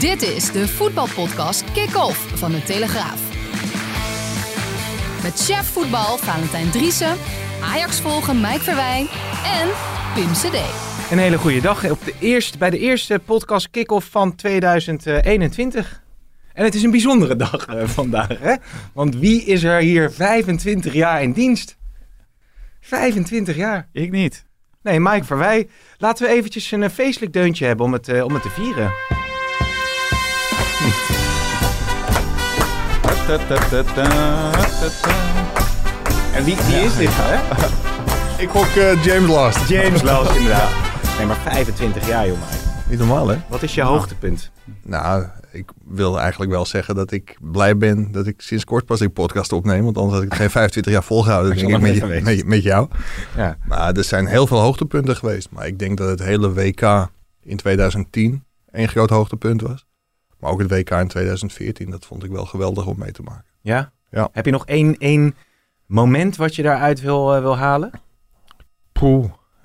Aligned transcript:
Dit 0.00 0.22
is 0.22 0.52
de 0.52 0.68
voetbalpodcast 0.68 1.72
Kick-Off 1.72 2.38
van 2.38 2.52
de 2.52 2.62
Telegraaf. 2.62 3.20
Met 5.22 5.44
chef 5.44 5.66
voetbal 5.66 6.16
Valentijn 6.16 6.70
Driessen, 6.70 7.16
Ajax 7.62 8.00
volgen 8.00 8.40
Mike 8.40 8.60
Verwijn 8.60 9.06
en 9.44 9.68
Pim 10.14 10.32
CD. 10.32 10.58
Een 11.10 11.18
hele 11.18 11.38
goede 11.38 11.60
dag 11.60 11.90
op 11.90 12.04
de 12.04 12.14
eerste, 12.20 12.58
bij 12.58 12.70
de 12.70 12.78
eerste 12.78 13.20
podcast 13.24 13.70
kick-off 13.70 14.10
van 14.10 14.34
2021. 14.34 16.02
En 16.52 16.64
het 16.64 16.74
is 16.74 16.82
een 16.82 16.90
bijzondere 16.90 17.36
dag 17.36 17.66
eh, 17.66 17.86
vandaag, 17.86 18.38
hè? 18.38 18.54
Want 18.92 19.16
wie 19.16 19.44
is 19.44 19.62
er 19.62 19.80
hier 19.80 20.12
25 20.12 20.92
jaar 20.92 21.22
in 21.22 21.32
dienst? 21.32 21.76
25 22.80 23.56
jaar. 23.56 23.88
Ik 23.92 24.10
niet. 24.10 24.44
Nee, 24.82 25.00
Mike 25.00 25.24
Verwij. 25.24 25.68
Laten 25.98 26.26
we 26.26 26.32
eventjes 26.32 26.70
een 26.70 26.82
eh, 26.82 26.90
feestelijk 26.90 27.32
deuntje 27.32 27.66
hebben 27.66 27.86
om 27.86 27.92
het, 27.92 28.08
eh, 28.08 28.24
om 28.24 28.34
het 28.34 28.42
te 28.42 28.50
vieren. 28.50 28.92
En 36.34 36.44
wie, 36.44 36.56
wie 36.56 36.76
is 36.76 36.96
dit, 36.96 37.08
hè? 37.12 37.38
Ik 38.42 38.48
gok 38.48 38.66
eh, 38.66 39.04
James 39.04 39.28
Last. 39.28 39.68
James 39.68 40.02
Last, 40.02 40.34
inderdaad. 40.36 40.70
Nee, 41.16 41.26
maar 41.26 41.36
25 41.36 42.06
jaar, 42.06 42.26
Mike. 42.26 42.36
Niet 42.88 42.98
normaal, 42.98 43.28
hè? 43.28 43.36
Wat 43.48 43.62
is 43.62 43.74
je 43.74 43.82
hoogtepunt? 43.82 44.50
Nou, 44.82 45.26
ik 45.52 45.70
wil 45.84 46.20
eigenlijk 46.20 46.50
wel 46.50 46.66
zeggen 46.66 46.94
dat 46.94 47.12
ik 47.12 47.36
blij 47.40 47.76
ben 47.76 48.12
dat 48.12 48.26
ik 48.26 48.40
sinds 48.40 48.64
kort 48.64 48.84
pas 48.84 48.98
die 48.98 49.08
podcast 49.08 49.52
opneem. 49.52 49.84
Want 49.84 49.96
anders 49.96 50.14
had 50.14 50.24
ik 50.24 50.30
het 50.30 50.40
geen 50.40 50.50
25 50.50 50.92
jaar 50.92 51.02
volgehouden, 51.02 51.56
denk 51.56 51.68
ik, 51.68 51.80
met, 51.80 52.22
met, 52.22 52.46
met 52.46 52.62
jou. 52.62 52.88
Ja. 53.36 53.56
Maar 53.66 53.92
er 53.92 54.04
zijn 54.04 54.26
heel 54.26 54.46
veel 54.46 54.60
hoogtepunten 54.60 55.16
geweest. 55.16 55.48
Maar 55.50 55.66
ik 55.66 55.78
denk 55.78 55.98
dat 55.98 56.08
het 56.08 56.22
hele 56.22 56.52
WK 56.52 57.08
in 57.42 57.56
2010 57.56 58.44
één 58.70 58.88
groot 58.88 59.10
hoogtepunt 59.10 59.60
was. 59.60 59.86
Maar 60.40 60.50
ook 60.50 60.58
het 60.60 60.70
WK 60.70 60.90
in 60.90 61.08
2014, 61.08 61.90
dat 61.90 62.06
vond 62.06 62.24
ik 62.24 62.30
wel 62.30 62.44
geweldig 62.46 62.86
om 62.86 62.98
mee 62.98 63.12
te 63.12 63.22
maken. 63.22 63.44
Ja? 63.60 63.92
Ja. 64.10 64.28
Heb 64.32 64.44
je 64.44 64.50
nog 64.50 64.66
één, 64.66 64.96
één 64.98 65.34
moment 65.86 66.36
wat 66.36 66.54
je 66.56 66.62
daaruit 66.62 67.00
wil, 67.00 67.34
eh, 67.34 67.40
wil 67.40 67.56
halen? 67.56 67.90
Poeh. 68.92 69.24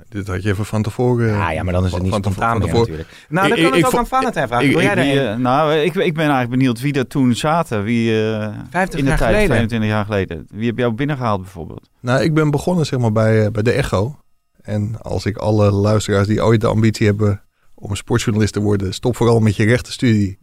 Dit 0.09 0.27
had 0.27 0.43
je 0.43 0.49
even 0.49 0.65
van 0.65 0.81
tevoren... 0.83 1.27
Ja, 1.27 1.51
ja, 1.51 1.63
maar 1.63 1.73
dan 1.73 1.85
is 1.85 1.91
het 1.91 1.95
van- 2.01 2.09
niet 2.09 2.23
van 2.23 2.33
spontaan 2.33 2.59
tevoren- 2.59 2.59
meer 2.59 2.85
tevoren- 2.85 3.05
natuurlijk. 3.07 3.29
Nou, 3.29 3.47
dan 3.49 3.57
Ik- 3.57 3.63
kan 3.63 3.73
ik- 3.73 3.77
het 3.77 3.85
ook 3.85 3.91
ik 3.91 3.99
aan 3.99 4.07
Valentijn 4.19 4.47
vragen. 4.47 4.65
ik- 4.65 4.71
Wil 4.73 4.81
jij 4.81 4.95
Wie, 4.95 5.19
eh, 5.21 5.37
nou, 5.37 5.73
ik, 5.73 5.95
ik 5.95 6.13
ben 6.13 6.23
eigenlijk 6.23 6.49
benieuwd 6.49 6.81
wie 6.81 6.93
er 6.93 7.07
toen 7.07 7.35
zaten. 7.35 7.83
Wie 7.83 8.29
eh 8.29 8.53
50 8.69 8.99
in 8.99 9.03
de 9.05 9.09
jaar 9.09 9.19
tijd, 9.19 9.29
geleden? 9.31 9.47
25 9.55 9.89
jaar 9.89 10.05
geleden. 10.05 10.47
Wie 10.49 10.67
heb 10.67 10.77
jou 10.77 10.93
binnengehaald 10.93 11.41
bijvoorbeeld? 11.41 11.89
Nou, 11.99 12.21
ik 12.23 12.33
ben 12.33 12.51
begonnen 12.51 12.85
zeg 12.85 12.99
maar 12.99 13.11
bij, 13.11 13.51
bij 13.51 13.63
de 13.63 13.71
Echo. 13.71 14.15
En 14.61 15.01
als 15.01 15.25
ik 15.25 15.37
alle 15.37 15.71
luisteraars 15.71 16.27
die 16.27 16.43
ooit 16.43 16.61
de 16.61 16.67
ambitie 16.67 17.05
hebben 17.07 17.41
om 17.75 17.89
een 17.89 17.97
sportjournalist 17.97 18.53
te 18.53 18.59
worden, 18.61 18.93
stop 18.93 19.15
vooral 19.15 19.39
met 19.39 19.55
je 19.55 19.65
rechtenstudie. 19.65 20.37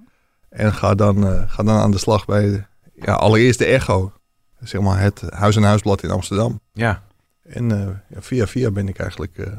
En 0.52 0.72
ga 0.72 0.94
dan, 0.94 1.26
eh, 1.26 1.42
ga 1.46 1.62
dan 1.62 1.76
aan 1.76 1.90
de 1.90 1.98
slag 1.98 2.24
bij 2.24 2.42
de, 2.42 2.62
ja, 2.94 3.12
allereerst 3.12 3.58
de 3.58 3.64
Echo. 3.64 4.12
Zeg 4.60 4.80
maar 4.80 5.00
het 5.00 5.22
huis- 5.30 5.56
en 5.56 5.62
huisblad 5.62 6.02
in 6.02 6.10
Amsterdam. 6.10 6.60
Ja. 6.72 7.02
En 7.42 7.72
eh, 7.72 7.86
ja, 8.08 8.20
via 8.22 8.46
via 8.46 8.70
ben 8.70 8.88
ik 8.88 8.98
eigenlijk 8.98 9.38
eh, 9.38 9.52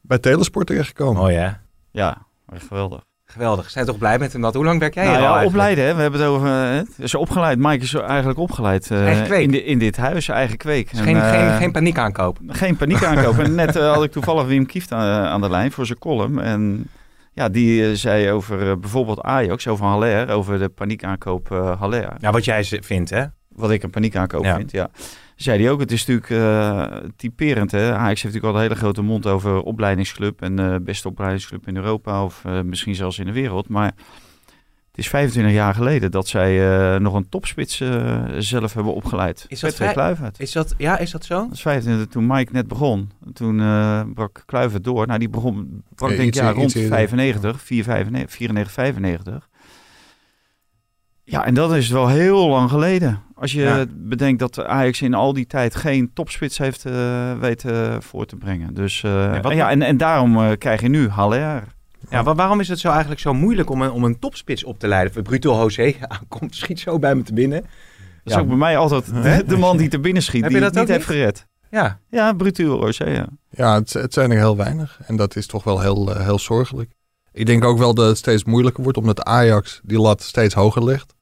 bij 0.00 0.18
Telesport 0.18 0.66
terechtgekomen. 0.66 1.34
Hè? 1.34 1.50
Ja, 1.90 2.26
echt 2.52 2.66
geweldig. 2.66 3.04
Geweldig. 3.24 3.70
Zijn 3.70 3.86
toch 3.86 3.98
blij 3.98 4.18
met 4.18 4.32
hem 4.32 4.40
dat? 4.42 4.54
Hoe 4.54 4.64
lang 4.64 4.80
werk 4.80 4.94
jij 4.94 5.04
Nou 5.06 5.20
ja, 5.20 5.44
opleiden, 5.44 5.84
hè? 5.84 5.94
we 5.94 6.02
hebben 6.02 6.20
het 6.20 6.28
over. 6.28 6.48
Het 6.48 6.88
is 6.96 7.14
opgeleid. 7.14 7.58
Mike 7.58 7.84
is 7.84 7.94
eigenlijk 7.94 8.38
opgeleid 8.38 8.90
eh, 8.90 9.04
Eigen 9.06 9.24
kweek. 9.24 9.52
in, 9.52 9.64
in 9.64 9.78
dit 9.78 9.96
huis, 9.96 10.28
eigen 10.28 10.56
kweek. 10.56 10.90
Dus 10.90 10.98
En, 10.98 11.04
geen, 11.04 11.20
geen, 11.20 11.50
geen 11.56 11.72
paniek 11.72 11.98
aankoop. 11.98 12.38
geen 12.48 12.76
paniek 12.76 13.04
aankopen. 13.04 13.44
en 13.44 13.54
net 13.64 13.74
had 13.78 14.04
ik 14.04 14.12
toevallig 14.12 14.46
Wim 14.46 14.66
Kieft 14.66 14.92
aan, 14.92 15.26
aan 15.26 15.40
de 15.40 15.50
lijn 15.50 15.72
voor 15.72 15.86
zijn 15.86 15.98
column. 15.98 16.38
En 16.40 16.88
ja, 17.36 17.48
die 17.48 17.86
eh, 17.88 17.94
zei 17.94 18.30
over 18.30 18.70
eh, 18.70 18.76
bijvoorbeeld 18.76 19.20
Ajax, 19.20 19.66
over 19.68 19.86
Haller, 19.86 20.30
over 20.30 20.58
de 20.58 20.68
paniekaankoop 20.68 21.50
eh 21.50 21.80
Haller. 21.80 22.12
Ja, 22.20 22.30
wat 22.32 22.44
jij 22.44 22.62
ze- 22.62 22.82
vindt 22.82 23.10
hè? 23.10 23.24
Wat 23.48 23.70
ik 23.70 23.82
een 23.82 23.90
paniekaankoop 23.90 24.44
Ja. 24.44 24.56
vind, 24.56 24.70
ja. 24.70 24.90
Zei 25.36 25.62
hij 25.62 25.70
ook, 25.70 25.80
het 25.80 25.92
is 25.92 26.06
natuurlijk 26.06 27.12
typerend. 27.16 27.70
Hè? 27.70 27.94
Ajax 27.94 28.22
heeft 28.22 28.34
natuurlijk 28.34 28.44
al 28.52 28.54
een 28.54 28.60
hele 28.68 28.74
grote 28.80 29.02
mond 29.02 29.26
over 29.26 29.60
opleidingsclub 29.62 30.42
en 30.42 30.58
eh 30.58 30.74
beste 30.82 31.08
opleidingsclub 31.08 31.66
in 31.68 31.76
Europa 31.76 32.24
of 32.24 32.44
misschien 32.64 32.94
zelfs 32.94 33.18
in 33.18 33.24
de 33.26 33.32
wereld. 33.32 33.68
Maar 33.68 33.92
het 34.96 35.04
is 35.04 35.08
25 35.10 35.52
jaar 35.54 35.74
geleden 35.74 36.10
dat 36.10 36.28
zij 36.28 36.80
eh, 36.94 37.00
nog 37.00 37.14
een 37.14 37.28
topspits 37.28 37.80
eh, 37.80 38.22
zelf 38.38 38.74
hebben 38.74 38.94
opgeleid. 38.94 39.44
Is 39.48 39.60
dat 39.60 39.70
Patrick 39.70 39.92
Kluivert. 39.92 40.40
Is 40.40 40.52
dat, 40.52 40.74
ja, 40.78 40.98
is 40.98 41.10
dat 41.10 41.24
zo? 41.24 41.34
Dat 41.42 41.52
is 41.52 41.60
25 41.62 42.06
toen 42.06 42.26
Mike 42.26 42.52
net 42.52 42.68
begon. 42.68 43.10
Toen 43.32 43.60
eh, 43.60 44.00
brak 44.14 44.42
Kluivert 44.46 44.84
door. 44.84 45.06
Nou, 45.06 45.18
die 45.18 45.28
begon, 45.28 45.82
brak 45.94 46.10
Ja, 46.10 46.16
denk 46.16 46.28
ik 46.28 46.34
iets- 46.34 46.44
ja, 46.44 46.50
rond 46.52 46.74
eerder. 46.74 46.90
95, 46.96 47.60
4, 47.60 47.84
95, 47.84 48.30
94, 48.36 48.72
95. 48.72 49.48
Ja, 51.24 51.46
en 51.46 51.54
dat 51.54 51.74
is 51.74 51.88
wel 51.88 52.08
heel 52.08 52.48
lang 52.48 52.70
geleden. 52.70 53.22
Als 53.34 53.52
je 53.52 53.60
Ja. 53.62 53.84
bedenkt 53.94 54.38
dat 54.38 54.64
Ajax 54.64 55.02
in 55.02 55.14
al 55.14 55.32
die 55.32 55.46
tijd 55.46 55.74
geen 55.74 56.10
topspits 56.14 56.58
heeft 56.58 56.84
eh, 56.84 57.32
weten 57.38 58.02
voor 58.02 58.26
te 58.26 58.36
brengen. 58.36 58.74
Dus, 58.74 59.02
eh, 59.02 59.10
Ja, 59.12 59.40
wat- 59.40 59.50
en, 59.50 59.56
ja, 59.56 59.70
en, 59.70 59.82
en 59.82 59.96
daarom 59.96 60.36
eh, 60.36 60.50
krijg 60.58 60.80
je 60.80 60.88
nu 60.88 61.08
Haller. 61.08 61.74
Ja, 62.10 62.22
wa- 62.22 62.34
waarom 62.34 62.60
is 62.60 62.68
het 62.68 62.78
zo 62.78 62.88
eigenlijk 62.90 63.20
zo 63.20 63.34
moeilijk 63.34 63.70
om 63.70 63.82
een, 63.82 63.90
om 63.90 64.04
een 64.04 64.18
topspits 64.18 64.64
op 64.64 64.78
te 64.78 64.88
leiden? 64.88 65.22
Bruto 65.22 65.54
José 65.54 65.94
aankomt, 66.08 66.54
schiet 66.56 66.80
zo 66.80 66.98
bij 66.98 67.14
me 67.14 67.22
te 67.22 67.32
binnen. 67.34 67.60
Dat 67.60 67.70
is 68.24 68.32
Ja. 68.32 68.38
ook 68.40 68.48
bij 68.48 68.56
mij 68.56 68.76
altijd 68.76 69.06
de, 69.22 69.42
de 69.46 69.56
man 69.56 69.76
die 69.76 69.88
te 69.88 69.98
binnen 70.00 70.22
schiet, 70.22 70.42
Heb 70.42 70.50
die 70.52 70.60
het 70.60 70.74
dat 70.74 70.82
niet 70.82 70.92
ook 70.92 70.96
heeft 70.96 71.08
gered. 71.10 71.46
Ja, 71.70 72.00
Ja, 72.10 72.32
Brutuel 72.32 72.80
Rosé, 72.80 73.04
ja. 73.04 73.28
Ja, 73.50 73.74
het, 73.74 73.92
het 73.92 74.12
zijn 74.12 74.30
er 74.30 74.36
heel 74.36 74.56
weinig. 74.56 74.98
En 75.06 75.16
dat 75.16 75.36
is 75.36 75.46
toch 75.46 75.64
wel 75.64 75.80
heel, 75.80 76.14
eh, 76.14 76.24
heel 76.24 76.38
zorgelijk. 76.38 76.90
Ik 77.32 77.46
denk 77.46 77.64
ook 77.64 77.78
wel 77.78 77.94
dat 77.94 78.08
het 78.08 78.16
steeds 78.16 78.44
moeilijker 78.44 78.82
wordt, 78.82 78.98
omdat 78.98 79.22
Ajax 79.22 79.80
die 79.84 79.98
lat 80.00 80.22
steeds 80.22 80.54
hoger 80.54 80.84
legt. 80.84 81.14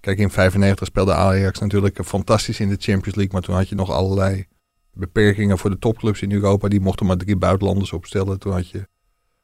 Kijk, 0.00 0.18
in 0.18 0.30
95 0.30 0.86
speelde 0.86 1.14
Ajax 1.14 1.58
natuurlijk 1.58 2.00
fantastisch 2.04 2.60
in 2.60 2.68
de 2.68 2.76
Champions 2.78 3.14
League. 3.16 3.32
Maar 3.32 3.42
toen 3.42 3.54
had 3.54 3.68
je 3.68 3.74
nog 3.74 3.90
allerlei 3.90 4.46
beperkingen 4.92 5.58
voor 5.58 5.70
de 5.70 5.78
topclubs 5.78 6.22
in 6.22 6.32
Europa. 6.32 6.68
Die 6.68 6.80
mochten 6.80 7.06
maar 7.06 7.16
drie 7.16 7.36
buitenlanders 7.36 7.92
opstellen. 7.92 8.38
Toen 8.38 8.52
had 8.52 8.68
je 8.70 8.88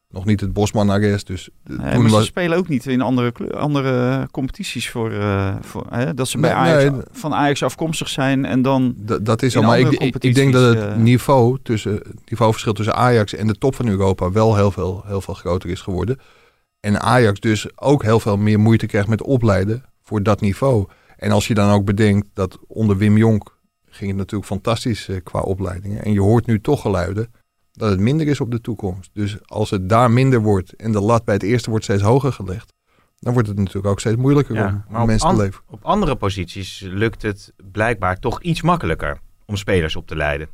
nog 0.08 0.24
niet 0.24 0.40
het 0.40 0.52
Bosman-arrest. 0.52 1.26
Dus 1.26 1.48
eh, 1.64 1.76
Nee, 1.78 1.98
maar 1.98 2.08
ze 2.08 2.14
was, 2.14 2.26
spelen 2.26 2.58
ook 2.58 2.68
niet 2.68 2.86
in 2.86 3.00
andere, 3.00 3.52
andere 3.52 4.28
competities 4.30 4.90
voor, 4.90 5.12
eh, 5.12 5.56
voor 5.60 5.86
hè? 5.90 6.14
dat 6.14 6.28
ze 6.28 6.38
bij 6.38 6.50
Nee, 6.50 6.58
Ajax, 6.58 6.90
nee. 6.90 7.00
van 7.10 7.34
Ajax 7.34 7.62
afkomstig 7.62 8.08
zijn 8.08 8.44
en 8.44 8.62
dan 8.62 8.94
d- 9.06 9.18
dat 9.26 9.42
is 9.42 9.56
al. 9.56 9.62
Maar 9.62 9.78
ik, 9.78 10.14
ik, 10.18 10.34
denk 10.34 10.52
dat 10.52 10.74
het 10.74 10.84
eh, 10.84 10.96
niveau 10.96 11.58
tussen, 11.62 11.92
het 11.92 12.30
niveauverschil 12.30 12.72
tussen 12.72 12.94
Ajax 12.94 13.34
en 13.34 13.46
de 13.46 13.58
top 13.58 13.74
van 13.74 13.88
Europa 13.88 14.30
wel 14.30 14.56
heel 14.56 14.70
veel, 14.70 15.02
heel 15.06 15.20
veel 15.20 15.34
groter 15.34 15.70
is 15.70 15.80
geworden. 15.80 16.18
En 16.80 17.00
Ajax 17.00 17.40
dus 17.40 17.78
ook 17.78 18.02
heel 18.02 18.20
veel 18.20 18.36
meer 18.36 18.60
moeite 18.60 18.86
krijgt 18.86 19.08
met 19.08 19.22
opleiden 19.22 19.84
voor 20.02 20.22
dat 20.22 20.40
niveau. 20.40 20.86
En 21.16 21.30
als 21.30 21.46
je 21.46 21.54
dan 21.54 21.70
ook 21.70 21.84
bedenkt 21.84 22.28
dat 22.34 22.58
onder 22.66 22.96
Wim 22.96 23.16
Jonk 23.16 23.54
ging 23.88 24.08
het 24.08 24.18
natuurlijk 24.18 24.50
fantastisch 24.50 25.08
eh, 25.08 25.16
qua 25.22 25.40
opleidingen. 25.40 26.04
En 26.04 26.12
je 26.12 26.20
hoort 26.20 26.46
nu 26.46 26.60
toch 26.60 26.80
geluiden 26.80 27.32
dat 27.76 27.90
het 27.90 28.00
minder 28.00 28.26
is 28.26 28.40
op 28.40 28.50
de 28.50 28.60
toekomst. 28.60 29.10
Dus 29.12 29.36
als 29.44 29.70
het 29.70 29.88
daar 29.88 30.10
minder 30.10 30.40
wordt 30.42 30.72
en 30.76 30.92
de 30.92 31.00
lat 31.00 31.24
bij 31.24 31.34
het 31.34 31.42
eerste 31.42 31.70
wordt 31.70 31.84
steeds 31.84 32.02
hoger 32.02 32.32
gelegd, 32.32 32.72
dan 33.18 33.32
wordt 33.32 33.48
het 33.48 33.56
natuurlijk 33.58 33.86
ook 33.86 34.00
steeds 34.00 34.16
moeilijker 34.16 34.54
Ja, 34.54 34.66
om, 34.66 34.72
maar 34.88 34.96
om 34.96 35.00
op 35.02 35.06
mensen 35.06 35.28
an- 35.28 35.36
te 35.36 35.42
leven. 35.42 35.60
op 35.66 35.84
andere 35.84 36.16
posities 36.16 36.80
lukt 36.84 37.22
het 37.22 37.52
blijkbaar 37.72 38.18
toch 38.18 38.42
iets 38.42 38.62
makkelijker 38.62 39.18
om 39.46 39.56
spelers 39.56 39.96
op 39.96 40.06
te 40.06 40.16
leiden. 40.16 40.48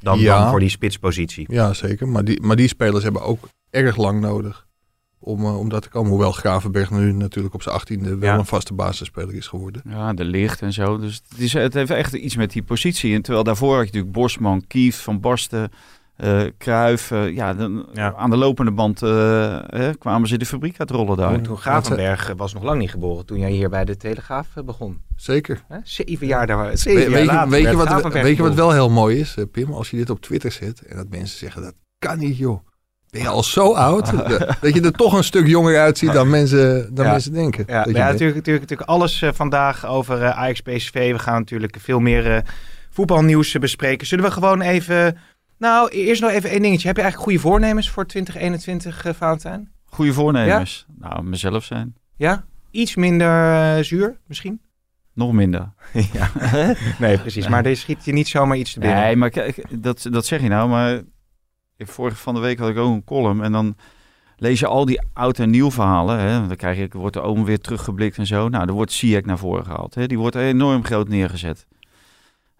Dan, 0.00 0.18
Ja. 0.18 0.38
dan 0.40 0.50
voor 0.50 0.60
die 0.60 0.68
spitspositie. 0.68 1.46
Ja, 1.52 1.72
zeker. 1.72 2.08
Maar 2.08 2.24
die, 2.24 2.40
maar 2.42 2.56
die 2.56 2.68
spelers 2.68 3.02
hebben 3.04 3.22
ook 3.22 3.48
erg 3.70 3.96
lang 3.96 4.20
nodig 4.20 4.66
om, 5.18 5.40
eh, 5.44 5.58
om 5.58 5.68
dat 5.68 5.82
te 5.82 5.88
komen. 5.88 6.10
Hoewel 6.10 6.32
Gravenberg 6.32 6.90
nu 6.90 7.12
natuurlijk 7.12 7.54
op 7.54 7.62
zijn 7.62 7.74
achttiende 7.74 8.16
wel 8.18 8.32
Ja. 8.32 8.38
een 8.38 8.46
vaste 8.46 8.74
basisspeler 8.74 9.34
is 9.34 9.46
geworden. 9.46 9.82
ja, 9.88 10.12
de 10.12 10.24
licht 10.24 10.62
en 10.62 10.72
zo. 10.72 10.98
Dus 10.98 11.22
het, 11.28 11.38
is, 11.40 11.52
het 11.52 11.74
heeft 11.74 11.90
echt 11.90 12.12
iets 12.14 12.36
met 12.36 12.52
die 12.52 12.62
positie. 12.62 13.14
En 13.14 13.22
terwijl 13.22 13.44
daarvoor 13.44 13.70
had 13.76 13.78
je 13.80 13.86
natuurlijk 13.86 14.12
Bosman, 14.12 14.66
Kief, 14.66 15.02
Van 15.02 15.20
Barsten, 15.20 15.70
Kruif. 16.58 17.10
eh, 17.10 17.34
ja, 17.34 17.54
dan, 17.54 17.86
Ja. 17.92 18.14
aan 18.16 18.30
de 18.30 18.36
lopende 18.36 18.70
band 18.70 19.02
eh, 19.02 19.58
hè, 19.66 19.94
kwamen 19.94 20.28
ze 20.28 20.38
de 20.38 20.46
fabriek 20.46 20.80
uit 20.80 20.90
rollen 20.90 21.16
daar. 21.16 21.40
Toen 21.40 21.56
Gravenberg 21.56 22.32
was 22.36 22.54
nog 22.54 22.62
lang 22.62 22.78
niet 22.78 22.90
geboren 22.90 23.26
toen 23.26 23.38
jij 23.38 23.50
hier 23.50 23.68
bij 23.70 23.84
de 23.84 23.96
Telegraaf 23.96 24.46
eh, 24.54 24.64
begon. 24.64 25.00
Zeker. 25.16 25.64
Hè? 25.68 25.76
Zeven 25.84 26.26
jaar, 26.26 26.46
daar, 26.46 26.78
zeven 26.78 27.10
weet, 27.12 27.20
je, 27.20 27.24
later 27.26 27.50
weet, 27.50 27.70
je 27.70 27.76
werd 27.76 28.02
wat, 28.02 28.12
weet 28.12 28.36
je 28.36 28.42
wat 28.42 28.54
wel 28.54 28.72
heel 28.72 28.90
mooi 28.90 29.18
is, 29.20 29.34
eh, 29.36 29.44
Pim? 29.52 29.72
Als 29.72 29.90
je 29.90 29.96
dit 29.96 30.10
op 30.10 30.20
Twitter 30.20 30.52
zet 30.52 30.82
en 30.82 30.96
dat 30.96 31.08
mensen 31.08 31.38
zeggen 31.38 31.62
dat 31.62 31.74
kan 31.98 32.18
niet 32.18 32.36
joh. 32.38 32.66
Ben 33.10 33.20
je 33.20 33.28
al 33.28 33.42
zo 33.42 33.72
oud? 33.74 34.10
dat 34.60 34.74
je 34.74 34.80
er 34.80 34.92
toch 34.92 35.12
een 35.12 35.24
stuk 35.24 35.46
jonger 35.46 35.80
uitziet 35.80 36.12
dan 36.12 36.30
mensen, 36.30 36.94
dan 36.94 37.04
Ja. 37.04 37.10
mensen 37.10 37.32
denken. 37.32 37.64
Ja, 37.66 37.74
ja 37.74 37.84
natuurlijk, 37.92 38.36
natuurlijk, 38.36 38.60
natuurlijk 38.60 38.88
alles 38.90 39.22
eh, 39.22 39.30
vandaag 39.32 39.86
over 39.86 40.22
eh, 40.22 40.38
Ajax 40.38 40.60
PSV. 40.60 41.12
We 41.12 41.18
gaan 41.18 41.38
natuurlijk 41.38 41.76
veel 41.80 42.00
meer 42.00 42.34
eh, 42.34 42.42
voetbalnieuws 42.90 43.54
eh, 43.54 43.60
bespreken. 43.60 44.06
Zullen 44.06 44.24
we 44.24 44.30
gewoon 44.30 44.60
even... 44.60 45.16
Nou, 45.62 45.88
eerst 45.88 46.20
nog 46.22 46.30
even 46.30 46.50
één 46.50 46.62
dingetje. 46.62 46.86
Heb 46.86 46.96
je 46.96 47.02
eigenlijk 47.02 47.30
goede 47.30 47.48
voornemens 47.48 47.90
voor 47.90 48.06
2021, 48.06 49.04
eh 49.04 49.12
Valentijn? 49.14 49.70
Goede 49.84 50.12
voornemens. 50.12 50.86
Nou, 50.98 51.22
mezelf 51.22 51.64
zijn. 51.64 51.94
Ja? 52.16 52.44
Iets 52.70 52.94
minder 52.96 53.52
eh, 53.52 53.84
zuur, 53.84 54.18
misschien? 54.26 54.60
Nog 55.12 55.32
minder. 55.32 55.72
ja. 56.12 56.30
Nee, 56.98 57.18
precies. 57.18 57.48
Maar 57.48 57.66
er 57.66 57.76
schiet 57.76 58.04
je 58.04 58.12
niet 58.12 58.28
zomaar 58.28 58.56
iets 58.56 58.72
te 58.72 58.78
binnen. 58.78 58.98
Nee, 59.00 59.16
maar 59.16 59.30
kijk, 59.30 59.64
dat, 59.82 60.06
dat 60.10 60.26
zeg 60.26 60.42
je 60.42 60.48
nou. 60.48 60.68
Maar 60.68 61.02
ik- 61.76 61.88
vorige 61.88 62.16
van 62.16 62.34
de 62.34 62.40
week 62.40 62.58
had 62.58 62.68
ik 62.68 62.76
ook 62.76 62.94
een 62.94 63.04
column. 63.04 63.42
En 63.42 63.52
dan 63.52 63.76
lees 64.36 64.60
je 64.60 64.66
al 64.66 64.84
die 64.84 65.00
oud 65.12 65.38
en 65.38 65.50
nieuw 65.50 65.70
verhalen. 65.70 66.18
Hè. 66.18 66.46
Dan 66.46 66.56
krijg 66.56 66.78
je, 66.78 66.88
wordt 66.92 67.14
de 67.14 67.22
oom 67.22 67.44
weer 67.44 67.58
teruggeblikt 67.60 68.18
en 68.18 68.26
zo. 68.26 68.48
Nou, 68.48 68.66
er 68.66 68.72
wordt 68.74 68.92
Ziyech 68.92 69.24
naar 69.24 69.38
voren 69.38 69.64
gehaald. 69.64 69.94
Hè. 69.94 70.06
Die 70.06 70.18
wordt 70.18 70.36
enorm 70.36 70.84
groot 70.84 71.08
neergezet. 71.08 71.66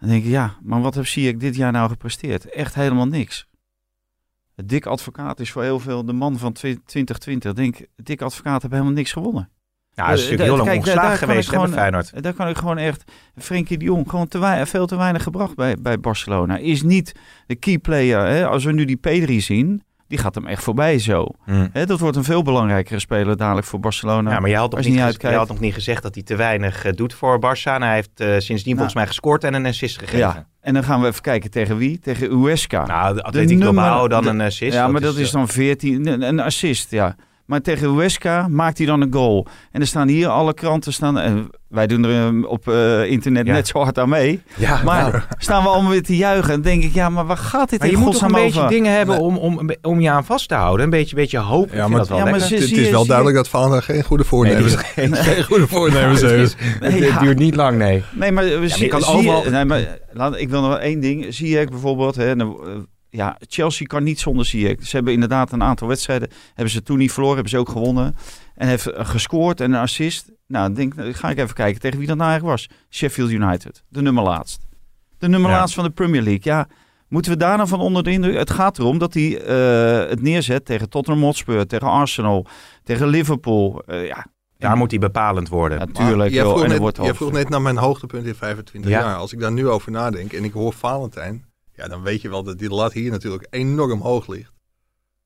Dan 0.02 0.10
denk 0.10 0.24
ik, 0.24 0.30
ja, 0.30 0.56
maar 0.62 0.80
wat 0.80 0.94
heeft 0.94 1.10
Ziyech 1.10 1.36
dit 1.36 1.56
jaar 1.56 1.72
nou 1.72 1.88
gepresteerd? 1.90 2.44
Echt 2.50 2.74
helemaal 2.74 3.06
niks. 3.06 3.46
Dik 4.64 4.86
advocaat 4.86 5.40
is 5.40 5.50
voor 5.50 5.62
heel 5.62 5.78
veel 5.80 6.04
de 6.04 6.12
man 6.12 6.38
van 6.38 6.52
twi- 6.52 6.80
2020. 6.84 7.50
Ik 7.50 7.56
denk, 7.56 7.86
dik 7.96 8.22
advocaat 8.22 8.62
heeft 8.62 8.74
helemaal 8.74 8.92
niks 8.94 9.12
gewonnen. 9.12 9.50
Ja, 9.94 10.08
dat 10.08 10.18
is 10.18 10.24
Eh, 10.24 10.30
natuurlijk 10.30 10.40
heel 10.42 10.56
lang 10.56 10.68
kijk, 10.68 10.78
ongeslagen 10.78 11.18
geweest, 11.28 11.46
ik 11.48 11.54
hè, 11.54 11.58
bij 11.58 11.66
gewoon- 11.66 11.80
Feyenoord. 11.80 12.22
Daar 12.22 12.32
kan 12.34 12.48
ik 12.48 12.56
gewoon 12.56 12.78
echt... 12.78 13.04
Frenkie 13.36 13.78
de 13.78 13.84
Jong, 13.84 14.10
gewoon 14.10 14.28
te 14.28 14.38
wei- 14.38 14.66
veel 14.66 14.86
te 14.86 14.96
weinig 14.96 15.22
gebracht 15.22 15.54
bij, 15.54 15.76
bij 15.76 16.00
Barcelona. 16.00 16.56
Is 16.56 16.82
niet 16.82 17.12
de 17.46 17.54
key 17.54 17.78
player. 17.78 18.20
Hè? 18.26 18.46
Als 18.46 18.64
we 18.64 18.72
nu 18.72 18.84
die 18.84 18.96
Pedri 18.96 19.40
zien, 19.40 19.82
die 20.12 20.20
gaat 20.20 20.34
hem 20.34 20.46
echt 20.46 20.62
voorbij 20.62 20.98
zo. 20.98 21.26
Hè, 21.72 21.86
dat 21.86 22.00
wordt 22.00 22.16
een 22.16 22.24
veel 22.24 22.42
belangrijkere 22.42 22.98
speler 23.00 23.36
dadelijk 23.36 23.66
voor 23.66 23.80
Barcelona. 23.80 24.30
Ja, 24.30 24.40
maar 24.40 24.50
je 24.50 24.56
had, 24.56 24.70
nog 24.70 24.80
niet 24.80 24.88
niet 25.04 25.20
je 25.20 25.28
had 25.28 25.48
nog 25.48 25.60
niet 25.60 25.74
gezegd 25.74 26.02
dat 26.02 26.14
hij 26.14 26.22
te 26.24 26.36
weinig 26.36 26.84
eh, 26.84 26.92
doet 26.92 27.14
voor 27.14 27.36
Barça. 27.38 27.62
En 27.72 27.82
hij 27.82 27.94
heeft 27.94 28.10
eh, 28.20 28.34
sindsdien 28.38 28.72
volgens 28.74 28.94
mij 28.94 29.06
gescoord 29.06 29.44
en 29.44 29.54
een 29.54 29.66
assist 29.66 29.98
gegeven. 29.98 30.18
Ja, 30.18 30.46
en 30.60 30.74
dan 30.74 30.84
gaan 30.84 31.00
we 31.00 31.06
even 31.06 31.22
kijken 31.22 31.50
tegen 31.50 31.76
wie? 31.76 31.98
Tegen 31.98 32.30
Uesca. 32.30 32.86
Nou, 32.86 33.14
de 33.14 33.22
Atletico 33.22 33.60
Bilbao 33.60 34.08
dan 34.08 34.22
de- 34.22 34.28
een 34.28 34.40
assist. 34.40 34.72
ja, 34.74 34.88
maar 34.88 35.00
dat 35.00 35.16
is 35.16 35.26
eh, 35.26 35.32
dan 35.32 35.48
14, 35.48 36.06
een, 36.06 36.22
een 36.22 36.40
assist, 36.40 36.90
ja. 36.90 37.16
Maar 37.52 37.60
tegen 37.60 37.88
Huesca 37.88 38.48
maakt 38.48 38.78
hij 38.78 38.86
dan 38.86 39.00
een 39.00 39.12
goal. 39.12 39.46
En 39.70 39.80
er 39.80 39.86
staan 39.86 40.08
hier 40.08 40.28
alle 40.28 40.54
kranten 40.54 40.92
staan. 40.92 41.18
En 41.18 41.48
wij 41.68 41.86
doen 41.86 42.04
er 42.04 42.26
eh, 42.42 42.50
op 42.50 42.68
eh, 42.68 43.04
internet 43.10 43.46
Ja. 43.46 43.52
net 43.52 43.66
zo 43.68 43.78
hard 43.78 43.98
aan 43.98 44.08
mee. 44.08 44.42
Ja, 44.56 44.80
Maar 44.84 45.10
nou, 45.10 45.22
staan 45.38 45.62
we 45.62 45.68
allemaal 45.68 45.90
weer 45.90 46.02
te 46.02 46.16
juichen. 46.16 46.52
En 46.52 46.62
denk 46.62 46.82
ik, 46.82 46.94
ja, 46.94 47.08
maar 47.08 47.26
waar 47.26 47.36
gaat 47.36 47.70
dit 47.70 47.78
maar 47.78 47.88
in 47.88 47.94
je 47.94 48.00
moet 48.00 48.12
toch 48.12 48.22
een 48.22 48.32
beetje 48.32 48.58
over? 48.58 48.70
dingen 48.70 48.92
hebben 48.92 49.18
om, 49.18 49.36
om, 49.36 49.70
om 49.82 50.00
je 50.00 50.10
aan 50.10 50.24
vast 50.24 50.48
te 50.48 50.54
houden. 50.54 50.84
Een 50.84 50.90
beetje, 50.90 51.14
beetje 51.16 51.38
hoop. 51.38 51.66
Ik 51.66 51.74
Ja, 51.74 51.88
maar- 51.88 51.98
dat 51.98 52.08
wel 52.08 52.18
ja, 52.18 52.24
maar 52.24 52.40
ze- 52.40 52.54
Het 52.54 52.62
zie 52.64 52.80
is 52.80 52.90
wel 52.90 52.98
zie 52.98 53.08
duidelijk 53.08 53.36
dat 53.36 53.48
Valentijn 53.48 53.82
geen 53.82 54.02
goede 54.04 54.24
voornemens 54.24 54.74
Nee, 54.74 54.84
heeft. 54.94 55.18
Geen 55.18 55.44
goede 55.50 55.66
voornemens 55.68 56.20
heeft. 56.20 56.56
Het 56.80 56.94
Ja. 56.98 57.18
duurt 57.20 57.38
niet 57.38 57.54
lang, 57.54 57.78
nee. 57.78 58.02
Nee, 58.12 58.32
maar, 58.32 58.44
we 58.44 58.60
je 58.60 58.68
zie, 58.68 58.88
kan 58.88 59.00
zie 59.02 59.14
overal- 59.14 59.50
nee, 59.50 59.64
maar 59.64 59.98
laat, 60.12 60.38
ik 60.38 60.48
wil 60.48 60.60
nog 60.60 60.68
wel 60.70 60.80
één 60.80 61.00
ding. 61.00 61.26
Ziyech 61.28 61.68
bijvoorbeeld. 61.68 62.14
Hè, 62.16 62.34
nou, 62.36 62.66
eh, 62.66 62.72
ja, 63.14 63.36
Chelsea 63.48 63.86
kan 63.86 64.02
niet 64.02 64.20
zonder 64.20 64.44
Ziyech. 64.46 64.86
Ze 64.86 64.96
hebben 64.96 65.12
inderdaad 65.12 65.52
een 65.52 65.62
aantal 65.62 65.88
wedstrijden. 65.88 66.30
Hebben 66.54 66.72
ze 66.72 66.82
toen 66.82 66.98
niet 66.98 67.12
verloren. 67.12 67.34
Hebben 67.34 67.52
ze 67.52 67.58
ook 67.58 67.68
gewonnen. 67.68 68.16
En 68.54 68.68
heeft 68.68 68.86
eh, 68.86 69.06
gescoord 69.06 69.60
en 69.60 69.72
een 69.72 69.80
assist. 69.80 70.30
Nou, 70.46 70.70
ik 70.70 70.76
denk, 70.76 70.94
nou, 70.94 71.12
ga 71.12 71.30
ik 71.30 71.38
even 71.38 71.54
kijken 71.54 71.80
tegen 71.80 71.98
wie 71.98 72.06
dat 72.06 72.16
nou 72.16 72.30
eigenlijk 72.30 72.58
was. 72.60 72.78
Sheffield 72.90 73.30
United. 73.30 73.82
De 73.88 74.02
nummer 74.02 74.22
laatst. 74.22 74.66
De 75.18 75.28
nummer 75.28 75.50
Ja. 75.50 75.56
laatst 75.58 75.74
van 75.74 75.84
de 75.84 75.90
Premier 75.90 76.22
League. 76.22 76.40
Ja, 76.52 76.66
moeten 77.08 77.32
we 77.32 77.38
daar 77.38 77.56
nou 77.56 77.68
van 77.68 77.80
onder 77.80 78.02
de 78.02 78.10
indruk? 78.10 78.36
Het 78.36 78.50
gaat 78.50 78.78
erom 78.78 78.98
dat 78.98 79.14
hij 79.14 79.40
eh, 79.42 80.08
het 80.10 80.22
neerzet 80.22 80.64
tegen 80.64 80.88
Tottenham 80.88 81.22
Hotspur. 81.24 81.66
Tegen 81.66 81.86
Arsenal. 81.88 82.46
Tegen 82.84 83.06
Liverpool. 83.06 83.82
Eh, 83.86 84.06
ja, 84.06 84.26
Daar 84.58 84.76
moet 84.76 84.90
hij 84.90 85.00
bepalend 85.00 85.48
worden. 85.48 85.78
natuurlijk. 85.78 86.30
Jij 86.30 86.42
joh, 86.42 86.50
vroeg, 86.52 86.64
en 86.64 86.70
er 86.72 86.80
net, 87.02 87.16
vroeg 87.16 87.48
naar 87.48 87.62
mijn 87.62 87.76
hoogtepunt 87.76 88.26
in 88.26 88.34
25 88.34 88.90
Ja. 88.90 89.00
jaar. 89.00 89.16
Als 89.16 89.32
ik 89.32 89.40
daar 89.40 89.52
nu 89.52 89.68
over 89.68 89.90
nadenk 89.90 90.32
en 90.32 90.44
ik 90.44 90.52
hoor 90.52 90.72
Valentijn, 90.72 91.44
ja, 91.74 91.88
dan 91.88 92.02
weet 92.02 92.20
je 92.22 92.28
wel 92.28 92.42
dat 92.42 92.58
die 92.58 92.70
lat 92.70 92.92
hier 92.92 93.10
natuurlijk 93.10 93.46
enorm 93.50 94.00
hoog 94.00 94.26
ligt. 94.26 94.52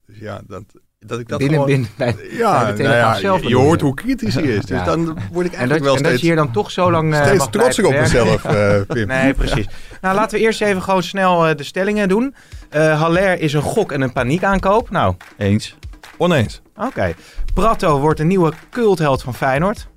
Dus 0.07 0.19
ja, 0.19 0.41
dat, 0.47 0.65
dat 0.99 1.19
ik 1.19 1.29
dat 1.29 1.39
binnen, 1.39 1.61
gewoon... 1.61 1.71
binnen, 1.71 1.89
bij, 1.97 2.17
ja, 2.31 2.63
bij 2.63 2.75
de 2.75 2.83
nou 2.83 2.95
ja, 2.95 3.15
zelf 3.15 3.43
je, 3.43 3.57
hoort 3.57 3.81
hoe 3.81 3.95
kritisch 3.95 4.35
hij 4.35 4.43
is. 4.43 4.65
Dus 4.65 4.79
Ja. 4.79 4.85
dan 4.85 5.05
word 5.05 5.47
ik 5.47 5.53
en 5.53 5.59
eigenlijk 5.59 5.69
dat, 5.69 5.81
wel 5.81 5.97
en 5.97 6.03
dat 6.03 6.07
steeds, 6.07 6.21
je 6.21 6.27
hier 6.27 6.37
dan 6.37 6.53
toch 6.53 6.71
zo 6.71 6.91
lang 6.91 7.15
eh, 7.15 7.23
steeds 7.25 7.39
mag 7.39 7.51
trotser 7.51 7.87
op 7.87 7.93
mezelf, 7.93 8.45
eh, 8.45 8.81
Pim. 8.95 9.07
Nee, 9.07 9.35
precies. 9.35 9.67
Nou, 10.01 10.15
laten 10.15 10.39
we 10.39 10.45
eerst 10.45 10.61
even 10.61 10.83
gewoon 10.83 11.03
snel 11.03 11.47
eh, 11.47 11.57
de 11.57 11.63
stellingen 11.65 12.09
doen. 12.09 12.35
Eh 12.69 13.01
Haller 13.01 13.41
is 13.41 13.53
een 13.53 13.63
gok 13.63 13.93
en 13.93 14.01
een 14.01 14.13
paniekaankoop. 14.13 14.91
Nou, 14.91 15.15
Eens. 15.37 15.75
Oneens. 16.17 16.61
oké. 16.77 17.15
Prato 17.55 18.01
wordt 18.01 18.21
een 18.21 18.27
nieuwe 18.27 18.53
cultheld 18.71 19.23
van 19.23 19.35
Feyenoord. 19.35 19.89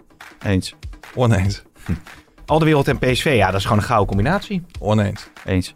Eens. 0.44 0.76
Oneens. 1.16 1.64
Alderwereld 2.46 2.88
en 2.88 2.98
PSV, 3.00 3.34
ja, 3.36 3.46
dat 3.46 3.56
is 3.60 3.64
gewoon 3.64 3.78
een 3.78 3.84
gouden 3.84 4.08
combinatie. 4.08 4.66
Oneens. 4.80 5.30
Eens. 5.46 5.74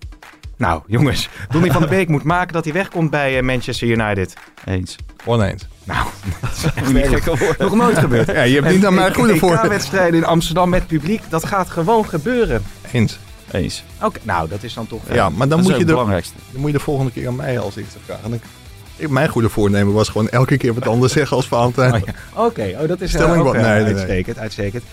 Nou, 0.63 0.81
jongens. 0.88 1.30
Donny 1.50 1.71
van 1.71 1.81
der 1.81 1.89
Beek 1.89 2.07
moet 2.07 2.24
maken 2.24 2.54
dat 2.54 2.63
hij 2.63 2.74
wegkomt 2.74 3.10
bij 3.10 3.38
eh, 3.38 3.44
Manchester 3.44 3.88
United. 3.88 4.33
Eens. 4.65 4.95
Oneens. 5.25 5.68
Nou, 5.83 6.06
dat 6.42 6.50
is 6.56 6.63
echt 6.75 7.60
nog 7.60 7.75
nooit 7.75 7.98
gebeurd. 7.98 8.27
Ja, 8.27 8.42
je 8.42 8.62
hebt 8.62 8.75
niet 8.75 8.86
aan 8.86 8.94
mij 8.94 9.13
goede 9.13 9.38
voor. 9.38 9.68
wedstrijden 9.69 10.19
in 10.19 10.25
Amsterdam 10.25 10.69
met 10.69 10.88
publiek, 10.88 11.21
dat 11.30 11.45
gaat 11.45 11.69
gewoon 11.69 12.06
gebeuren. 12.10 12.63
Eens. 12.92 13.19
Eens. 13.51 13.83
Oké, 14.01 14.19
nou, 14.24 14.50
dat 14.50 14.63
is 14.63 14.74
dan 14.74 14.88
toch... 14.88 15.01
Ja, 15.12 15.30
maar 15.30 15.48
dan 15.48 15.57
moet, 15.60 15.68
je 15.68 15.74
het 15.77 15.81
de, 15.88 15.94
belangrijkste. 15.94 16.33
dan 16.51 16.62
moet 16.62 16.71
je 16.71 16.77
de 16.77 16.83
volgende 16.83 17.12
keer 17.12 17.27
aan 17.27 17.36
mij 17.36 17.60
als 17.60 17.75
eerste 17.75 17.98
vragen. 18.06 18.30
Dan- 18.30 18.39
Ik, 18.98 19.10
mijn 19.10 19.30
goede 19.30 19.50
voornemen 19.50 19.94
was 19.94 20.10
gewoon 20.10 20.30
elke 20.30 20.57
keer 20.57 20.74
wat 20.74 20.88
anders 20.88 21.13
zeggen 21.13 21.38
als 21.38 21.48
Valentijn. 21.48 21.94
Oh, 21.94 22.00
ja. 22.06 22.13
Oké, 22.44 22.77
oh, 22.81 22.88
dat 22.88 23.01
is 23.01 23.10
Stelling 23.10 23.33
eh, 23.33 23.39
ook 23.39 23.45
wat- 23.45 23.56
eh, 23.56 23.62
nee, 23.62 23.71
nee, 23.74 23.83
nee. 23.83 23.94
uitstekend, 23.94 24.38
uitstekend. 24.38 24.83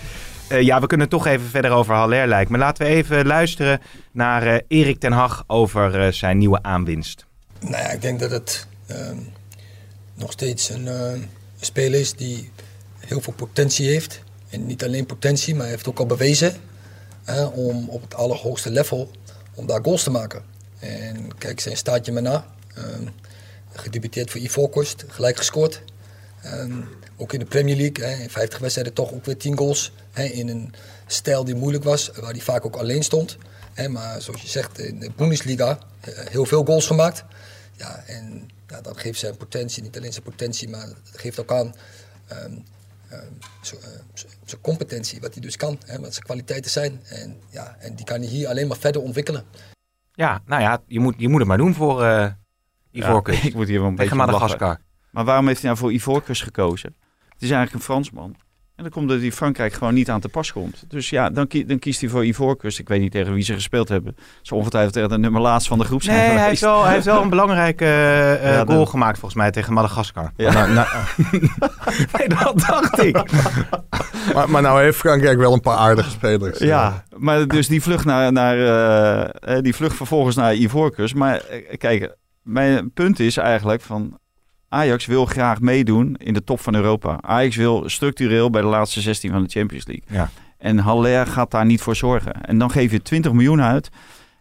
Eh, 0.51 0.61
ja, 0.61 0.79
we 0.79 0.87
kunnen 0.87 1.09
toch 1.09 1.25
even 1.27 1.47
verder 1.47 1.71
over 1.71 1.93
Haller 1.93 2.27
lijkt. 2.27 2.49
Maar 2.49 2.59
laten 2.59 2.85
we 2.85 2.91
even 2.91 3.25
luisteren 3.25 3.81
naar 4.11 4.47
eh, 4.47 4.61
Erik 4.67 4.99
ten 4.99 5.11
Hag 5.11 5.43
over 5.47 6.01
eh, 6.01 6.11
zijn 6.11 6.37
nieuwe 6.37 6.63
aanwinst. 6.63 7.25
Nou 7.59 7.71
ja, 7.83 7.89
ik 7.89 8.01
denk 8.01 8.19
dat 8.19 8.31
het 8.31 8.67
ehm, 8.85 9.17
nog 10.13 10.31
steeds 10.31 10.69
een 10.69 10.89
speler 11.59 11.99
is 11.99 12.13
die 12.13 12.51
heel 12.97 13.21
veel 13.21 13.33
potentie 13.33 13.87
heeft. 13.87 14.21
En 14.49 14.65
niet 14.65 14.83
alleen 14.83 15.05
potentie, 15.05 15.55
maar 15.55 15.67
heeft 15.67 15.87
ook 15.87 15.99
al 15.99 16.05
bewezen 16.05 16.53
hè, 17.23 17.43
om 17.45 17.89
op 17.89 18.01
het 18.01 18.15
allerhoogste 18.15 18.71
level 18.71 19.11
om 19.55 19.65
daar 19.67 19.83
goals 19.83 20.03
te 20.03 20.09
maken. 20.09 20.41
En 20.79 21.37
kijk, 21.37 21.59
zijn 21.59 21.77
staatje 21.77 22.11
maar 22.11 22.21
na. 22.21 22.45
Ehm, 22.75 23.07
gedebuteerd 23.73 24.31
voor 24.31 24.41
Ivoorkust, 24.41 25.05
gelijk 25.07 25.37
gescoord. 25.37 25.81
Ehm, 26.41 26.71
ook 27.17 27.33
in 27.33 27.39
de 27.39 27.45
Premier 27.45 27.75
League, 27.75 28.05
hè, 28.05 28.23
in 28.23 28.29
50 28.29 28.59
wedstrijden 28.59 28.93
toch 28.93 29.11
ook 29.13 29.25
weer 29.25 29.37
10 29.37 29.57
goals. 29.57 29.91
Hè, 30.11 30.23
in 30.23 30.47
een 30.49 30.73
stijl 31.07 31.43
die 31.43 31.55
moeilijk 31.55 31.83
was, 31.83 32.11
waar 32.15 32.31
hij 32.31 32.39
vaak 32.41 32.65
ook 32.65 32.75
alleen 32.75 33.03
stond. 33.03 33.37
Hè, 33.73 33.89
maar 33.89 34.21
zoals 34.21 34.41
je 34.41 34.47
zegt, 34.47 34.79
in 34.79 34.99
de 34.99 35.11
Bundesliga 35.15 35.79
eh, 35.99 36.13
heel 36.29 36.45
veel 36.45 36.65
goals 36.65 36.87
gemaakt. 36.87 37.23
Ja, 37.75 38.03
en 38.07 38.49
ja, 38.67 38.81
dat 38.81 38.99
geeft 38.99 39.19
zijn 39.19 39.37
potentie, 39.37 39.83
niet 39.83 39.97
alleen 39.97 40.11
zijn 40.11 40.23
potentie, 40.23 40.69
maar 40.69 40.85
het 40.87 40.97
geeft 41.13 41.39
ook 41.39 41.51
aan 41.51 41.73
ehm, 42.27 42.51
ehm, 43.09 43.25
zijn- 43.61 43.81
eh, 43.81 43.89
zijn- 44.45 44.61
competentie, 44.61 45.19
wat 45.21 45.33
hij 45.33 45.41
dus 45.41 45.57
kan, 45.57 45.79
hè, 45.85 45.99
wat 45.99 46.13
zijn 46.13 46.25
kwaliteiten 46.25 46.71
zijn. 46.71 47.01
En, 47.09 47.37
ja, 47.49 47.75
en 47.79 47.95
die 47.95 48.05
kan 48.05 48.19
hij 48.19 48.29
hier 48.29 48.47
alleen 48.47 48.67
maar 48.67 48.77
verder 48.77 49.01
ontwikkelen. 49.01 49.43
Ja, 50.13 50.41
nou 50.45 50.61
ja, 50.61 50.81
je 50.87 50.99
moet, 50.99 51.15
je 51.17 51.29
moet 51.29 51.39
het 51.39 51.47
maar 51.47 51.57
doen 51.57 51.73
voor 51.73 52.03
eh. 52.03 52.31
Ja, 52.91 53.21
ik 53.43 53.53
moet 53.53 53.67
hier 53.67 53.79
wel 53.79 53.87
een 53.89 53.95
beetje 53.95 54.11
Tegen. 54.11 54.17
Madagaskar. 54.31 54.79
Maar 55.11 55.25
waarom 55.25 55.47
heeft 55.47 55.61
hij 55.61 55.69
nou 55.69 55.81
voor 55.81 55.93
Ivoorkust 55.93 56.43
gekozen? 56.43 56.95
Het 57.29 57.41
is 57.41 57.49
eigenlijk 57.49 57.73
een 57.73 57.93
Fransman. 57.93 58.35
En 58.81 58.87
dan 58.89 58.95
komt 58.95 59.09
dat 59.09 59.19
hij 59.19 59.31
Frankrijk 59.31 59.73
gewoon 59.73 59.93
niet 59.93 60.09
aan 60.09 60.19
te 60.19 60.29
pas 60.29 60.51
komt. 60.51 60.83
Dus 60.87 61.09
ja, 61.09 61.29
dan, 61.29 61.47
dan 61.65 61.79
kiest 61.79 62.01
hij 62.01 62.09
voor 62.09 62.25
Ivoorkust. 62.25 62.79
Ik 62.79 62.87
weet 62.87 63.01
niet 63.01 63.11
tegen 63.11 63.33
wie 63.33 63.43
ze 63.43 63.53
gespeeld 63.53 63.89
hebben. 63.89 64.15
Ze 64.41 64.55
ongetwijfeld 64.55 64.93
tegen 64.93 65.09
de 65.09 65.17
nummer 65.17 65.41
laatst 65.41 65.67
van 65.67 65.77
de 65.77 65.83
groep 65.83 66.03
zijn 66.03 66.17
Nee, 66.17 66.37
hij 66.37 66.47
heeft, 66.47 66.61
wel, 66.61 66.83
hij 66.83 66.93
heeft 66.93 67.05
wel 67.05 67.21
een 67.21 67.29
belangrijke 67.29 67.85
eh, 67.91 68.33
eh, 68.33 68.53
Ja, 68.53 68.65
goal 68.65 68.85
gemaakt 68.85 69.19
volgens 69.19 69.41
mij 69.41 69.51
tegen 69.51 69.73
Madagaskar. 69.73 70.31
Ja. 70.35 70.51
Nou, 70.51 70.73
nou, 70.73 70.87
Nee, 72.17 72.27
dat 72.27 72.63
dacht 72.67 73.03
ik. 73.03 73.15
maar, 74.33 74.49
maar 74.49 74.61
nou 74.61 74.81
heeft 74.81 74.97
Frankrijk 74.97 75.37
wel 75.37 75.53
een 75.53 75.61
paar 75.61 75.77
aardige 75.77 76.09
spelers. 76.09 76.59
Ja, 76.59 77.03
maar 77.17 77.47
dus 77.47 77.67
die 77.67 77.81
vlucht, 77.81 78.05
naar, 78.05 78.31
naar, 78.31 78.57
eh, 78.57 79.55
eh, 79.55 79.63
die 79.63 79.75
vlucht 79.75 79.95
vervolgens 79.95 80.35
naar 80.35 80.55
Ivoorkust. 80.55 81.15
Maar 81.15 81.41
kijk, 81.77 82.15
mijn 82.41 82.93
punt 82.93 83.19
is 83.19 83.37
eigenlijk 83.37 83.81
van... 83.81 84.19
Ajax 84.73 85.05
wil 85.05 85.25
graag 85.25 85.59
meedoen 85.61 86.15
in 86.15 86.33
de 86.33 86.43
top 86.43 86.59
van 86.59 86.75
Europa. 86.75 87.17
Ajax 87.21 87.55
wil 87.55 87.83
structureel 87.89 88.49
bij 88.49 88.61
de 88.61 88.67
laatste 88.67 89.01
16 89.01 89.31
van 89.31 89.43
de 89.43 89.49
Champions 89.49 89.85
League. 89.87 90.05
Ja. 90.17 90.29
En 90.57 90.77
Haller 90.77 91.27
gaat 91.27 91.51
daar 91.51 91.65
niet 91.65 91.81
voor 91.81 91.95
zorgen. 91.95 92.33
En 92.45 92.57
dan 92.57 92.71
geef 92.71 92.91
je 92.91 93.01
20 93.01 93.31
miljoen 93.31 93.61
uit. 93.61 93.89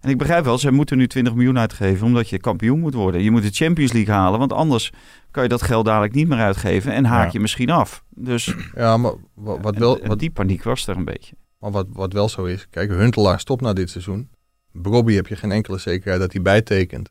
En 0.01 0.11
ik 0.11 0.19
begrijp 0.19 0.45
wel, 0.45 0.59
ze 0.59 0.71
moeten 0.71 0.97
nu 0.99 1.07
20 1.07 1.35
miljoen 1.35 1.59
uitgeven 1.59 2.07
omdat 2.07 2.29
je 2.29 2.39
kampioen 2.39 2.79
moet 2.81 2.95
worden. 2.95 3.23
Je 3.23 3.31
moet 3.31 3.43
de 3.43 3.51
Champions 3.51 3.93
League 3.93 4.15
halen, 4.15 4.39
want 4.39 4.53
anders 4.53 4.93
kan 5.31 5.43
je 5.43 5.49
dat 5.49 5.63
geld 5.63 5.85
dadelijk 5.85 6.15
niet 6.15 6.29
meer 6.29 6.39
uitgeven 6.39 6.93
en 6.93 7.05
haak 7.05 7.25
Ja. 7.27 7.31
je 7.33 7.41
misschien 7.41 7.71
af. 7.71 8.05
Dus 8.15 8.55
Ja, 8.75 8.97
maar 8.97 9.13
wat, 9.35 9.77
wel, 9.77 9.99
wat, 10.07 10.19
die 10.19 10.31
paniek 10.31 10.63
was 10.63 10.87
er 10.87 10.97
een 10.97 11.05
beetje. 11.05 11.35
maar 11.59 11.71
wat, 11.71 11.87
wat 11.93 12.13
wel 12.13 12.29
zo 12.29 12.45
is. 12.45 12.67
Kijk, 12.71 12.91
Huntelaar 12.91 13.41
stopt 13.41 13.61
na 13.63 13.73
dit 13.73 13.91
seizoen. 13.91 14.29
Bobby 14.73 15.15
heb 15.15 15.27
je 15.27 15.37
geen 15.37 15.53
enkele 15.53 15.79
zekerheid 15.79 16.21
dat 16.21 16.33
hij 16.33 16.43
bijtekent. 16.43 17.11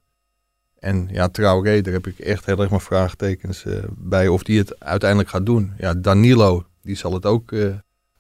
En 0.80 1.08
ja, 1.12 1.28
Traoré, 1.28 1.82
daar 1.82 1.94
heb 1.94 2.08
ik 2.08 2.20
echt 2.20 2.46
heel 2.46 2.60
erg 2.60 2.70
mijn 2.70 2.82
vraagtekens 2.82 3.66
eh, 3.66 3.84
bij 3.90 4.28
of 4.28 4.44
die 4.44 4.58
het 4.58 4.80
uiteindelijk 4.80 5.30
gaat 5.30 5.46
doen. 5.46 5.74
Ja, 5.78 5.94
Danilo, 5.94 6.66
die 6.82 6.96
zal 6.96 7.14
het 7.14 7.26
ook, 7.26 7.52
eh, 7.52 7.76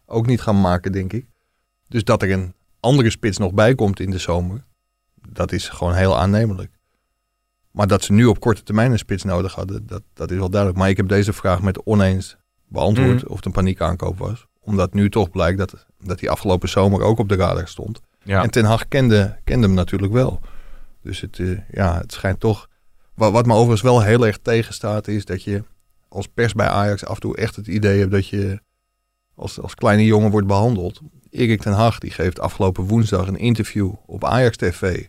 ook 0.05 0.25
niet 0.25 0.41
gaan 0.41 0.61
maken, 0.61 0.91
denk 0.91 1.13
ik. 1.13 1.25
Dus 1.87 2.03
dat 2.03 2.21
er 2.21 2.31
een 2.31 2.53
andere 2.79 3.09
spits 3.09 3.37
nog 3.37 3.53
bij 3.53 3.75
komt 3.75 3.99
in 3.99 4.09
de 4.11 4.17
zomer, 4.17 4.63
dat 5.29 5.51
is 5.51 5.69
gewoon 5.69 5.93
heel 5.93 6.17
aannemelijk. 6.17 6.71
Maar 7.71 7.87
dat 7.87 8.03
ze 8.03 8.13
nu 8.13 8.25
op 8.25 8.39
korte 8.39 8.63
termijn 8.63 8.91
een 8.91 8.97
spits 8.97 9.23
nodig 9.23 9.53
hadden, 9.53 9.85
dat, 9.87 10.01
dat 10.13 10.31
is 10.31 10.37
wel 10.37 10.49
duidelijk. 10.49 10.79
Maar 10.79 10.89
ik 10.89 10.97
heb 10.97 11.07
deze 11.07 11.33
vraag 11.33 11.61
met 11.61 11.83
oneens 11.85 12.37
beantwoord 12.67 13.21
Mhm. 13.23 13.27
of 13.31 13.35
het 13.35 13.45
een 13.45 13.51
paniekaankoop 13.51 14.17
was. 14.17 14.47
Omdat 14.59 14.93
nu 14.93 15.09
toch 15.09 15.29
blijkt 15.29 15.57
dat, 15.57 15.85
dat 15.99 16.19
hij 16.19 16.29
afgelopen 16.29 16.69
zomer 16.69 17.01
ook 17.01 17.19
op 17.19 17.29
de 17.29 17.35
radar 17.35 17.67
stond. 17.67 18.01
Ja. 18.23 18.43
En 18.43 18.49
Ten 18.51 18.65
Hag 18.65 18.87
kende, 18.87 19.37
kende 19.43 19.65
hem 19.67 19.75
natuurlijk 19.75 20.13
wel. 20.13 20.39
Dus 21.01 21.21
het, 21.21 21.39
eh, 21.39 21.59
ja, 21.71 21.97
het 21.97 22.11
schijnt 22.11 22.39
toch... 22.39 22.67
Wat, 23.15 23.31
wat 23.31 23.45
me 23.45 23.53
overigens 23.53 23.81
wel 23.81 24.01
heel 24.01 24.25
erg 24.25 24.37
tegenstaat 24.37 25.07
is 25.07 25.25
dat 25.25 25.43
je 25.43 25.63
als 26.09 26.27
pers 26.27 26.53
bij 26.53 26.67
Ajax 26.67 27.05
af 27.05 27.15
en 27.15 27.21
toe 27.21 27.37
echt 27.37 27.55
het 27.55 27.67
idee 27.67 27.99
hebt 27.99 28.11
dat 28.11 28.27
je 28.27 28.59
als, 29.35 29.59
als 29.59 29.75
kleine 29.75 30.05
jongen 30.05 30.31
wordt 30.31 30.47
behandeld. 30.47 31.01
Erik 31.29 31.61
ten 31.61 31.73
Hag 31.73 31.99
die 31.99 32.11
geeft 32.11 32.39
afgelopen 32.39 32.83
woensdag 32.83 33.27
een 33.27 33.37
interview 33.37 33.93
op 34.05 34.25
Ajax 34.25 34.57
TV. 34.57 35.05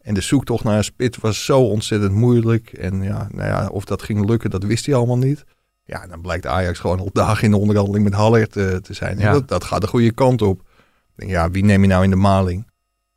En 0.00 0.14
de 0.14 0.20
zoektocht 0.20 0.64
naar 0.64 0.76
een 0.76 0.84
spits 0.84 1.18
was 1.18 1.44
zo 1.44 1.60
ontzettend 1.60 2.12
moeilijk. 2.12 2.72
En 2.72 3.02
ja, 3.02 3.28
nou 3.30 3.48
ja, 3.48 3.68
of 3.68 3.84
dat 3.84 4.02
ging 4.02 4.28
lukken, 4.28 4.50
dat 4.50 4.64
wist 4.64 4.86
hij 4.86 4.94
allemaal 4.94 5.18
niet. 5.18 5.44
Ja, 5.84 6.06
dan 6.06 6.20
blijkt 6.20 6.46
Ajax 6.46 6.78
gewoon 6.78 7.00
al 7.00 7.10
dagen 7.12 7.44
in 7.44 7.50
de 7.50 7.56
onderhandeling 7.56 8.04
met 8.04 8.14
Haller 8.14 8.48
te, 8.48 8.80
te 8.82 8.94
zijn. 8.94 9.18
Ja. 9.18 9.32
Dat, 9.32 9.48
dat 9.48 9.64
gaat 9.64 9.80
de 9.80 9.86
goede 9.86 10.12
kant 10.12 10.42
op. 10.42 10.62
Ja, 11.16 11.50
wie 11.50 11.64
neem 11.64 11.82
je 11.82 11.88
nou 11.88 12.04
in 12.04 12.10
de 12.10 12.16
maling? 12.16 12.66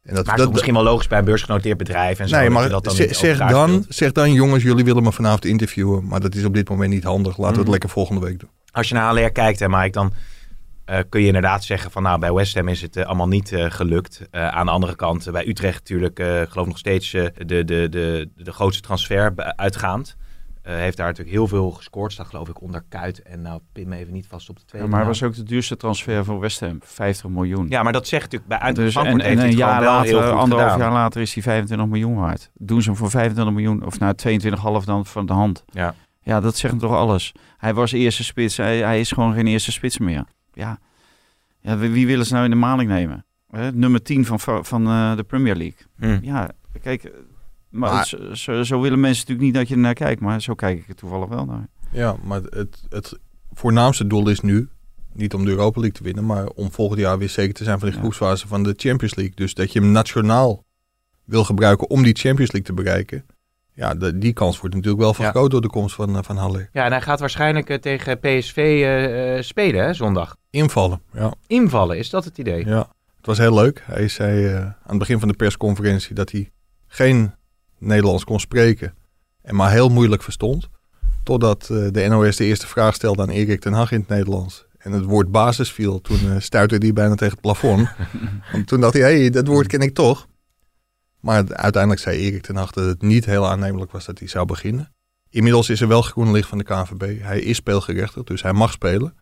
En 0.10 0.16
dat, 0.16 0.28
is 0.28 0.34
toch 0.44 0.51
misschien 0.51 0.74
wel 0.74 0.84
logisch 0.84 1.08
bij 1.08 1.20
een 1.20 1.25
beursgenoteerd 1.25 1.78
bedrijf 1.78 2.20
en 2.20 2.28
zo. 2.28 2.36
nee, 2.36 2.44
dat 2.46 2.54
maar 2.54 2.70
dat 2.70 2.84
dan 2.84 2.96
zeg, 2.96 3.38
dan, 3.38 3.86
zeg 3.89 4.12
dan, 4.12 4.34
jongens, 4.34 4.63
jullie 4.63 4.84
willen 4.86 5.04
me 5.04 5.12
vanavond 5.12 5.46
interviewen. 5.46 6.08
Maar 6.08 6.20
dat 6.20 6.36
is 6.36 6.46
op 6.46 6.54
dit 6.54 6.70
moment 6.70 6.92
niet 6.92 7.04
handig. 7.04 7.38
Laten 7.38 7.44
we 7.44 7.50
Mhm. 7.51 7.60
het 7.60 7.70
lekker 7.70 7.89
volgende 7.89 8.22
week 8.22 8.39
doen. 8.39 8.50
Als 8.72 8.88
je 8.88 8.94
naar 8.94 9.04
Haller 9.04 9.32
kijkt, 9.32 9.60
hè, 9.60 9.70
Mike, 9.70 9.89
dan 9.89 10.13
eh, 10.86 11.00
kun 11.10 11.22
je 11.22 11.28
inderdaad 11.28 11.63
zeggen 11.63 11.92
van 11.92 12.04
nou, 12.04 12.20
bij 12.20 12.34
West 12.34 12.56
Ham 12.56 12.68
is 12.68 12.82
het 12.82 12.96
eh, 12.96 13.06
allemaal 13.06 13.28
niet 13.28 13.51
eh, 13.51 13.66
gelukt. 13.70 14.22
Aan 14.32 14.66
de 14.66 14.72
andere 14.72 14.96
kant, 14.96 15.32
bij 15.32 15.48
Utrecht 15.48 15.80
natuurlijk, 15.80 16.24
geloof 16.50 16.68
nog 16.68 16.78
steeds 16.78 17.12
de, 17.12 17.32
de, 17.46 17.63
de, 17.89 18.30
de 18.36 18.51
grootste 18.51 18.82
transfer 18.82 19.34
uitgaand. 19.56 20.16
Eh, 20.70 20.76
heeft 20.76 20.98
daar 20.98 21.08
natuurlijk 21.08 21.36
heel 21.36 21.48
veel 21.48 21.72
gescoord. 21.72 22.12
Staat 22.12 22.28
geloof 22.28 22.50
ik 22.50 22.62
onder 22.62 22.84
Kuit 22.90 23.22
en 23.22 23.42
nou, 23.42 23.62
pin 23.72 23.88
me 23.88 23.96
even 23.96 24.14
niet 24.14 24.28
vast 24.28 24.50
op 24.50 24.56
de 24.56 24.62
Ja, 24.62 24.68
tweede. 24.68 24.88
maar 24.88 25.00
het 25.00 25.08
naam. 25.10 25.20
was 25.20 25.30
ook 25.30 25.36
de 25.36 25.44
duurste 25.44 25.78
transfer 25.78 26.26
voor 26.26 26.40
West 26.40 26.60
Ham. 26.60 26.78
50 26.82 27.30
miljoen. 27.30 27.66
Ja, 27.70 27.84
maar 27.84 27.94
dat 27.94 28.08
zegt 28.08 28.24
natuurlijk 28.24 28.50
bij 28.50 28.60
uit 28.60 28.76
dus, 28.76 28.86
en, 28.86 28.92
Frankfurt 28.92 29.22
en 29.22 29.28
heeft 29.28 29.42
hij 29.42 29.50
een 29.52 29.58
jaar 29.58 29.82
later, 29.84 30.32
anderhalf 30.32 30.72
gedaan. 30.72 30.92
jaar 30.92 30.92
later, 31.02 31.22
is 31.22 31.34
hij 31.34 31.44
25 31.44 31.88
miljoen 31.88 32.16
waard. 32.16 32.52
Doen 32.54 32.82
ze 32.82 32.90
hem 32.90 32.98
voor 32.98 33.10
25 33.10 33.54
miljoen, 33.54 33.86
of 33.86 34.00
nou 34.00 34.14
22,5 34.82 34.86
dan 34.86 35.06
van 35.06 35.26
de 35.26 35.34
hand. 35.34 35.64
Ja. 35.70 35.96
Ja, 36.22 36.40
dat 36.40 36.58
zegt 36.58 36.74
hem 36.74 36.82
toch 36.82 36.94
alles. 36.94 37.32
Hij 37.58 37.74
was 37.74 37.92
eerste 37.92 38.24
spits, 38.24 38.58
hij, 38.58 38.78
hij 38.78 39.00
is 39.00 39.12
gewoon 39.12 39.34
geen 39.34 39.48
eerste 39.48 39.72
spits 39.72 39.98
meer. 39.98 40.24
Ja, 40.54 40.80
ja 41.60 41.78
wie, 41.78 41.90
wie 41.90 42.08
willen 42.08 42.26
ze 42.26 42.34
nou 42.34 42.46
in 42.46 42.52
de 42.52 42.58
maling 42.58 42.90
nemen? 42.90 43.26
Hè, 43.50 43.72
nummer 43.72 44.02
10 44.02 44.26
van, 44.26 44.40
van 44.66 44.88
eh, 44.88 45.16
de 45.16 45.24
Premier 45.24 45.56
League. 45.56 45.80
Hm. 45.98 46.20
Ja, 46.22 46.52
kijk, 46.82 47.12
maar, 47.70 47.94
Maar- 47.94 48.06
zo, 48.08 48.34
zo, 48.34 48.64
zo 48.64 48.82
willen 48.82 49.00
mensen 49.00 49.20
natuurlijk 49.28 49.46
niet 49.48 49.54
dat 49.56 49.68
je 49.68 49.74
er 49.74 49.80
naar 49.82 49.94
kijkt, 49.94 50.22
maar 50.22 50.42
zo 50.42 50.54
kijk 50.56 50.80
ik 50.80 50.88
er 50.90 50.96
toevallig 50.96 51.28
wel 51.28 51.46
naar. 51.46 51.68
Ja, 51.92 52.16
maar 52.24 52.42
het, 52.50 52.84
het 52.90 53.20
voornaamste 53.54 54.08
doel 54.08 54.30
is 54.30 54.40
nu 54.40 54.70
niet 55.14 55.34
om 55.34 55.46
de 55.46 55.52
Europa 55.52 55.80
League 55.80 55.98
te 55.98 56.04
winnen, 56.04 56.26
maar 56.26 56.46
om 56.48 56.72
volgend 56.72 57.00
jaar 57.00 57.18
weer 57.18 57.30
zeker 57.30 57.54
te 57.54 57.64
zijn 57.64 57.80
van 57.80 57.88
de 57.90 57.94
Ja. 57.96 58.00
groepsfase 58.02 58.48
van 58.48 58.64
de 58.64 58.74
Champions 58.78 59.16
League. 59.16 59.36
Dus 59.36 59.54
dat 59.54 59.74
je 59.74 59.80
hem 59.80 59.92
nationaal 59.92 60.64
wil 61.26 61.44
gebruiken 61.44 61.90
om 61.90 62.04
die 62.04 62.16
Champions 62.16 62.52
League 62.52 62.76
te 62.76 62.82
bereiken. 62.84 63.26
Ja, 63.74 63.96
de- 63.96 64.18
die 64.18 64.34
kans 64.34 64.60
wordt 64.60 64.76
natuurlijk 64.76 65.02
wel 65.04 65.14
vergroot 65.14 65.52
door 65.52 65.62
de 65.62 65.68
komst 65.70 65.96
van, 65.96 66.16
eh, 66.18 66.24
van 66.24 66.38
Haller. 66.38 66.70
Ja, 66.74 66.86
en 66.86 66.92
hij 66.92 67.02
gaat 67.02 67.20
waarschijnlijk 67.20 67.70
eh, 67.70 67.78
tegen 67.78 68.20
PSV 68.20 68.58
eh, 68.86 69.42
spelen, 69.44 69.84
hè, 69.84 69.94
zondag. 69.94 70.36
Invallen, 70.50 71.02
ja. 71.14 71.34
Invallen, 71.48 71.98
is 71.98 72.10
dat 72.10 72.26
het 72.26 72.38
idee? 72.38 72.66
ja. 72.66 72.92
Het 73.18 73.26
was 73.28 73.38
heel 73.38 73.54
leuk. 73.54 73.84
Hij 73.86 74.08
zei 74.08 74.56
aan 74.56 74.76
het 74.88 74.98
begin 74.98 75.20
van 75.20 75.28
de 75.28 75.34
persconferentie 75.34 76.16
dat 76.16 76.32
hij 76.32 76.52
geen 76.88 77.34
Nederlands 77.80 78.24
kon 78.24 78.40
spreken 78.40 78.94
en 79.42 79.56
maar 79.56 79.72
heel 79.72 79.90
moeilijk 79.90 80.24
verstond. 80.24 80.70
Totdat 81.24 81.70
eh, 81.70 81.88
de 81.92 82.08
NOS 82.08 82.36
de 82.36 82.46
eerste 82.46 82.68
vraag 82.68 82.94
stelde 82.94 83.22
aan 83.22 83.30
Erik 83.30 83.62
ten 83.62 83.74
Hag 83.74 83.92
in 83.92 84.00
het 84.00 84.10
Nederlands. 84.10 84.66
En 84.78 84.92
het 84.92 85.04
woord 85.04 85.32
basis 85.32 85.72
viel. 85.72 86.02
Toen 86.02 86.20
eh 86.32 86.40
stuitte 86.40 86.76
hij 86.76 86.94
bijna 86.94 87.16
tegen 87.16 87.34
het 87.34 87.42
plafond. 87.42 87.90
Want 88.52 88.68
toen 88.68 88.82
dacht 88.82 88.94
hij, 88.94 89.02
hé, 89.02 89.20
hey, 89.20 89.30
dat 89.30 89.48
woord 89.48 89.68
ken 89.68 89.82
ik 89.82 89.94
toch. 89.94 90.28
Maar 91.20 91.54
uiteindelijk 91.54 92.02
zei 92.02 92.18
Erik 92.20 92.42
ten 92.42 92.56
Hag 92.56 92.72
dat 92.72 92.86
het 92.86 93.02
niet 93.02 93.26
heel 93.26 93.48
aannemelijk 93.48 93.92
was 93.92 94.06
dat 94.06 94.20
hij 94.20 94.28
zou 94.28 94.46
beginnen. 94.46 94.94
Inmiddels 95.30 95.70
is 95.70 95.82
er 95.82 95.88
wel 95.88 96.02
groen 96.02 96.32
licht 96.32 96.48
van 96.48 96.58
de 96.58 96.64
KNVB. 96.64 97.22
Hij 97.22 97.40
is 97.42 97.56
speelgerechtigd, 97.56 98.28
dus 98.28 98.42
hij 98.42 98.54
mag 98.54 98.72
spelen. 98.72 99.16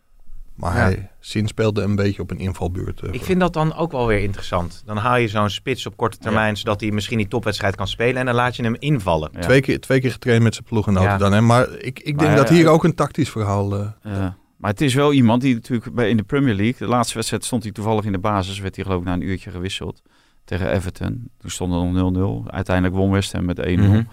Maar 0.57 0.75
Ja. 0.75 0.81
hij 0.81 1.09
zin 1.19 1.47
speelde 1.47 1.81
een 1.81 1.95
beetje 1.95 2.21
op 2.21 2.31
een 2.31 2.37
invalbeurt. 2.39 3.01
eh, 3.01 3.13
Ik 3.13 3.23
vind 3.23 3.39
dat 3.39 3.53
dan 3.53 3.75
ook 3.75 3.91
wel 3.91 4.07
weer 4.07 4.19
interessant. 4.19 4.81
Dan 4.85 4.97
haal 4.97 5.17
je 5.17 5.27
zo'n 5.27 5.49
spits 5.49 5.85
op 5.85 5.97
korte 5.97 6.17
termijn, 6.17 6.57
zodat 6.57 6.81
hij 6.81 6.91
misschien 6.91 7.17
die 7.17 7.27
topwedstrijd 7.27 7.75
kan 7.75 7.87
spelen. 7.87 8.15
En 8.15 8.25
dan 8.25 8.35
laat 8.35 8.55
je 8.55 8.63
hem 8.63 8.75
invallen. 8.79 9.29
Ja. 9.33 9.39
Twee, 9.39 9.61
keer, 9.61 9.79
twee 9.79 9.99
keer 10.01 10.11
getraind 10.11 10.43
met 10.43 10.53
zijn 10.53 10.65
ploeggenoten 10.65 11.09
Ja. 11.09 11.17
dan. 11.17 11.31
Hè? 11.33 11.41
Maar 11.41 11.69
ik, 11.71 11.99
ik 11.99 12.03
denk 12.03 12.21
Maar, 12.21 12.35
dat 12.35 12.49
eh, 12.49 12.55
hier 12.55 12.67
ook 12.67 12.83
een 12.83 12.95
tactisch 12.95 13.29
verhaal... 13.29 13.75
eh, 13.75 13.87
Ja. 14.03 14.37
Maar 14.57 14.71
het 14.71 14.81
is 14.81 14.93
wel 14.93 15.13
iemand 15.13 15.41
die 15.41 15.53
natuurlijk 15.53 15.93
bij, 15.95 16.09
in 16.09 16.17
de 16.17 16.23
Premier 16.23 16.53
League, 16.55 16.75
de 16.77 16.87
laatste 16.87 17.13
wedstrijd 17.15 17.45
stond 17.45 17.63
hij 17.63 17.71
toevallig 17.71 18.05
in 18.05 18.11
de 18.11 18.17
basis, 18.19 18.59
werd 18.59 18.75
hij 18.75 18.85
geloof 18.85 18.99
ik 18.99 19.05
na 19.07 19.13
een 19.13 19.21
uurtje 19.27 19.51
gewisseld 19.51 20.01
tegen 20.45 20.71
Everton. 20.71 21.29
Toen 21.37 21.49
stond 21.49 21.73
er 21.73 22.01
nog 22.01 22.43
0-0. 22.45 22.49
Uiteindelijk 22.51 22.95
won 22.95 23.11
West 23.11 23.31
Ham 23.31 23.45
met 23.45 23.59
1-0. 23.59 23.71
Mhm. 23.73 24.03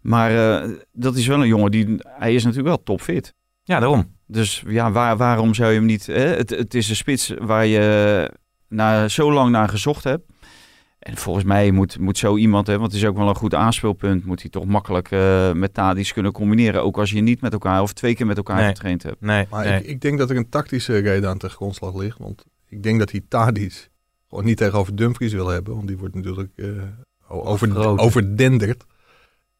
Maar 0.00 0.62
eh, 0.62 0.70
dat 0.92 1.16
is 1.16 1.26
wel 1.26 1.40
een 1.40 1.46
jongen 1.48 1.70
die, 1.70 1.86
hij 1.98 2.34
is 2.34 2.42
natuurlijk 2.42 2.68
wel 2.68 2.82
topfit. 2.82 3.34
Ja, 3.64 3.78
daarom. 3.80 4.16
Dus 4.26 4.62
ja, 4.66 4.92
waar, 4.92 5.16
waarom 5.16 5.54
zou 5.54 5.70
je 5.70 5.76
hem 5.76 5.86
niet... 5.86 6.06
Hè? 6.06 6.26
Het, 6.26 6.50
het 6.50 6.74
is 6.74 6.88
een 6.88 6.96
spits 6.96 7.34
waar 7.38 7.66
je 7.66 8.30
na, 8.68 9.08
zo 9.08 9.32
lang 9.32 9.50
naar 9.50 9.68
gezocht 9.68 10.04
hebt. 10.04 10.30
En 10.98 11.16
volgens 11.16 11.44
mij 11.44 11.70
moet, 11.70 11.98
moet 11.98 12.18
zo 12.18 12.36
iemand, 12.36 12.66
hè, 12.66 12.78
want 12.78 12.92
het 12.92 13.00
is 13.00 13.08
ook 13.08 13.16
wel 13.16 13.28
een 13.28 13.34
goed 13.34 13.54
aanspeelpunt, 13.54 14.24
moet 14.24 14.40
hij 14.40 14.50
toch 14.50 14.64
makkelijk 14.64 15.10
eh, 15.10 15.52
met 15.52 15.74
Tadis 15.74 16.12
kunnen 16.12 16.32
combineren. 16.32 16.82
Ook 16.82 16.98
als 16.98 17.10
je 17.10 17.20
niet 17.20 17.40
met 17.40 17.52
elkaar 17.52 17.82
of 17.82 17.92
twee 17.92 18.14
keer 18.14 18.26
met 18.26 18.36
elkaar 18.36 18.56
Nee. 18.56 18.66
getraind 18.66 19.02
hebt. 19.02 19.20
Nee, 19.20 19.46
Maar 19.50 19.64
nee. 19.64 19.80
ik, 19.80 19.86
ik 19.86 20.00
denk 20.00 20.18
dat 20.18 20.30
er 20.30 20.36
een 20.36 20.48
tactische 20.48 20.98
reden 20.98 21.28
aan 21.28 21.38
ten 21.38 21.50
grondslag 21.50 21.94
ligt. 21.94 22.18
Want 22.18 22.44
ik 22.68 22.82
denk 22.82 22.98
dat 22.98 23.10
hij 23.10 23.20
Tadic 23.28 23.90
gewoon 24.28 24.44
niet 24.44 24.56
tegenover 24.56 24.96
Dumfries 24.96 25.32
wil 25.32 25.48
hebben. 25.48 25.74
Want 25.74 25.86
die 25.86 25.98
wordt 25.98 26.14
natuurlijk 26.14 26.50
eh, 26.56 26.66
over, 27.28 27.98
overdenderd. 27.98 28.84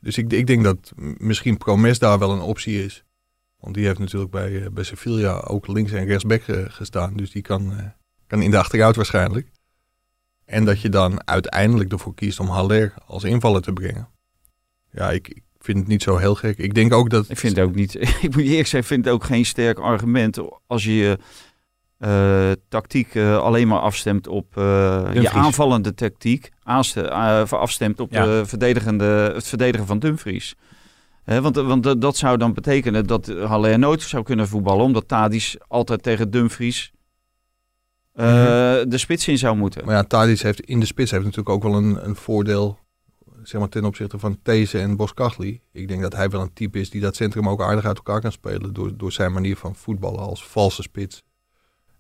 Dus 0.01 0.19
ik, 0.19 0.33
ik 0.33 0.47
denk 0.47 0.65
dat 0.65 0.93
misschien 1.17 1.57
Promes 1.57 1.99
daar 1.99 2.19
wel 2.19 2.33
een 2.33 2.41
optie 2.41 2.85
is. 2.85 3.05
Want 3.63 3.75
die 3.75 3.87
heeft 3.87 3.99
natuurlijk 3.99 4.31
bij, 4.31 4.63
eh, 4.63 4.71
bij 4.71 4.85
Sevilla 4.85 5.41
ook 5.41 5.67
links 5.67 5.93
en 5.93 6.05
rechtsback 6.05 6.43
eh, 6.43 6.65
gestaan. 6.67 7.17
Dus 7.17 7.31
die 7.31 7.43
kan, 7.43 7.73
eh, 7.73 7.85
kan 8.27 8.43
in 8.43 8.51
de 8.51 8.59
achteruit 8.59 8.97
waarschijnlijk. 8.97 9.51
En 10.45 10.65
dat 10.65 10.81
je 10.81 10.89
dan 10.89 11.27
uiteindelijk 11.27 11.93
ervoor 11.93 12.15
kiest 12.15 12.41
om 12.41 12.49
Haller 12.49 12.95
als 13.07 13.25
invaller 13.25 13.63
te 13.63 13.73
brengen. 13.73 14.09
Ja, 14.93 15.11
ik, 15.11 15.29
ik 15.29 15.43
vind 15.59 15.79
het 15.79 15.87
niet 15.87 16.03
zo 16.03 16.17
heel 16.17 16.35
gek. 16.35 16.59
Ik 16.59 16.75
denk 16.75 16.93
ook 16.93 17.11
dat... 17.11 17.31
Ik 17.31 17.39
vind 17.39 17.57
het 17.57 17.67
ook 17.67 17.75
niet, 17.75 17.95
ik 18.27 18.35
moet 18.35 18.35
je 18.35 18.51
eerlijk 18.51 18.69
zeggen, 18.69 18.79
ik 18.79 18.87
vind 18.87 19.05
het 19.05 19.15
ook 19.15 19.25
geen 19.25 19.45
sterk 19.45 19.79
argument 19.79 20.39
als 20.67 20.85
je 20.85 20.95
je 20.95 21.19
eh, 21.99 22.51
tactiek 22.69 23.17
alleen 23.17 23.69
maar 23.69 23.79
afstemt 23.79 24.27
op 24.27 24.57
eh, 24.57 25.09
je 25.13 25.31
aanvallende 25.31 25.95
tactiek, 25.95 26.51
aanste, 26.63 27.11
afstemt 27.51 28.01
op 28.01 28.13
Ja. 28.13 28.25
de 28.25 28.43
verdedigende, 28.47 29.05
het 29.35 29.47
verdedigen 29.47 29.87
van 29.87 29.99
Dumfries. 29.99 30.55
Want 31.25 31.57
want 31.57 31.83
dat- 31.83 32.01
dat 32.01 32.17
zou 32.17 32.37
dan 32.37 32.53
betekenen 32.55 33.07
dat 33.07 33.27
Haller 33.27 33.79
nooit 33.79 34.03
zou 34.03 34.23
kunnen 34.23 34.49
voetballen, 34.49 34.85
omdat 34.85 35.09
Tadis 35.09 35.57
altijd 35.69 36.03
tegen 36.03 36.31
Dumfries 36.31 36.93
eh, 38.13 38.27
Mhm. 38.27 38.89
de 38.89 38.99
spits 38.99 39.29
in 39.29 39.39
zou 39.39 39.57
moeten. 39.57 39.85
Maar 39.85 39.95
ja, 39.95 40.03
Tadic 40.03 40.41
heeft 40.41 40.61
in 40.61 40.81
de 40.81 40.87
spits 40.87 41.11
heeft 41.11 41.23
natuurlijk 41.25 41.55
ook 41.55 41.63
wel 41.63 41.75
een, 41.75 42.07
een 42.09 42.17
voordeel 42.17 42.79
zeg 43.43 43.61
maar, 43.61 43.69
ten 43.69 43.85
opzichte 43.85 44.19
van 44.19 44.39
These 44.43 44.79
en 44.79 44.97
Boskagli. 44.97 45.61
Ik 45.73 45.89
denk 45.89 46.03
dat 46.03 46.13
hij 46.13 46.29
wel 46.29 46.41
een 46.41 46.53
type 46.53 46.81
is 46.81 46.91
die 46.91 47.01
dat 47.01 47.17
centrum 47.17 47.49
ook 47.49 47.63
aardig 47.63 47.85
uit 47.85 47.97
elkaar 47.97 48.21
kan 48.21 48.33
spelen 48.33 48.73
door, 48.73 48.97
door 48.97 49.13
zijn 49.13 49.33
manier 49.33 49.57
van 49.57 49.75
voetballen 49.77 50.21
als 50.21 50.47
valse 50.47 50.83
spits. 50.83 51.23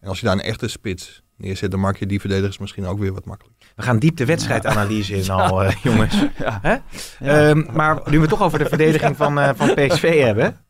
En 0.00 0.08
als 0.08 0.20
je 0.20 0.26
daar 0.26 0.34
een 0.34 0.40
echte 0.42 0.68
spits 0.68 1.22
neerzet, 1.42 1.70
dan 1.70 1.80
maak 1.80 1.96
je 1.96 2.06
die 2.06 2.20
verdedigers 2.20 2.58
misschien 2.58 2.86
ook 2.86 2.98
weer 2.98 3.12
wat 3.12 3.24
makkelijk. 3.24 3.56
We 3.76 3.82
gaan 3.82 3.98
diep 3.98 4.16
de 4.16 4.24
wedstrijdanalyse 4.24 5.16
in 5.16 5.30
al, 5.40 5.64
eh, 5.64 5.74
jongens. 5.82 6.14
Ja. 6.38 6.58
Hè? 6.62 6.76
Ja. 7.18 7.48
Ehm, 7.48 7.64
maar 7.72 7.94
nu 8.04 8.16
we 8.16 8.20
het 8.20 8.28
toch 8.28 8.42
over 8.42 8.58
de 8.58 8.68
verdediging 8.68 9.16
van, 9.16 9.40
eh, 9.40 9.50
van 9.54 9.74
PSV 9.74 10.20
hebben. 10.20 10.61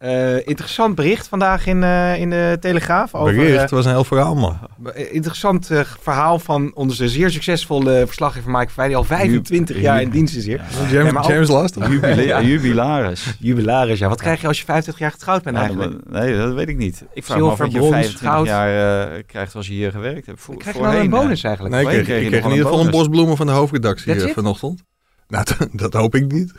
Eh, 0.00 0.46
interessant 0.46 0.94
bericht 0.94 1.28
vandaag 1.28 1.66
in, 1.66 1.82
eh, 1.82 2.20
in 2.20 2.30
de 2.30 2.56
Telegraaf. 2.60 3.14
Over, 3.14 3.34
Bericht, 3.34 3.54
eh, 3.54 3.60
het 3.60 3.70
was 3.70 3.84
een 3.84 3.90
heel 3.90 4.04
verhaal 4.04 4.34
man. 4.34 4.58
interessant 4.94 5.70
verhaal 6.00 6.38
van 6.38 6.70
onze 6.74 7.08
zeer 7.08 7.30
succesvolle 7.30 8.02
verslaggever 8.06 8.50
Mike 8.50 8.66
Verwij, 8.68 8.86
die 8.86 8.96
al 8.96 9.04
25 9.04 9.76
Ju- 9.76 9.82
jaar 9.82 10.02
in 10.02 10.10
dienst 10.10 10.36
is 10.36 10.44
hier. 10.46 10.60
James, 10.90 11.48
Ja. 11.48 11.88
Jubile- 11.88 12.44
jubilaris. 12.46 13.34
Jubilaris, 13.38 13.98
ja. 13.98 14.08
Wat 14.08 14.20
krijg 14.20 14.40
je 14.40 14.46
als 14.46 14.58
je 14.58 14.64
25 14.64 15.02
jaar 15.02 15.10
getrouwd 15.10 15.42
bent 15.42 15.56
Ja, 15.56 15.62
eigenlijk? 15.62 16.10
nee, 16.10 16.36
dat 16.36 16.54
weet 16.54 16.68
ik 16.68 16.76
niet. 16.76 17.04
Ik 17.14 17.24
vraag 17.24 17.38
me 17.38 17.42
af 17.44 17.56
Zilver, 17.56 17.64
wat 17.64 17.72
je 17.74 17.78
brons, 17.78 17.92
25 17.94 18.28
goud. 18.32 18.46
jaar 18.46 19.10
eh, 19.16 19.22
krijgt 19.26 19.54
als 19.54 19.66
je 19.66 19.72
hier 19.72 19.90
gewerkt 19.90 20.26
hebt. 20.26 20.40
Voor, 20.40 20.56
krijg 20.56 20.76
je 20.76 20.82
nou 20.82 20.96
een 20.96 21.10
bonus 21.10 21.42
eigenlijk? 21.42 21.74
Nee, 21.74 21.82
ik 21.84 21.88
kreeg, 21.88 21.98
ik 22.00 22.04
kreeg 22.28 22.44
in 22.44 22.50
ieder 22.50 22.64
geval 22.64 22.72
een 22.72 22.90
bonus. 22.90 22.90
bos 23.00 23.08
bloemen 23.08 23.36
van 23.36 23.46
de 23.46 23.52
hoofdredactie 23.52 24.32
vanochtend. 24.32 24.82
Nou, 25.30 25.44
dat, 25.44 25.68
dat 25.82 25.92
hoop 25.92 26.14
ik 26.14 26.32
niet. 26.32 26.52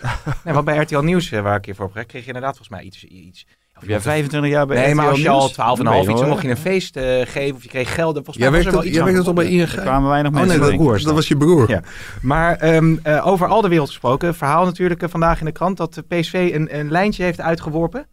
Nee, 0.44 0.54
want 0.54 0.66
bij 0.66 0.78
RTL 0.78 1.00
Nieuws, 1.00 1.32
eh, 1.32 1.42
waar 1.42 1.56
ik 1.58 1.66
je 1.66 1.76
voor 1.76 1.92
heb 1.94 2.08
kreeg 2.08 2.22
je 2.22 2.28
inderdaad 2.28 2.58
volgens 2.58 2.70
mij 2.78 2.84
iets... 2.84 3.04
iets 3.04 3.46
Heb 3.74 3.90
jij 3.90 4.00
25 4.02 4.52
jaar 4.52 4.66
bij 4.68 4.86
Nee, 4.86 4.96
maar 4.96 5.10
als 5.10 5.22
je 5.22 5.30
al 5.30 5.40
Nieuws? 5.40 5.52
12,5 5.54 5.62
iets, 5.72 5.82
Nee, 5.84 6.06
dan 6.06 6.16
hoor. 6.16 6.28
mocht 6.28 6.42
je 6.42 6.50
een 6.50 6.58
feest 6.58 6.96
eh, 6.96 7.22
geven 7.26 7.56
of 7.56 7.64
je 7.64 7.70
kreeg 7.70 7.94
geld. 7.94 8.14
Volgens 8.16 8.38
mij 8.38 8.48
Jij 8.48 8.56
was 8.56 8.64
werkt 8.64 8.66
er 8.66 8.72
wel 8.72 8.82
toch- 8.82 8.90
iets 8.90 8.96
jij 9.14 9.24
toch 9.24 9.34
bij. 9.34 9.46
ING? 9.50 9.62
Er 9.78 9.82
kwamen 9.82 10.10
weinig 10.10 10.32
Oh 10.32 10.38
mensen. 10.38 10.60
nee, 10.60 10.70
denk 10.70 10.82
ik. 10.82 10.88
dat, 10.88 11.02
dat 11.02 11.14
was 11.14 11.28
je 11.28 11.38
broer. 11.38 11.70
Ja. 11.70 11.82
Maar 12.22 12.56
ehm, 12.56 12.96
eh, 13.04 13.28
over 13.28 13.48
al 13.48 13.62
de 13.62 13.68
wereld 13.68 13.88
gesproken, 13.90 14.36
verhaal 14.36 14.66
natuurlijk 14.66 15.04
vandaag 15.10 15.40
in 15.40 15.46
de 15.46 15.52
krant 15.52 15.78
dat 15.78 15.94
de 15.94 16.02
PSV 16.02 16.52
een, 16.54 16.80
een 16.80 16.92
lijntje 16.92 17.24
heeft 17.24 17.42
uitgeworpen. 17.42 18.08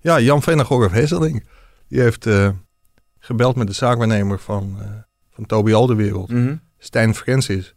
Ja, 0.00 0.20
Jan 0.20 0.42
Vennegoor 0.42 0.92
Hesseling. 0.92 1.44
Die 1.88 2.00
heeft 2.00 2.26
eh, 2.26 2.48
gebeld 3.18 3.56
met 3.56 3.66
de 3.66 3.72
zaakwaarnemer 3.72 4.38
van, 4.38 4.76
eh 4.80 4.86
van 5.30 5.46
Toby 5.46 5.72
Alderwereld. 5.72 6.30
Stijn 6.78 7.14
Francis. 7.14 7.74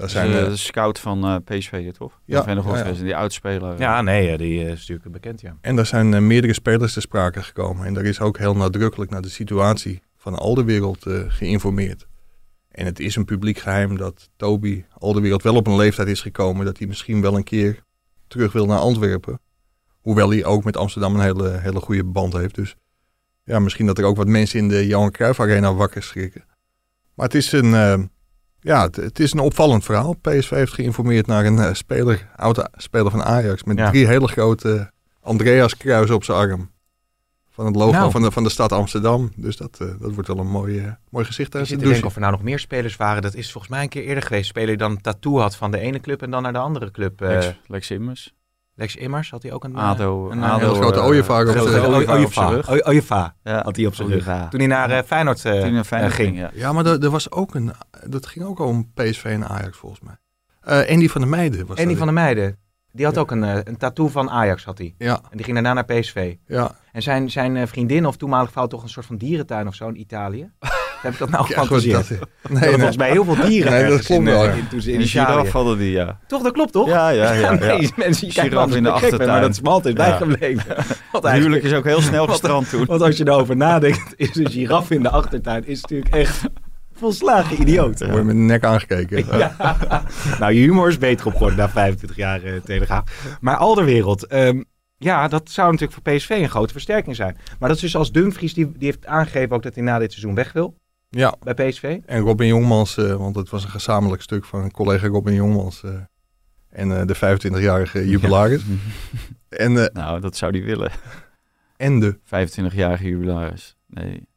Daar 0.00 0.08
Dat 0.08 0.24
is, 0.24 0.30
zijn 0.30 0.40
eh, 0.40 0.46
eh, 0.46 0.50
de 0.50 0.56
scout 0.56 0.98
van 0.98 1.24
eh, 1.24 1.36
PSV, 1.44 1.92
toch? 1.92 2.20
Ja, 2.24 2.36
Ja, 2.46 2.62
Van 2.62 2.78
ja, 2.78 2.86
ja. 2.86 2.92
die 2.92 3.16
uitspeler. 3.16 3.78
Ja, 3.78 4.02
nee, 4.02 4.30
eh, 4.30 4.38
die 4.38 4.60
eh, 4.64 4.70
is 4.70 4.78
natuurlijk 4.78 5.12
bekend, 5.12 5.40
ja. 5.40 5.56
En 5.60 5.76
daar 5.76 5.86
zijn 5.86 6.14
eh, 6.14 6.20
meerdere 6.20 6.52
spelers 6.52 6.92
te 6.92 7.00
sprake 7.00 7.42
gekomen. 7.42 7.86
En 7.86 7.94
daar 7.94 8.04
is 8.04 8.20
ook 8.20 8.38
heel 8.38 8.56
nadrukkelijk 8.56 9.10
naar 9.10 9.22
de 9.22 9.28
situatie 9.28 10.02
van 10.16 10.34
Alderwereld 10.34 11.06
eh 11.06 11.20
geïnformeerd. 11.28 12.06
En 12.70 12.84
het 12.84 13.00
is 13.00 13.16
een 13.16 13.24
publiek 13.24 13.58
geheim 13.58 13.96
dat 13.96 14.28
Toby 14.36 14.84
Alderwereld 14.98 15.42
wel 15.42 15.54
op 15.54 15.66
een 15.66 15.76
leeftijd 15.76 16.08
is 16.08 16.20
gekomen 16.20 16.64
dat 16.64 16.78
hij 16.78 16.86
misschien 16.86 17.20
wel 17.20 17.36
een 17.36 17.44
keer 17.44 17.82
terug 18.26 18.52
wil 18.52 18.66
naar 18.66 18.78
Antwerpen. 18.78 19.40
Hoewel 20.00 20.30
hij 20.30 20.44
ook 20.44 20.64
met 20.64 20.76
Amsterdam 20.76 21.14
een 21.14 21.20
hele, 21.20 21.58
hele 21.58 21.80
goede 21.80 22.04
band 22.04 22.32
heeft. 22.32 22.54
Dus 22.54 22.76
ja, 23.44 23.58
misschien 23.58 23.86
dat 23.86 23.98
er 23.98 24.04
ook 24.04 24.16
wat 24.16 24.26
mensen 24.26 24.58
in 24.58 24.68
de 24.68 24.86
Johan 24.86 25.10
Cruijff 25.10 25.40
Arena 25.40 25.74
wakker 25.74 26.02
schrikken. 26.02 26.44
Maar 27.14 27.26
het 27.26 27.34
is 27.34 27.52
een, 27.52 27.74
eh, 27.74 27.98
ja, 28.60 28.82
het, 28.82 28.96
het 28.96 29.18
is 29.20 29.32
een 29.32 29.38
opvallend 29.38 29.84
verhaal. 29.84 30.12
PSV 30.14 30.50
heeft 30.50 30.72
geïnformeerd 30.72 31.26
naar 31.26 31.44
een 31.44 31.58
eh, 31.58 31.74
speler, 31.74 32.28
oude 32.36 32.68
speler 32.76 33.10
van 33.10 33.22
Ajax. 33.22 33.64
Met 33.64 33.78
Ja. 33.78 33.90
drie 33.90 34.06
hele 34.06 34.28
grote 34.28 34.90
Andreas 35.22 35.76
kruis 35.76 36.10
op 36.10 36.24
zijn 36.24 36.38
arm. 36.38 36.70
Van 37.50 37.66
het 37.66 37.76
logo 37.76 37.92
Nou. 37.92 38.10
van, 38.10 38.22
de, 38.22 38.30
van 38.30 38.42
de 38.42 38.48
stad 38.50 38.72
Amsterdam. 38.72 39.30
Dus 39.36 39.56
dat, 39.56 39.78
eh, 39.80 39.88
dat 40.00 40.12
wordt 40.14 40.28
wel 40.28 40.38
een 40.38 40.50
mooi, 40.50 40.78
eh, 40.78 40.92
mooi 41.10 41.24
gezicht 41.24 41.46
Ik 41.46 41.50
tijdens 41.50 41.70
zit 41.72 41.78
te 41.82 41.88
denken 41.88 42.06
of 42.06 42.14
er 42.14 42.20
nou 42.20 42.32
nog 42.32 42.42
meer 42.42 42.58
spelers 42.58 42.96
waren. 42.96 43.22
Dat 43.22 43.34
is 43.34 43.52
volgens 43.52 43.72
mij 43.72 43.82
een 43.82 43.88
keer 43.88 44.02
eerder 44.04 44.22
geweest. 44.22 44.48
Speler 44.48 44.68
die 44.68 44.76
dan 44.76 44.90
een 44.90 45.00
tattoo 45.00 45.38
had 45.38 45.56
van 45.56 45.70
de 45.70 45.78
ene 45.78 46.00
club 46.00 46.22
en 46.22 46.30
dan 46.30 46.42
naar 46.42 46.52
de 46.52 46.58
andere 46.58 46.90
club. 46.90 47.20
Eh, 47.22 47.28
Lex, 47.66 47.88
Lex, 47.88 48.32
Lex 48.80 48.96
Immers. 48.96 49.30
Had 49.30 49.42
hij 49.42 49.52
ook 49.52 49.64
een... 49.64 49.76
eh, 49.76 49.88
ADO. 49.88 50.30
een, 50.30 50.42
ADO 50.42 50.58
hele 50.66 50.74
grote 50.80 50.98
eh, 50.98 51.04
ooievaar 51.06 51.42
op 51.46 51.48
grote 51.54 51.70
zijn- 51.70 51.84
ooievaar 51.86 52.24
op 52.24 52.32
zijn 52.32 52.48
rug. 52.50 52.66
Ja. 53.42 53.62
had 53.62 53.76
hij 53.76 53.86
op 53.86 53.94
zijn 53.94 54.08
rug. 54.08 54.24
Toen 54.24 54.58
hij 54.60 54.68
naar 54.68 54.90
eh, 54.90 55.02
Feyenoord 55.02 55.44
eh, 55.44 55.60
Toen 55.60 55.72
naar 55.72 55.84
Feyenoord 55.84 56.12
eh, 56.12 56.18
ging. 56.18 56.38
ja. 56.38 56.50
Ja, 56.54 56.72
maar 56.72 56.86
er, 56.86 57.02
er 57.04 57.10
was 57.10 57.30
ook 57.30 57.54
een, 57.54 57.72
dat 58.06 58.26
ging 58.26 58.44
ook 58.44 58.58
om 58.58 58.90
PSV 58.94 59.24
en 59.24 59.48
Ajax 59.48 59.76
volgens 59.78 60.00
mij. 60.00 60.14
Eh 60.60 60.92
Andy 60.94 61.08
van 61.08 61.20
der 61.20 61.30
Meijden 61.30 61.66
was 61.66 61.76
En 61.76 61.82
die 61.82 61.86
dat. 61.86 61.96
van 61.96 62.06
de 62.06 62.12
meiden. 62.12 62.58
Die 62.92 63.04
had 63.04 63.14
Ja. 63.14 63.20
ook 63.20 63.30
een, 63.30 63.44
eh, 63.44 63.58
een 63.64 63.76
tattoo 63.76 64.08
van 64.08 64.30
Ajax, 64.30 64.64
had 64.64 64.78
hij. 64.78 64.94
Ja, 64.98 65.14
En 65.30 65.36
die 65.36 65.44
ging 65.44 65.54
daarna 65.62 65.72
naar 65.72 65.84
PSV. 66.00 66.34
ja. 66.46 66.74
En 66.92 67.02
zijn, 67.02 67.30
zijn 67.30 67.56
eh, 67.56 67.66
vriendin 67.66 68.06
of 68.06 68.16
toenmalig 68.16 68.50
vrouw 68.50 68.66
toch 68.66 68.82
een 68.82 68.88
soort 68.88 69.06
van 69.06 69.16
dierentuin 69.16 69.66
of 69.66 69.74
zo 69.74 69.88
in 69.88 70.00
Italië? 70.00 70.50
Heb 71.02 71.12
ik 71.12 71.18
dat 71.18 71.30
nou 71.30 71.44
Ja, 71.48 71.54
goed, 71.60 71.66
gefantaseerd? 71.68 72.08
dat- 72.08 72.28
Dat 72.42 72.50
nee, 72.50 72.60
er 72.62 72.66
nee. 72.68 72.74
volgens 72.74 72.96
mij 72.96 73.10
heel 73.10 73.24
veel 73.24 73.36
dieren 73.48 73.72
Nee, 73.72 73.88
dat 73.90 74.04
klopt 74.04 74.24
wel, 74.24 74.44
eh, 74.44 74.56
ja. 74.56 74.66
in, 74.70 74.82
in 74.92 75.00
In 75.00 75.06
giraf 75.06 75.50
hadden 75.50 75.78
die, 75.78 75.90
ja. 75.90 76.18
Toch, 76.26 76.42
dat 76.42 76.52
klopt 76.52 76.72
toch? 76.72 76.88
Ja, 76.88 77.08
ja, 77.08 77.32
ja. 77.32 77.40
ja. 77.52 77.76
nee, 77.76 77.90
mensen, 77.96 78.30
Giraf 78.30 78.68
wel 78.68 78.76
in 78.76 78.82
de 78.82 78.90
gek, 78.92 79.00
maar 79.00 79.10
achtertuin. 79.10 79.40
dat 79.40 79.50
is 79.50 79.60
me 79.60 79.68
altijd 79.68 79.96
Ja. 79.96 80.08
bijgebleven. 80.08 80.76
Het 81.12 81.30
huwelijk 81.30 81.62
is 81.62 81.72
ook 81.72 81.84
heel 81.84 82.00
snel 82.00 82.26
gestrand 82.36 82.70
toen. 82.70 82.84
Want 82.84 83.02
als 83.02 83.16
je 83.16 83.26
erover 83.28 83.56
nadenkt, 83.56 84.14
is 84.16 84.36
een 84.36 84.50
giraf 84.50 84.90
in 84.90 85.02
de 85.02 85.10
achtertuin 85.10 85.66
is 85.66 85.80
natuurlijk 85.80 86.14
echt 86.14 86.42
volslagen 86.94 87.60
idioot. 87.60 87.98
Dan 87.98 88.08
word 88.08 88.20
je 88.20 88.26
met 88.26 88.36
de 88.36 88.40
nek 88.42 88.64
aangekeken. 88.64 89.38
Ja. 89.38 89.76
nou, 90.38 90.52
je 90.52 90.60
humor 90.60 90.88
is 90.88 90.98
beter 90.98 91.26
op 91.26 91.32
geworden 91.32 91.58
na 91.58 91.68
25 91.68 92.16
jaar 92.18 92.42
eh, 92.42 92.52
Telegraaf. 92.64 93.36
Maar 93.40 93.56
Alderwereld, 93.56 94.26
ehm, 94.26 94.62
ja, 94.96 95.28
dat 95.28 95.50
zou 95.50 95.76
die, 101.10 101.20
die 101.20 101.20
Ja, 101.20 101.34
bij 101.54 101.68
PSV. 101.68 101.98
en 102.06 102.20
Robin 102.20 102.46
Jongmans, 102.46 102.96
eh, 102.96 103.14
want 103.14 103.36
het 103.36 103.50
was 103.50 103.64
een 103.64 103.70
gezamenlijk 103.70 104.22
stuk 104.22 104.44
van 104.44 104.70
collega 104.70 105.06
Robin 105.06 105.34
Jongmans 105.34 105.82
eh, 105.84 105.90
en 106.68 107.00
eh, 107.00 107.06
de 107.06 107.16
25-jarige 107.16 108.08
jubilaris. 108.08 108.62
En, 109.48 109.84
eh, 109.84 109.94
Nou, 109.94 110.20
dat 110.20 110.36
zou 110.36 110.52
hij 110.56 110.64
willen. 110.66 110.90
en 111.76 112.00
de 112.00 112.18
25-jarige 112.24 113.08
jubilaris. 113.08 113.76
Nee. 113.86 114.28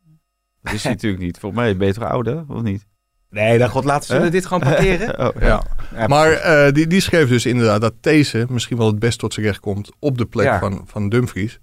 Dat 0.62 0.74
is 0.74 0.84
hij 0.84 0.92
natuurlijk 0.98 1.24
niet. 1.24 1.40
Volgens 1.40 1.62
mij 1.62 1.78
ben 1.78 1.88
je 1.88 1.94
toch 1.94 2.04
ouder, 2.04 2.44
of 2.48 2.62
niet? 2.62 2.86
Nee, 3.30 3.58
dan 3.58 3.70
god, 3.70 3.84
laten 3.84 4.22
we 4.22 4.30
dit 4.30 4.46
gewoon 4.46 4.64
parkeren. 4.64 5.20
Oh, 5.36 5.42
Ja. 5.42 5.64
Ja, 5.96 6.08
Maar 6.08 6.32
eh, 6.32 6.74
die, 6.74 6.88
die 6.88 7.00
schreef 7.00 7.30
dus 7.30 7.46
inderdaad 7.46 7.82
dat 7.82 7.94
deze 8.02 8.46
misschien 8.50 8.78
wel 8.78 8.88
het 8.88 9.00
best 9.00 9.20
tot 9.20 9.34
zijn 9.34 9.46
recht 9.46 9.60
komt 9.60 9.92
op 10.00 10.18
de 10.18 10.26
plek 10.26 10.46
Ja. 10.46 10.60
van, 10.60 10.82
van 10.86 11.10
Dumfries. 11.10 11.60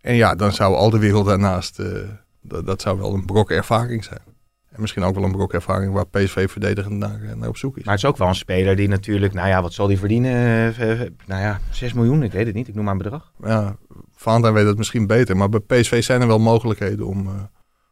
En 0.00 0.14
ja, 0.14 0.34
dan 0.34 0.52
zou 0.52 0.74
al 0.74 0.90
de 0.90 0.98
wereld 0.98 1.26
daarnaast, 1.26 1.78
eh, 1.78 1.86
dat, 2.40 2.66
dat 2.66 2.80
zou 2.82 2.98
wel 2.98 3.14
een 3.14 3.24
brok 3.24 3.50
ervaring 3.50 4.04
zijn. 4.04 4.20
En 4.72 4.80
misschien 4.80 5.02
ook 5.02 5.14
wel 5.14 5.24
een 5.24 5.32
brok 5.32 5.52
ervaring 5.52 5.92
waar 5.92 6.06
PSV 6.06 6.50
verdedigend 6.50 6.98
naar, 6.98 7.22
eh, 7.22 7.34
naar 7.34 7.48
op 7.48 7.56
zoek 7.56 7.76
is. 7.76 7.84
Maar 7.84 7.94
het 7.94 8.02
is 8.02 8.08
ook 8.08 8.16
wel 8.16 8.28
een 8.28 8.34
speler 8.34 8.76
die 8.76 8.88
natuurlijk, 8.88 9.32
nou 9.32 9.48
ja, 9.48 9.62
wat 9.62 9.72
zal 9.72 9.86
die 9.86 9.98
verdienen? 9.98 10.32
Eh, 10.32 10.92
eh, 10.92 11.10
nou 11.26 11.42
ja, 11.42 11.60
6 11.70 11.92
miljoen, 11.92 12.22
ik 12.22 12.32
weet 12.32 12.46
het 12.46 12.54
niet. 12.54 12.68
Ik 12.68 12.74
noem 12.74 12.84
maar 12.84 12.92
een 12.92 13.02
bedrag. 13.02 13.32
Ja, 13.44 13.76
Vaandaan 14.14 14.52
weet 14.52 14.66
het 14.66 14.76
misschien 14.78 15.06
beter, 15.06 15.36
maar 15.36 15.48
bij 15.48 15.60
PSV 15.60 16.02
zijn 16.02 16.20
er 16.20 16.26
wel 16.26 16.38
mogelijkheden 16.38 17.06
om, 17.06 17.26
eh, 17.26 17.42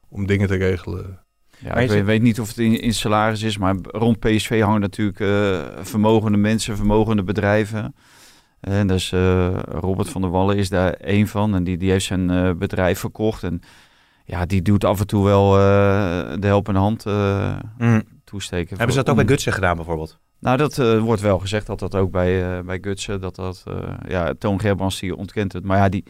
om 0.09 0.27
dingen 0.27 0.49
te 0.49 0.57
regelen. 0.57 1.21
Ja, 1.65 1.75
ik 1.75 2.05
weet, 2.05 2.23
niet 2.23 2.41
of 2.41 2.49
het 2.49 2.59
in, 2.59 2.81
in 2.81 2.95
salaris 2.95 3.43
is, 3.43 3.59
maar 3.59 3.77
rond 3.83 4.19
PSV 4.19 4.61
hangen 4.61 4.81
natuurlijk 4.81 5.21
eh, 5.21 5.61
vermogende 5.83 6.39
mensen, 6.39 6.77
vermogende 6.77 7.23
bedrijven. 7.23 7.95
En 8.61 8.87
dus 8.87 9.13
eh, 9.13 9.59
Robert 9.69 10.09
van 10.09 10.21
der 10.21 10.31
Wallen 10.31 10.57
is 10.57 10.69
daar 10.69 10.93
één 10.93 11.29
van 11.29 11.55
en 11.55 11.65
die, 11.65 11.77
die 11.77 11.91
heeft 11.91 12.05
zijn 12.05 12.31
eh, 12.31 12.51
bedrijf 12.53 12.99
verkocht. 12.99 13.43
En 13.43 13.61
ja, 14.31 14.47
die 14.47 14.63
doet 14.63 14.85
af 14.85 15.01
en 15.01 15.07
toe 15.07 15.25
wel 15.25 15.57
eh, 15.59 15.61
de 16.39 16.47
helpende 16.47 16.81
hand 16.81 17.07
eh, 17.07 17.57
toesteken. 18.25 18.77
Hebben 18.77 18.95
ze 18.97 19.03
dat 19.03 19.09
ook 19.13 19.19
Om- 19.21 19.27
bij 19.27 19.35
Gutsen 19.35 19.53
gedaan 19.53 19.77
bijvoorbeeld? 19.77 20.19
Nou, 20.39 20.57
dat 20.57 20.79
eh, 20.79 20.99
wordt 20.99 21.21
wel 21.23 21.39
gezegd 21.39 21.67
dat 21.67 21.79
dat 21.79 21.95
ook 21.95 22.11
bij, 22.11 22.59
eh 22.59 22.65
bij 22.65 22.79
Gutsen, 22.81 23.21
dat 23.21 23.35
dat, 23.37 23.63
eh, 23.67 23.95
ja, 24.09 24.35
Toon 24.39 24.61
Gerbrands 24.61 25.01
die 25.01 25.17
ontkent 25.17 25.53
het. 25.53 25.65
Maar 25.65 25.79
ja, 25.79 25.89
die 25.89 26.05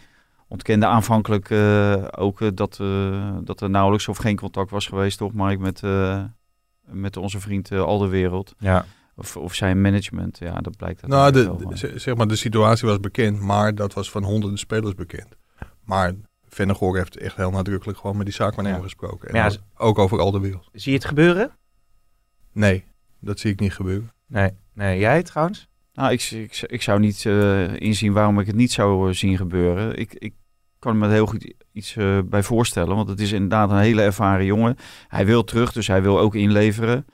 ontkende 0.48 0.86
aanvankelijk 0.86 1.50
eh, 1.50 1.94
ook 2.10 2.56
dat, 2.56 2.78
eh, 2.80 3.36
dat 3.42 3.60
er 3.60 3.70
nauwelijks 3.70 4.08
of 4.08 4.16
geen 4.16 4.36
contact 4.36 4.70
was 4.70 4.86
geweest, 4.86 5.18
toch 5.18 5.32
Mike, 5.34 5.60
met, 5.60 5.82
eh, 5.82 6.22
met 6.84 7.16
onze 7.16 7.40
vriend 7.40 7.70
uh, 7.70 7.80
Alderwereld. 7.82 8.54
Ja. 8.58 8.84
Of, 9.16 9.36
of 9.36 9.54
zijn 9.54 9.80
management, 9.80 10.38
ja, 10.38 10.60
dat 10.60 10.76
blijkt 10.76 11.00
dat 11.00 11.10
Nou, 11.10 11.32
de, 11.32 11.56
de- 11.68 11.98
zeg 11.98 12.16
maar, 12.16 12.28
de 12.28 12.36
situatie 12.36 12.88
was 12.88 13.00
bekend, 13.00 13.40
maar 13.40 13.74
dat 13.74 13.94
was 13.94 14.10
van 14.10 14.22
honderden 14.24 14.58
spelers 14.58 14.94
bekend. 14.94 15.28
Maar 15.84 16.12
Vennegoor 16.50 16.96
heeft 16.96 17.16
echt 17.16 17.36
heel 17.36 17.50
nadrukkelijk 17.50 17.98
gewoon 17.98 18.16
met 18.16 18.26
die 18.26 18.34
zaakwaarnemer 18.34 18.78
Ja. 18.80 18.84
gesproken. 18.84 19.28
En 19.28 19.34
ja, 19.34 19.50
ook, 19.76 19.98
over 19.98 20.18
al 20.20 20.30
de 20.30 20.40
wereld. 20.40 20.68
Zie 20.72 20.92
je 20.92 20.98
het 20.98 21.06
gebeuren? 21.06 21.50
Nee, 22.52 22.84
dat 23.18 23.38
zie 23.38 23.52
ik 23.52 23.60
niet 23.60 23.72
gebeuren. 23.74 24.10
Nee. 24.26 24.50
Nee, 24.74 24.98
jij 24.98 25.22
trouwens? 25.22 25.68
Nou, 25.94 26.12
ik, 26.12 26.22
ik, 26.22 26.62
ik 26.66 26.82
zou 26.82 27.00
niet 27.00 27.26
eh, 27.26 27.80
inzien 27.80 28.12
waarom 28.12 28.40
ik 28.40 28.46
het 28.46 28.56
niet 28.56 28.72
zou 28.72 29.08
eh, 29.08 29.14
zien 29.14 29.36
gebeuren. 29.36 29.98
Ik, 29.98 30.14
ik 30.14 30.34
kan 30.78 30.98
me 30.98 31.06
er 31.06 31.12
heel 31.12 31.26
goed 31.26 31.54
iets 31.72 31.96
eh, 31.96 32.18
bij 32.24 32.42
voorstellen. 32.42 32.96
Want 32.96 33.08
het 33.08 33.20
is 33.20 33.32
inderdaad 33.32 33.70
een 33.70 33.78
hele 33.78 34.02
ervaren 34.02 34.44
jongen. 34.44 34.76
Hij 35.08 35.26
wil 35.26 35.44
terug, 35.44 35.72
dus 35.72 35.86
hij 35.86 36.02
wil 36.02 36.18
ook 36.18 36.34
inleveren. 36.34 37.06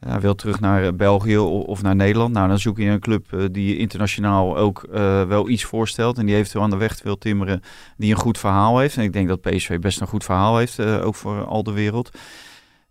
Hij 0.00 0.20
wil 0.20 0.34
terug 0.34 0.60
naar 0.60 0.84
eh, 0.84 0.92
België 0.92 1.38
of 1.38 1.82
naar 1.82 1.96
Nederland. 1.96 2.32
Nou, 2.32 2.48
dan 2.48 2.58
zoek 2.58 2.78
je 2.78 2.84
een 2.84 3.00
club 3.00 3.32
eh, 3.32 3.44
die 3.50 3.76
internationaal 3.76 4.56
ook 4.56 4.82
eh, 4.82 5.22
wel 5.22 5.48
iets 5.48 5.64
voorstelt. 5.64 6.18
En 6.18 6.26
die 6.26 6.34
eventueel 6.34 6.64
aan 6.64 6.70
de 6.70 6.76
weg 6.76 7.02
wil 7.02 7.18
timmeren. 7.18 7.60
Die 7.96 8.10
een 8.10 8.20
goed 8.20 8.38
verhaal 8.38 8.78
heeft. 8.78 8.96
En 8.96 9.02
ik 9.02 9.12
denk 9.12 9.28
dat 9.28 9.40
PSV 9.40 9.78
best 9.78 10.00
een 10.00 10.06
goed 10.06 10.24
verhaal 10.24 10.58
heeft. 10.58 10.80
ook 10.80 11.14
voor 11.14 11.44
al 11.44 11.62
de 11.62 11.72
wereld. 11.72 12.18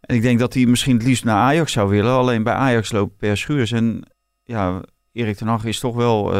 En 0.02 0.16
ik 0.16 0.22
denk 0.22 0.40
dat 0.40 0.54
hij 0.54 0.66
misschien 0.66 0.96
het 0.96 1.06
liefst 1.06 1.24
naar 1.24 1.36
Ajax 1.36 1.72
zou 1.72 1.90
willen. 1.90 2.12
Alleen 2.12 2.44
bij 2.44 2.54
Ajax 2.54 2.92
loopt 2.92 3.18
Per 3.18 3.38
Schuurs. 3.38 3.72
En 3.72 4.04
ja, 4.44 4.82
Erik 5.12 5.36
ten 5.36 5.48
Hag 5.48 5.66
is 5.66 5.80
toch 5.80 5.96
wel 5.96 6.34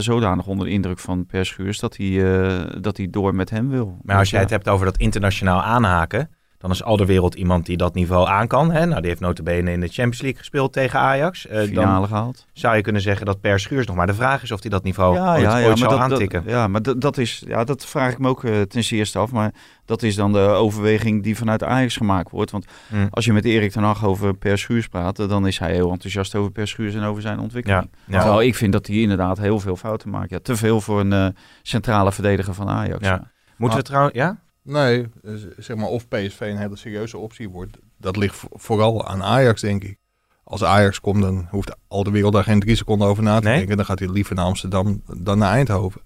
zodanig 0.00 0.46
onder 0.46 0.66
de 0.66 0.72
indruk 0.72 0.98
van 0.98 1.26
Per 1.26 1.46
Schuurs 1.46 1.78
dat 1.78 1.96
hij, 1.96 2.18
dat 2.80 2.96
hij 2.96 3.10
door 3.10 3.34
met 3.34 3.50
hem 3.50 3.68
wil. 3.68 3.98
Maar 4.02 4.14
als 4.14 4.22
Dus 4.22 4.30
jij 4.30 4.40
het 4.40 4.50
hebt 4.50 4.68
over 4.68 4.86
dat 4.86 4.96
internationaal 4.96 5.62
aanhaken, 5.62 6.30
dan 6.58 6.70
is 6.70 6.82
Alderwereld 6.82 7.34
iemand 7.34 7.66
die 7.66 7.76
dat 7.76 7.94
niveau 7.94 8.28
aan 8.28 8.46
kan. 8.46 8.70
Hè? 8.70 8.86
Nou, 8.86 9.00
die 9.00 9.08
heeft 9.08 9.20
notabene 9.20 9.72
in 9.72 9.80
de 9.80 9.86
Champions 9.86 10.20
League 10.20 10.38
gespeeld 10.38 10.72
tegen 10.72 10.98
Ajax. 10.98 11.46
Dan 11.50 11.66
finale 11.66 12.06
gehaald. 12.06 12.46
zou 12.52 12.76
je 12.76 12.82
kunnen 12.82 13.02
zeggen 13.02 13.26
dat 13.26 13.40
Per 13.40 13.60
Schuurs 13.60 13.86
nog 13.86 13.96
maar 13.96 14.06
de 14.06 14.14
vraag 14.14 14.42
is 14.42 14.52
of 14.52 14.60
hij 14.60 14.70
dat 14.70 14.82
niveau 14.82 15.14
ja, 15.14 15.32
ooit, 15.32 15.42
ja, 15.42 15.48
ja, 15.48 15.56
ooit 15.56 15.66
maar 15.68 15.76
zal 15.76 15.88
dat, 15.88 15.98
aantikken. 15.98 16.42
Dat, 16.44 16.52
ja, 16.52 16.68
maar 16.68 16.82
dat, 16.82 17.00
dat, 17.00 17.18
is, 17.18 17.42
ja, 17.46 17.64
dat 17.64 17.86
vraag 17.86 18.12
ik 18.12 18.18
me 18.18 18.28
ook 18.28 18.44
eh, 18.44 18.60
ten 18.60 18.84
zeerste 18.84 19.18
af. 19.18 19.32
Maar 19.32 19.52
dat 19.84 20.02
is 20.02 20.14
dan 20.14 20.32
de 20.32 20.38
overweging 20.38 21.22
die 21.22 21.36
vanuit 21.36 21.62
Ajax 21.62 21.96
gemaakt 21.96 22.30
wordt. 22.30 22.50
Want 22.50 22.66
Hm. 22.88 23.06
als 23.10 23.24
je 23.24 23.32
met 23.32 23.44
Erik 23.44 23.70
ten 23.70 23.82
Hag 23.82 24.04
over 24.04 24.34
Per 24.34 24.58
Schuurs 24.58 24.88
praat, 24.88 25.18
eh, 25.18 25.28
dan 25.28 25.46
is 25.46 25.58
hij 25.58 25.72
heel 25.72 25.90
enthousiast 25.90 26.34
over 26.34 26.50
Per 26.50 26.68
Schuurs 26.68 26.94
en 26.94 27.02
over 27.02 27.22
zijn 27.22 27.38
ontwikkeling. 27.38 27.88
Ja. 28.04 28.20
Terwijl 28.20 28.42
ik 28.42 28.54
vind 28.54 28.72
dat 28.72 28.86
hij 28.86 28.96
inderdaad 28.96 29.38
heel 29.38 29.60
veel 29.60 29.76
fouten 29.76 30.10
maakt. 30.10 30.30
Ja, 30.30 30.38
te 30.42 30.56
veel 30.56 30.80
voor 30.80 31.00
een 31.00 31.36
centrale 31.62 32.12
verdediger 32.12 32.54
van 32.54 32.68
Ajax. 32.68 33.06
Ja. 33.06 33.30
Moeten 33.56 33.78
we 33.78 33.84
trouwens... 33.84 34.14
Ja? 34.14 34.36
Nee, 34.66 35.06
dus 35.22 35.46
zeg 35.56 35.76
maar 35.76 35.88
of 35.88 36.08
PSV 36.08 36.40
een 36.40 36.56
hele 36.56 36.76
serieuze 36.76 37.18
optie 37.18 37.48
wordt, 37.48 37.78
dat 37.98 38.16
ligt 38.16 38.34
vo- 38.34 38.48
vooral 38.52 39.06
aan 39.06 39.22
Ajax, 39.22 39.60
denk 39.60 39.84
ik. 39.84 39.98
Als 40.44 40.64
Ajax 40.64 41.00
komt, 41.00 41.22
dan 41.22 41.46
hoeft 41.50 41.76
al 41.88 42.02
de 42.04 42.10
wereld 42.10 42.32
daar 42.32 42.44
geen 42.44 42.60
drie 42.60 42.76
seconden 42.76 43.08
over 43.08 43.22
na 43.22 43.38
te 43.40 43.46
Nee? 43.48 43.56
denken. 43.56 43.76
Dan 43.76 43.86
gaat 43.86 43.98
hij 43.98 44.08
liever 44.08 44.34
naar 44.34 44.44
Amsterdam 44.44 45.02
dan 45.16 45.38
naar 45.38 45.52
Eindhoven. 45.52 46.00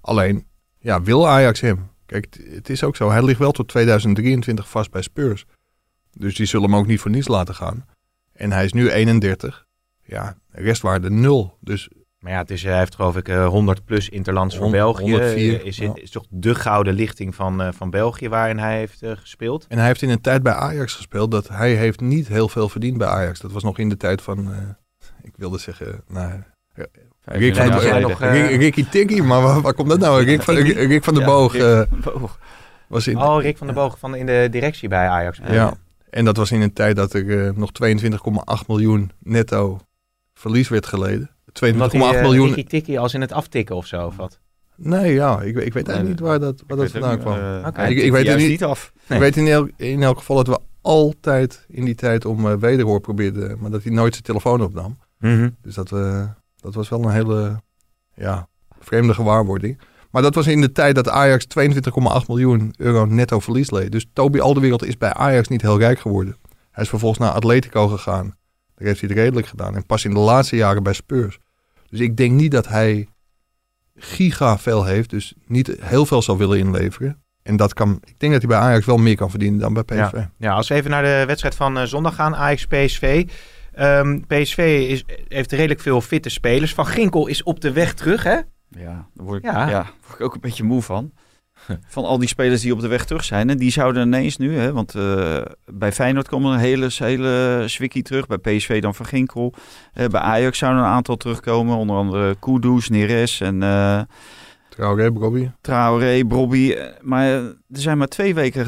Alleen, 0.00 0.46
ja, 0.78 1.02
wil 1.02 1.28
Ajax 1.28 1.60
hem? 1.60 1.88
Kijk, 2.06 2.26
het- 2.30 2.54
het 2.54 2.68
is 2.70 2.82
ook 2.84 2.96
zo. 2.96 3.10
Hij 3.10 3.24
ligt 3.24 3.38
wel 3.38 3.52
tot 3.52 3.68
2023 3.68 4.68
vast 4.70 4.90
bij 4.90 5.02
Spurs. 5.02 5.44
Dus 6.12 6.34
die 6.36 6.46
zullen 6.46 6.70
hem 6.70 6.78
ook 6.78 6.86
niet 6.86 7.00
voor 7.00 7.10
niets 7.10 7.28
laten 7.28 7.54
gaan. 7.54 7.86
En 8.32 8.52
hij 8.52 8.64
is 8.64 8.72
nu 8.72 8.90
31. 8.90 9.66
Ja, 10.02 10.36
restwaarde 10.50 11.10
nul. 11.10 11.56
Dus 11.60 11.88
Maar 12.26 12.34
ja, 12.34 12.40
het 12.40 12.50
is, 12.50 12.62
hij 12.62 12.78
heeft 12.78 12.94
geloof 12.94 13.16
ik 13.16 13.28
eh, 13.28 13.46
100 13.46 13.84
plus 13.84 14.08
interlands 14.08 14.54
voor 14.54 14.62
100, 14.64 14.84
België. 14.84 15.10
104, 15.10 15.64
is, 15.64 15.76
ja. 15.76 15.92
is 15.94 16.10
toch 16.10 16.24
de 16.28 16.54
gouden 16.54 16.94
lichting 16.94 17.34
van, 17.34 17.62
eh, 17.62 17.68
van 17.72 17.90
België 17.90 18.28
waarin 18.28 18.58
hij 18.58 18.78
heeft 18.78 19.02
eh, 19.02 19.10
gespeeld. 19.16 19.66
En 19.68 19.78
hij 19.78 19.86
heeft 19.86 20.02
in 20.02 20.10
een 20.10 20.20
tijd 20.20 20.42
bij 20.42 20.52
Ajax 20.52 20.94
gespeeld 20.94 21.30
dat 21.30 21.48
hij 21.48 21.74
heeft 21.74 22.00
niet 22.00 22.28
heel 22.28 22.48
veel 22.48 22.68
verdiend 22.68 22.98
bij 22.98 23.08
Ajax. 23.08 23.40
Dat 23.40 23.52
was 23.52 23.62
nog 23.62 23.78
in 23.78 23.88
de 23.88 23.96
tijd 23.96 24.22
van, 24.22 24.52
eh, 24.52 24.58
ik 25.22 25.32
wilde 25.36 25.58
zeggen, 25.58 26.02
nou, 26.08 26.42
Rick 27.24 27.54
van. 27.56 27.78
Rick- 28.18 28.60
Ricky 28.60 28.84
Tikkie, 28.88 29.22
maar 29.22 29.42
waar, 29.42 29.60
waar 29.60 29.74
komt 29.74 29.88
dat 29.88 29.98
nou? 29.98 30.24
Rick 30.24 30.42
van, 30.42 30.54
Rick 30.54 31.04
van 31.04 31.14
der 31.14 31.22
Ja, 31.22 31.28
Boog 31.28 31.54
eh, 31.54 31.82
was 32.88 33.06
in. 33.06 33.18
Oh, 33.18 33.42
Rick 33.42 33.56
van 33.58 33.66
der 33.66 33.76
Boog 33.76 33.98
van 33.98 34.14
in 34.14 34.26
de 34.26 34.48
directie 34.50 34.88
bij 34.88 35.08
Ajax. 35.08 35.40
ja. 35.48 35.74
En 36.10 36.24
dat 36.24 36.36
was 36.36 36.50
in 36.50 36.60
een 36.60 36.72
tijd 36.72 36.96
dat 36.96 37.12
er 37.12 37.46
eh, 37.46 37.52
nog 37.54 37.70
22,8 37.72 38.66
miljoen 38.66 39.10
netto 39.18 39.80
verlies 40.34 40.68
werd 40.68 40.86
geleden. 40.86 41.35
22,8 41.64 41.72
Omdat 41.72 41.92
hij 41.92 42.14
uh, 42.14 42.22
miljoen. 42.22 42.46
Ricky 42.46 42.64
Tikkie 42.64 43.00
als 43.00 43.14
in 43.14 43.20
het 43.20 43.32
aftikken 43.32 43.76
of 43.76 43.86
zo. 43.86 44.06
Of 44.06 44.16
wat? 44.16 44.38
Nee, 44.76 45.12
ja, 45.14 45.40
ik, 45.40 45.56
ik 45.56 45.72
weet 45.72 45.88
eigenlijk 45.88 46.02
Nee, 46.02 46.08
niet 46.08 46.20
waar 46.20 46.40
dat, 46.40 46.62
waar 46.66 46.76
dat 46.76 46.90
vandaan 46.90 47.18
kwam. 47.18 47.34
eh, 47.74 47.90
Ik- 48.04 48.12
weet 48.12 48.26
het 48.26 48.36
niet. 48.36 48.48
niet 48.48 48.64
af. 48.64 48.92
Ik 49.08 49.18
weet 49.18 49.36
in, 49.36 49.46
elk, 49.46 49.70
in 49.76 50.02
elk 50.02 50.18
geval 50.18 50.36
dat 50.36 50.46
we 50.46 50.58
altijd 50.80 51.64
in 51.68 51.84
die 51.84 51.94
tijd 51.94 52.24
om 52.24 52.46
eh, 52.46 52.54
wederhoor 52.54 53.00
probeerden, 53.00 53.56
maar 53.60 53.70
dat 53.70 53.82
hij 53.82 53.92
nooit 53.92 54.12
zijn 54.12 54.24
telefoon 54.24 54.62
opnam. 54.62 54.98
Dus 55.62 55.74
dat, 55.74 55.92
eh, 55.92 56.24
dat 56.56 56.74
was 56.74 56.88
wel 56.88 57.02
een 57.04 57.10
hele 57.10 57.60
ja, 58.14 58.48
vreemde 58.80 59.14
gewaarwording. 59.14 59.78
Maar 60.10 60.22
dat 60.22 60.34
was 60.34 60.46
in 60.46 60.60
de 60.60 60.72
tijd 60.72 60.94
dat 60.94 61.08
Ajax 61.08 61.46
22,8 61.46 62.26
miljoen 62.28 62.74
euro 62.76 63.04
netto 63.04 63.40
verlies 63.40 63.70
leed. 63.70 63.92
Dus 63.92 64.06
Toby 64.12 64.38
Alderwereld 64.40 64.84
is 64.84 64.98
bij 64.98 65.12
Ajax 65.12 65.48
niet 65.48 65.62
heel 65.62 65.78
rijk 65.78 65.98
geworden. 65.98 66.36
Hij 66.70 66.82
is 66.82 66.88
vervolgens 66.90 67.20
naar 67.20 67.30
Atletico 67.30 67.88
gegaan. 67.88 68.24
Daar 68.74 68.86
heeft 68.88 69.00
hij 69.00 69.08
het 69.08 69.18
redelijk 69.18 69.46
gedaan. 69.46 69.74
En 69.76 69.86
pas 69.86 70.04
in 70.04 70.14
de 70.14 70.20
laatste 70.20 70.56
jaren 70.56 70.82
bij 70.82 70.92
Spurs. 70.92 71.38
Dus 71.90 72.00
ik 72.00 72.16
denk 72.16 72.32
niet 72.32 72.50
dat 72.50 72.68
hij 72.68 73.08
giga 73.94 74.58
veel 74.58 74.84
heeft. 74.84 75.10
Dus 75.10 75.34
niet 75.46 75.76
heel 75.80 76.06
veel 76.06 76.22
zal 76.22 76.36
willen 76.36 76.58
inleveren. 76.58 77.22
En 77.42 77.56
dat 77.56 77.74
kan, 77.74 78.00
ik 78.04 78.18
denk 78.18 78.32
dat 78.32 78.42
hij 78.42 78.50
bij 78.50 78.60
Ajax 78.68 78.86
wel 78.86 78.96
meer 78.96 79.16
kan 79.16 79.30
verdienen 79.30 79.60
dan 79.60 79.72
bij 79.74 79.82
PSV. 79.82 80.24
Ja, 80.38 80.52
als 80.52 80.68
we 80.68 80.74
even 80.74 80.90
naar 80.90 81.02
de 81.02 81.24
wedstrijd 81.26 81.54
van 81.54 81.78
eh, 81.78 81.84
zondag 81.84 82.14
gaan, 82.14 82.36
Ajax-PSV. 82.36 83.28
Ehm, 83.72 84.20
PSV 84.26 84.86
is, 84.88 85.04
heeft 85.28 85.52
redelijk 85.52 85.80
veel 85.80 86.00
fitte 86.00 86.28
spelers. 86.28 86.74
Van 86.74 86.86
Ginkel 86.86 87.26
is 87.26 87.42
op 87.42 87.60
de 87.60 87.72
weg 87.72 87.94
terug, 87.94 88.22
hè? 88.22 88.34
Ja, 88.68 89.08
daar 89.14 89.26
word 89.26 89.38
ik, 89.44 89.50
Ja. 89.50 89.68
ja. 89.68 89.86
word 90.06 90.18
ik 90.18 90.24
ook 90.24 90.34
een 90.34 90.40
beetje 90.40 90.64
moe 90.64 90.82
van. 90.82 91.12
Van 91.88 92.04
al 92.04 92.18
die 92.18 92.28
spelers 92.28 92.60
die 92.60 92.72
op 92.72 92.80
de 92.80 92.88
weg 92.88 93.04
terug 93.04 93.24
zijn. 93.24 93.50
En 93.50 93.58
die 93.58 93.70
zouden 93.70 94.06
ineens 94.06 94.36
nu, 94.36 94.56
hè, 94.56 94.72
want 94.72 94.94
eh, 94.94 95.38
bij 95.64 95.92
Feyenoord 95.92 96.28
komen 96.28 96.52
een 96.52 96.58
hele, 96.58 96.88
hele 96.96 98.02
terug. 98.02 98.26
Bij 98.26 98.38
PSV 98.38 98.82
dan 98.82 98.94
Van 98.94 99.06
Ginkel. 99.06 99.54
Eh, 99.92 100.06
bij 100.06 100.20
Ajax 100.20 100.58
zouden 100.58 100.82
een 100.82 100.88
aantal 100.88 101.16
terugkomen. 101.16 101.76
Onder 101.76 101.96
andere 101.96 102.36
Kudus, 102.40 102.88
Neres 102.88 103.40
en 103.40 103.62
eh 103.62 104.00
Traoré, 104.68 105.08
Robbie. 105.08 105.50
Traoré, 105.60 106.24
Brobby. 106.24 106.76
Maar 107.00 107.26
eh, 107.26 107.36
er 107.44 107.56
zijn 107.70 107.98
maar 107.98 108.08
twee 108.08 108.34
weken 108.34 108.66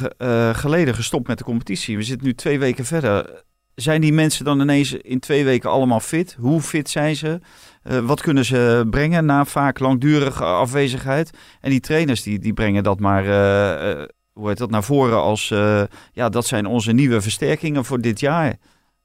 geleden 0.57 0.95
gestopt 0.95 1.29
met 1.29 1.39
de 1.39 1.45
competitie. 1.45 1.97
We 1.97 2.03
zitten 2.03 2.27
nu 2.27 2.35
twee 2.35 2.59
weken 2.59 2.85
verder. 2.85 3.45
Zijn 3.75 4.01
die 4.01 4.13
mensen 4.13 4.45
dan 4.45 4.61
ineens 4.61 4.93
in 4.93 5.19
twee 5.19 5.45
weken 5.45 5.71
allemaal 5.71 6.01
fit? 6.01 6.37
Hoe 6.39 6.61
fit 6.61 6.91
zijn 6.91 7.17
ze? 7.17 7.41
Eh, 7.89 7.99
wat 7.99 8.21
kunnen 8.21 8.45
ze 8.45 8.87
brengen 8.91 9.25
na 9.25 9.45
vaak 9.45 9.79
langdurige 9.79 10.45
afwezigheid? 10.45 11.31
En 11.61 11.71
die 11.71 11.81
trainers 11.81 12.23
die, 12.23 12.39
die 12.39 12.53
brengen 12.53 12.83
dat 12.83 13.01
maar 13.01 13.25
eh, 13.25 13.91
eh, 13.91 14.09
hoe 14.33 14.49
heet 14.49 14.59
dat, 14.59 14.71
naar 14.71 14.85
voren 14.85 15.23
als... 15.23 15.49
ja, 16.13 16.29
dat 16.29 16.47
zijn 16.47 16.67
onze 16.67 16.93
nieuwe 16.93 17.21
versterkingen 17.21 17.85
voor 17.85 18.01
dit 18.01 18.21
jaar. 18.21 18.57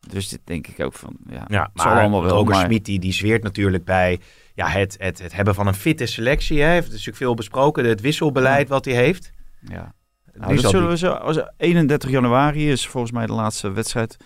Dus 0.10 0.30
dit 0.30 0.40
denk 0.44 0.68
ik 0.68 0.80
ook 0.80 0.94
van... 0.94 1.18
Ja, 1.30 1.46
Ja, 1.48 1.70
maar 1.74 2.00
allemaal 2.00 2.24
wel. 2.24 2.32
Roger 2.32 2.54
maar- 2.54 2.64
Schmid 2.66 2.86
die, 2.86 3.00
die 3.00 3.14
zweert 3.14 3.44
natuurlijk 3.44 3.86
bij 3.86 4.20
ja, 4.54 4.68
het, 4.68 4.96
het, 5.00 5.22
het 5.22 5.34
hebben 5.34 5.56
van 5.56 5.68
een 5.68 5.74
fitte 5.74 6.06
selectie. 6.06 6.62
Hij 6.62 6.74
heeft 6.74 6.90
natuurlijk 6.90 7.18
veel 7.18 7.34
besproken. 7.34 7.86
Het 7.86 8.02
wisselbeleid 8.02 8.70
wat 8.70 8.86
hij 8.86 8.94
heeft. 8.94 9.32
Ja. 9.60 9.94
Nou, 10.34 10.56
dat 10.56 10.70
zullen 10.70 10.90
we 10.90 10.98
zo, 10.98 11.12
als 11.12 11.44
31 11.58 12.10
januari 12.10 12.72
is 12.72 12.88
volgens 12.88 13.12
mij 13.12 13.26
de 13.26 13.34
laatste 13.34 13.72
wedstrijd 13.72 14.18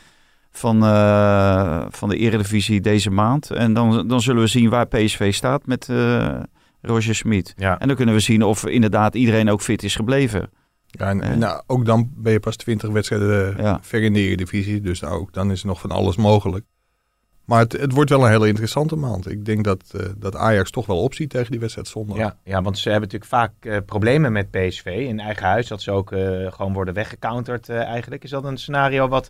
van, 0.58 0.84
eh, 0.84 1.86
van 1.89 2.10
de 2.10 2.17
Eredivisie 2.17 2.82
deze 2.82 3.10
maand. 3.10 3.52
En 3.52 3.74
dan, 3.74 4.08
dan 4.08 4.22
zullen 4.22 4.41
we 4.41 4.48
zien 4.48 4.70
waar 4.70 4.88
PSV 4.88 5.34
staat 5.34 5.65
met 5.65 5.89
eh 5.89 6.39
Roger 6.82 7.15
Smit. 7.15 7.54
Ja. 7.58 7.80
En 7.80 7.88
dan 7.88 7.96
kunnen 7.96 8.15
we 8.15 8.22
zien 8.22 8.43
of 8.43 8.65
inderdaad 8.65 9.15
iedereen 9.15 9.50
ook 9.50 9.62
fit 9.62 9.84
is 9.84 9.96
gebleven. 9.96 10.50
Ja, 10.88 11.10
en, 11.10 11.22
en 11.22 11.39
nou, 11.39 11.62
ook 11.67 11.86
dan 11.86 12.10
ben 12.15 12.32
je 12.32 12.39
pas 12.39 12.56
20 12.56 12.89
wedstrijden 12.89 13.58
eh, 13.58 13.63
Ja. 13.63 13.80
ver 13.82 14.02
in 14.04 14.13
de 14.13 14.20
Eredivisie. 14.20 14.82
Dus 14.82 15.00
nou, 15.00 15.20
ook 15.20 15.34
dan 15.34 15.52
is 15.52 15.62
er 15.62 15.67
nog 15.67 15.80
van 15.80 15.91
alles 15.91 16.15
mogelijk. 16.15 16.65
Maar 17.46 17.60
het, 17.60 17.72
het 17.72 17.91
wordt 17.91 18.10
wel 18.10 18.24
een 18.24 18.32
hele 18.32 18.48
interessante 18.48 18.96
maand. 18.96 19.30
Ik 19.30 19.46
denk 19.46 19.63
dat, 19.63 19.84
eh, 19.91 20.06
dat 20.17 20.36
Ajax 20.36 20.72
toch 20.72 20.86
wel 20.86 21.02
opziet 21.02 21.30
tegen 21.30 21.52
die 21.52 21.60
wedstrijd 21.60 21.88
zondag. 21.88 22.17
Ja, 22.17 22.38
ja, 22.43 22.62
want 22.62 22.78
ze 22.78 22.89
hebben 22.89 23.10
natuurlijk 23.10 23.32
vaak 23.32 23.52
eh, 23.60 23.78
problemen 23.86 24.32
met 24.32 24.52
PSV 24.52 24.86
in 24.86 25.20
eigen 25.20 25.46
huis. 25.46 25.67
Dat 25.67 25.82
ze 25.82 25.91
ook 25.91 26.12
eh, 26.12 26.52
gewoon 26.52 26.74
worden 26.74 26.93
weggecounterd 26.93 27.70
eh, 27.70 27.82
eigenlijk. 27.84 28.24
Is 28.24 28.30
dat 28.30 28.43
een 28.43 28.58
scenario 28.58 29.08
wat 29.08 29.30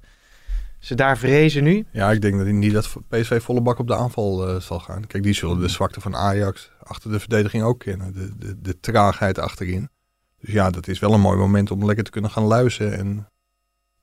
ze 0.80 0.96
daar 0.96 1.18
vrezen 1.18 1.63
nu? 1.63 1.86
Ja, 1.92 2.12
ik 2.12 2.22
denk 2.22 2.38
dat 2.38 2.48
niet 2.48 2.74
dat 2.74 2.96
PSV 3.10 3.42
volle 3.42 3.62
bak 3.62 3.80
op 3.80 3.88
de 3.88 3.96
aanval 3.96 4.48
eh, 4.48 4.60
zal 4.62 4.80
gaan. 4.80 5.08
Kijk, 5.08 5.24
die 5.24 5.34
zullen 5.34 5.60
de 5.60 5.68
zwakte 5.68 6.02
van 6.02 6.16
Ajax 6.16 6.72
achter 6.84 7.12
de 7.12 7.20
verdediging 7.20 7.63
ook 7.63 7.80
kennen. 7.80 8.13
De, 8.13 8.38
de, 8.38 8.62
de 8.62 8.80
traagheid 8.80 9.40
achterin. 9.40 9.90
Dus 10.40 10.54
ja, 10.54 10.70
dat 10.70 10.88
is 10.88 11.00
wel 11.00 11.13
een 11.13 11.20
mooi 11.22 11.38
moment 11.38 11.72
om 11.72 11.86
lekker 11.86 12.04
te 12.04 12.12
kunnen 12.12 12.32
gaan 12.32 12.44
luisteren. 12.44 12.98
En 12.98 13.30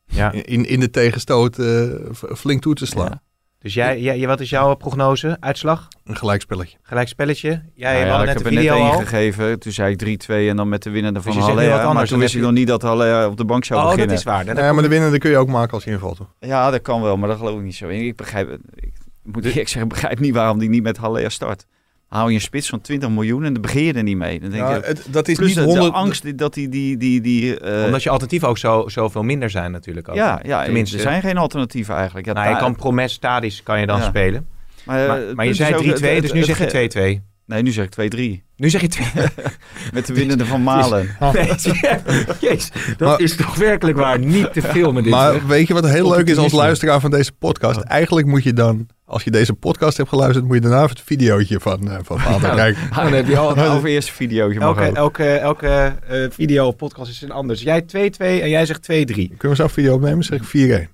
Ja. 0.05 0.33
in, 0.33 0.65
in 0.69 0.81
de 0.81 0.91
tegenstoot 0.91 1.59
eh, 1.59 1.85
flink 2.13 2.63
toe 2.63 2.75
te 2.75 2.87
slaan. 2.87 3.07
Ja. 3.11 3.23
Dus 3.65 3.75
jij, 3.75 4.01
jij, 4.01 4.27
wat 4.27 4.41
is 4.41 4.51
jouw 4.51 4.75
prognose? 4.75 5.37
Uitslag? 5.41 5.89
Een 6.05 6.17
gelijkspelletje. 6.17 6.77
Gelijk 6.83 7.09
spelletje? 7.09 7.63
Jij 7.75 7.93
Nou 7.95 8.05
ja, 8.07 8.11
had 8.13 8.21
ik 8.21 8.27
net 8.27 8.35
heb 8.35 8.43
de 8.43 8.49
er 8.49 8.55
net 8.55 8.65
video 8.65 8.77
één 8.85 8.93
al. 8.93 8.99
gegeven. 8.99 9.59
Toen 9.59 9.73
zei 9.73 9.93
ik 9.97 10.23
3-2 10.27 10.49
en 10.49 10.57
dan 10.57 10.69
met 10.69 10.83
de 10.83 10.91
winnende 10.91 11.23
van 11.23 11.33
je 11.33 11.39
nu 11.39 11.45
wat 11.45 11.55
Haller. 11.55 11.71
anders, 11.73 11.95
Maar 11.95 12.07
toen 12.07 12.19
wist 12.19 12.33
heb 12.33 12.43
ik 12.43 12.47
je- 12.49 12.53
nog 12.53 12.59
niet 12.59 12.67
dat 12.69 12.83
Haller 12.83 13.29
op 13.29 13.37
de 13.37 13.45
bank 13.45 13.65
zou 13.65 13.79
Oh, 13.81 13.85
dat 13.87 13.95
beginnen. 13.95 14.19
is 14.19 14.25
waar. 14.25 14.45
Dan 14.45 14.57
Ja, 14.57 14.73
maar 14.73 14.83
de 14.83 14.89
winnende 14.89 15.19
kun 15.19 15.31
je 15.31 15.37
ook 15.37 15.49
maken 15.49 15.73
als 15.73 15.85
je 15.85 15.91
invalt. 15.91 16.17
Toch? 16.17 16.35
Ja, 16.41 16.71
dat 16.71 16.83
kan 16.83 17.03
wel, 17.03 17.17
maar 17.17 17.29
dat 17.29 17.39
geloof 17.39 17.57
ik 17.59 17.65
niet 17.65 17.75
zo. 17.75 17.89
Ik 17.89 18.17
begrijp, 18.17 18.51
ik 18.75 18.93
moet 19.23 19.45
eerlijk 19.45 19.69
zeggen, 19.69 19.83
ik 19.83 19.89
begrijp 19.89 20.19
niet 20.19 20.35
waarom 20.35 20.59
die 20.59 20.69
niet 20.69 20.83
met 20.83 20.97
Haller 20.97 21.31
start. 21.31 21.67
Hou 22.15 22.29
je 22.29 22.35
een 22.35 22.41
spits 22.41 22.69
van 22.69 22.81
20 22.81 23.09
miljoen 23.11 23.45
en 23.45 23.53
dan 23.53 23.63
begin 23.63 23.83
je 23.85 23.93
er 23.93 24.03
niet 24.03 24.17
mee. 24.17 24.41
Dan 24.41 24.51
denk 24.51 24.63
Ja, 24.63 24.75
je, 24.75 24.81
het, 24.81 25.07
dat 25.11 25.29
is 25.29 25.37
plus 25.37 25.47
niet 25.49 25.57
de, 25.57 25.63
de 25.73 25.79
100... 25.79 25.93
angst 25.95 26.39
dat 26.39 26.55
die... 26.55 26.69
die, 26.69 26.97
die, 26.97 27.21
die 27.21 27.61
eh, 27.61 27.85
Omdat 27.85 28.03
je 28.03 28.09
alternatieven 28.11 28.49
ook 28.49 28.59
zo, 28.59 28.85
zoveel 28.89 29.23
minder 29.23 29.51
zijn 29.51 29.71
natuurlijk. 29.73 30.09
Ook. 30.09 30.15
ja, 30.15 30.41
ja, 30.45 30.65
Tenminste. 30.65 30.97
er 30.97 31.03
zijn 31.03 31.23
geen 31.23 31.37
alternatieven 31.37 31.95
eigenlijk. 31.95 32.27
Ja, 32.27 32.33
Nou, 32.33 32.49
je 32.51 32.57
kan 32.57 32.77
Promes 32.77 33.19
kan 33.63 33.81
je 33.81 33.87
dan 33.87 33.99
Ja. 33.99 34.05
spelen. 34.05 34.47
maar, 34.85 35.01
eh, 35.03 35.09
Maar, 35.09 35.35
maar 35.35 35.47
je 35.47 35.55
zei 35.55 35.75
ook, 35.75 35.83
3-2, 35.83 35.87
het- 35.87 36.23
dus 36.23 36.33
nu 36.33 36.43
zeg 36.43 36.57
je 36.59 36.63
het- 36.79 36.91
2-2. 36.97 37.23
Nee, 37.47 37.63
nu 37.63 37.71
zeg 37.71 37.85
ik 37.85 37.91
2-3. 37.91 38.43
Nu 38.57 38.71
zeg 38.71 38.81
je 38.81 38.89
2. 38.89 39.07
Met 39.93 40.07
de 40.07 40.13
winnende 40.15 40.47
van 40.47 40.63
Malen. 40.63 41.17
Nee, 41.33 41.47
jeez, 42.41 42.69
dat 42.97 43.09
Maar- 43.09 43.21
is 43.21 43.37
toch 43.37 43.55
werkelijk 43.57 43.99
waar 43.99 44.19
niet 44.19 44.53
te 44.53 44.63
filmen 44.63 45.03
dit. 45.03 45.13
hè? 45.13 45.19
Maar 45.19 45.47
weet 45.47 45.67
je 45.69 45.75
wat 45.75 45.89
heel 45.89 46.11
leuk 46.11 46.29
is 46.29 46.37
als 46.37 46.53
luisteraar 46.53 47.01
van 47.01 47.11
deze 47.11 47.33
podcast? 47.33 47.81
Eigenlijk 47.81 48.27
moet 48.27 48.43
je 48.43 48.53
dan, 48.53 48.87
als 49.05 49.25
je 49.25 49.31
deze 49.31 49.53
podcast 49.55 49.97
hebt 49.97 50.09
geluisterd, 50.09 50.45
moet 50.47 50.55
je 50.55 50.61
daarna 50.61 50.87
het 50.87 51.01
videootje 51.01 51.61
van, 51.61 51.91
eh 51.91 51.99
van 52.03 52.19
Vader 52.21 52.49
Ja. 52.49 52.55
kijken. 52.55 52.83
Dan 52.95 53.13
heb 53.13 53.27
je 53.27 53.37
al, 53.39 53.57
Over 53.59 53.89
eerst 53.89 54.09
een 54.09 54.15
videootje 54.15 54.61
elke, 54.61 54.83
elke, 54.83 55.25
elke 55.33 55.95
eh, 56.09 56.27
video 56.31 56.67
of 56.67 56.77
podcast 56.77 57.11
is 57.11 57.23
een 57.23 57.31
anders. 57.31 57.63
Jij 57.63 57.83
2-2 57.83 57.87
en 58.19 58.49
jij 58.49 58.67
zegt 58.67 58.83
2-3. 58.83 58.87
Kunnen 59.15 59.37
we 59.41 59.55
zo'n 59.55 59.69
video 59.71 59.95
opnemen? 59.95 60.25
Zeg 60.25 60.41
ik 60.53 60.89
4-1. 60.89 60.91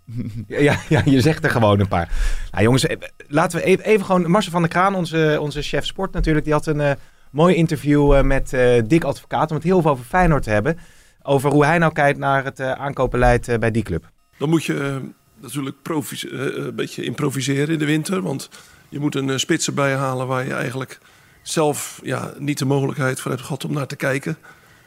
Ja, 0.48 0.76
ja, 0.88 1.02
je 1.04 1.20
zegt 1.20 1.44
er 1.44 1.50
gewoon 1.50 1.80
een 1.80 1.88
paar. 1.88 2.08
Nou 2.50 2.64
jongens, 2.64 2.86
eh, 2.86 2.96
laten 3.28 3.58
we 3.58 3.64
even, 3.64 3.84
even 3.84 4.04
gewoon... 4.06 4.30
Marcel 4.30 4.52
van 4.52 4.60
der 4.60 4.70
Kraan, 4.70 4.94
onze, 4.94 5.36
onze 5.40 5.62
chef 5.62 5.86
sport 5.86 6.12
natuurlijk, 6.12 6.44
die 6.44 6.54
had 6.54 6.66
een 6.66 6.80
eh, 6.80 6.90
mooi 7.30 7.54
interview 7.54 8.12
eh, 8.12 8.22
met 8.22 8.52
eh 8.52 8.82
Dick 8.84 9.04
Advocaat 9.04 9.50
om 9.50 9.56
het 9.56 9.64
heel 9.64 9.82
veel 9.82 9.90
over 9.90 10.04
Feyenoord 10.04 10.42
te 10.42 10.50
hebben. 10.50 10.78
Over 11.22 11.50
hoe 11.50 11.64
hij 11.64 11.78
nou 11.78 11.92
kijkt 11.92 12.18
naar 12.18 12.44
het 12.44 12.60
eh, 12.60 12.72
aankopenbeleid 12.72 13.48
eh, 13.48 13.58
bij 13.58 13.70
die 13.70 13.82
club. 13.82 14.10
Dan 14.38 14.48
moet 14.48 14.64
je 14.64 15.00
natuurlijk 15.40 15.76
eh, 15.82 15.96
een 16.32 16.74
beetje 16.74 17.04
improviseren 17.04 17.68
in 17.68 17.78
de 17.78 17.84
winter. 17.84 18.22
Want 18.22 18.48
je 18.88 18.98
moet 18.98 19.14
een 19.14 19.40
spits 19.40 19.66
erbij 19.66 19.94
halen 19.94 20.26
waar 20.26 20.46
je 20.46 20.54
eigenlijk 20.54 20.98
zelf 21.42 22.00
ja, 22.02 22.32
niet 22.38 22.58
de 22.58 22.64
mogelijkheid 22.64 23.20
voor 23.20 23.30
hebt 23.30 23.42
gehad 23.42 23.64
om 23.64 23.72
naar 23.72 23.86
te 23.86 23.96
kijken. 23.96 24.36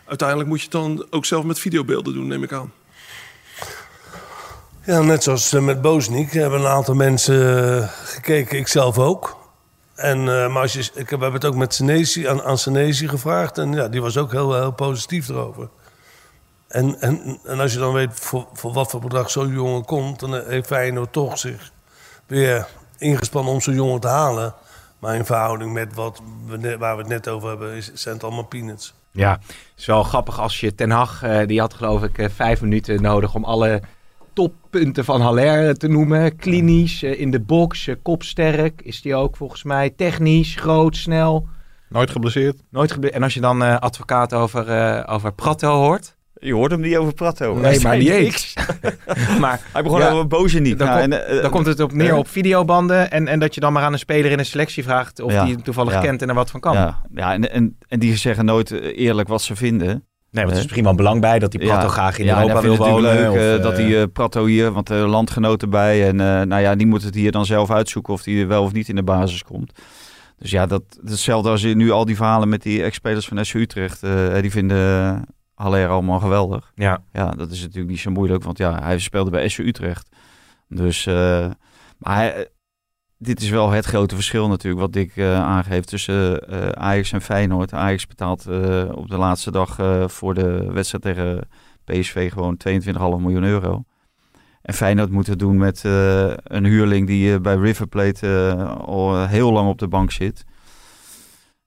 Uiteindelijk 0.06 0.50
moet 0.50 0.58
je 0.58 0.64
het 0.64 0.74
dan 0.74 1.06
ook 1.10 1.26
zelf 1.26 1.44
met 1.44 1.60
videobeelden 1.60 2.14
doen, 2.14 2.28
neem 2.28 2.44
ik 2.44 2.52
aan. 2.52 2.72
Ja, 4.86 5.02
net 5.02 5.24
zoals 5.24 5.52
met 5.52 5.82
Boznik 5.82 6.32
hebben 6.32 6.60
een 6.60 6.68
aantal 6.68 6.96
mensen 6.96 7.90
gekeken, 7.90 8.58
ik 8.58 8.68
zelf 8.68 8.98
ook. 8.98 9.43
En, 10.04 10.20
eh, 10.20 10.54
maar 10.54 10.62
als 10.62 10.74
je, 10.74 10.90
ik 10.94 11.10
heb, 11.10 11.22
het 11.22 11.46
ook 11.46 11.56
met 11.56 11.74
Senesi, 11.74 12.28
aan, 12.28 12.42
aan 12.44 12.58
Senesi 12.58 13.08
gevraagd 13.08 13.58
en 13.58 13.74
ja, 13.74 13.88
die 13.88 14.02
was 14.02 14.18
ook 14.18 14.32
heel, 14.32 14.54
heel 14.54 14.72
positief 14.72 15.30
erover. 15.30 15.70
En, 16.68 17.02
en, 17.02 17.40
en 17.44 17.60
als 17.60 17.74
je 17.74 17.80
dan 17.80 17.94
weet 17.94 18.10
voor, 18.14 18.48
voor 18.54 18.74
wat 18.74 18.90
voor 18.90 19.00
bedrag 19.00 19.32
zo'n 19.32 19.54
jongen 19.54 19.86
komt, 19.86 20.20
dan 20.20 20.48
heeft 20.48 20.68
Feyenoord 20.68 21.12
toch 21.14 21.40
zich 21.40 21.72
weer 22.26 22.68
ingespannen 22.98 23.54
om 23.54 23.62
zo'n 23.62 23.74
jongen 23.74 24.00
te 24.00 24.08
halen. 24.08 24.54
Maar 25.00 25.16
in 25.16 25.26
verhouding 25.26 25.74
met 25.74 25.94
wat 25.94 26.22
we 26.48 26.78
waar 26.78 26.96
we 26.96 27.02
het 27.02 27.12
net 27.12 27.28
over 27.28 27.50
hebben, 27.50 27.74
is, 27.76 27.94
zijn 27.94 28.16
het 28.16 28.24
allemaal 28.24 28.44
peanuts. 28.44 28.94
Ja, 29.12 29.32
het 29.32 29.56
is 29.78 29.86
wel 29.86 30.04
grappig 30.04 30.40
als 30.40 30.60
je 30.60 30.76
Ten 30.76 30.92
Hag, 30.92 31.24
eh, 31.24 31.48
die 31.48 31.60
had 31.60 31.74
geloof 31.74 32.04
ik 32.04 32.18
eh, 32.18 32.30
vijf 32.36 32.62
minuten 32.62 33.02
nodig 33.02 33.36
om 33.36 33.44
alle 33.44 33.82
toppunten 34.34 35.06
van 35.06 35.22
Haller 35.22 35.78
te 35.78 35.88
noemen. 35.88 36.36
Klinisch, 36.36 37.04
eh, 37.04 37.20
in 37.20 37.32
de 37.32 37.40
box, 37.40 37.88
eh, 37.88 37.96
kopsterk 38.02 38.82
is 38.82 39.02
die 39.02 39.16
ook 39.16 39.36
volgens 39.38 39.64
mij. 39.64 39.90
Technisch, 39.90 40.56
groot, 40.56 40.96
snel. 40.98 41.48
Nooit 41.90 42.10
geblesseerd. 42.10 42.62
Nooit 42.70 42.92
gebeurd. 42.92 43.14
En 43.14 43.24
als 43.24 43.34
je 43.34 43.42
dan 43.42 43.64
eh, 43.64 43.78
advocaat 43.78 44.34
over, 44.34 44.68
eh, 44.70 45.14
over 45.14 45.34
Prato 45.34 45.76
hoort. 45.76 46.16
Je 46.40 46.54
hoort 46.54 46.72
hem 46.72 46.80
niet 46.82 46.98
over 46.98 47.14
Prato. 47.14 47.56
Nee, 47.56 47.80
maar 47.82 47.98
niet 47.98 48.10
niks. 48.10 48.54
maar 49.40 49.62
Hij 49.74 49.84
begon 49.84 50.00
Ja. 50.00 50.10
over 50.10 50.28
boze 50.28 50.60
niet. 50.60 50.78
Dan, 50.80 50.88
Nou, 50.88 51.00
komt- 51.02 51.14
en, 51.14 51.42
dan 51.42 51.52
komt 51.52 51.66
het 51.66 51.80
op 51.80 51.92
neer 51.94 52.16
op 52.16 52.28
videobanden. 52.28 53.12
En, 53.12 53.28
en 53.28 53.40
dat 53.40 53.54
je 53.56 53.62
dan 53.62 53.74
maar 53.74 53.84
aan 53.84 53.94
een 53.94 54.00
speler 54.00 54.32
in 54.32 54.40
een 54.40 54.46
selectie 54.46 54.84
vraagt 54.84 55.20
of 55.20 55.32
Ja, 55.32 55.44
die 55.44 55.54
hem 55.54 55.64
toevallig 55.64 55.94
ja. 55.94 56.00
kent 56.02 56.22
en 56.22 56.30
er 56.30 56.36
wat 56.36 56.52
van 56.52 56.60
kan. 56.60 56.74
Ja, 56.74 57.02
ja 57.14 57.34
en, 57.34 57.52
en, 57.52 57.78
en 57.88 58.00
die 58.00 58.16
zeggen 58.18 58.46
nooit 58.46 58.72
eerlijk 58.72 59.28
wat 59.28 59.42
ze 59.42 59.56
vinden. 59.56 60.08
Nee, 60.34 60.44
want 60.44 60.48
er 60.48 60.52
is 60.52 60.58
Eh, 60.58 60.64
misschien 60.64 60.84
wel 60.84 60.96
belang 60.96 61.22
bij 61.22 61.40
dat 61.40 61.52
die 61.52 61.60
Prato 61.60 61.88
graag 61.88 62.18
in 62.18 62.26
ja, 62.26 62.42
Europa 62.42 62.62
wil 62.62 62.72
het 62.72 62.80
wonen. 62.82 63.02
leuk 63.14 63.30
of, 63.30 63.38
eh, 63.38 63.62
dat 63.64 63.72
eh, 63.72 63.78
die 63.86 64.00
eh, 64.00 64.04
Prato 64.14 64.46
hier, 64.46 64.72
want 64.72 64.88
de 64.88 64.94
landgenoten 64.94 65.70
bij. 65.70 66.08
En 66.08 66.20
eh, 66.20 66.42
nou 66.42 66.62
ja, 66.62 66.76
die 66.76 66.88
moet 66.88 67.04
het 67.04 67.16
hier 67.16 67.32
dan 67.32 67.46
zelf 67.46 67.72
uitzoeken 67.72 68.14
of 68.14 68.24
die 68.24 68.46
wel 68.48 68.64
of 68.64 68.72
niet 68.74 68.90
in 68.90 68.96
de 68.96 69.04
basis 69.04 69.44
komt. 69.44 69.72
Dus 70.38 70.52
ja, 70.52 70.66
dat, 70.66 70.84
hetzelfde 71.06 71.50
als 71.50 71.62
je 71.62 71.76
nu 71.76 71.92
al 71.92 72.06
die 72.06 72.16
verhalen 72.16 72.50
met 72.50 72.62
die 72.62 72.84
ex-spelers 72.84 73.28
van 73.28 73.46
SC 73.46 73.54
Utrecht. 73.54 74.04
eh, 74.04 74.42
die 74.42 74.52
vinden 74.52 75.26
Haller 75.56 75.88
allemaal 75.90 76.20
geweldig. 76.20 76.72
ja. 76.76 77.04
Ja, 77.14 77.30
dat 77.32 77.52
is 77.52 77.62
natuurlijk 77.62 77.90
niet 77.90 78.00
zo 78.00 78.12
moeilijk, 78.12 78.44
want 78.44 78.58
ja, 78.58 78.80
hij 78.84 79.00
speelde 79.00 79.30
bij 79.30 79.48
SC 79.50 79.58
Utrecht. 79.60 80.10
Dus, 80.70 81.06
eh, 81.06 81.14
maar 81.98 82.16
hij- 82.16 82.48
dit 83.24 83.42
is 83.42 83.50
wel 83.50 83.70
het 83.70 83.86
grote 83.86 84.16
verschil 84.16 84.48
natuurlijk 84.48 84.82
wat 84.82 84.94
Dick 84.94 85.16
eh, 85.16 85.42
aangeeft 85.42 85.88
tussen 85.88 86.48
eh, 86.50 86.70
Ajax 86.70 87.12
en 87.12 87.22
Feyenoord. 87.22 87.74
Ajax 87.74 88.08
betaalt 88.08 88.46
eh, 88.46 88.90
op 88.92 89.10
de 89.10 89.18
laatste 89.18 89.52
dag 89.52 89.76
voor 90.12 90.34
de 90.34 90.72
wedstrijd 90.72 91.04
tegen 91.04 91.48
PSV 91.84 92.32
gewoon 92.32 92.58
22,5 92.70 92.94
miljoen 92.94 93.44
euro. 93.44 93.84
En 94.62 94.74
Feyenoord 94.74 95.10
moet 95.10 95.28
het 95.28 95.40
doen 95.40 95.58
met 95.58 95.84
een 96.44 96.66
huurling 96.66 97.08
die 97.08 97.40
bij 97.40 97.56
River 97.56 97.88
Plate 97.88 98.56
al 98.86 99.28
heel 99.28 99.52
lang 99.52 99.70
op 99.70 99.80
de 99.80 99.88
bank 99.88 100.12
zit. 100.12 100.46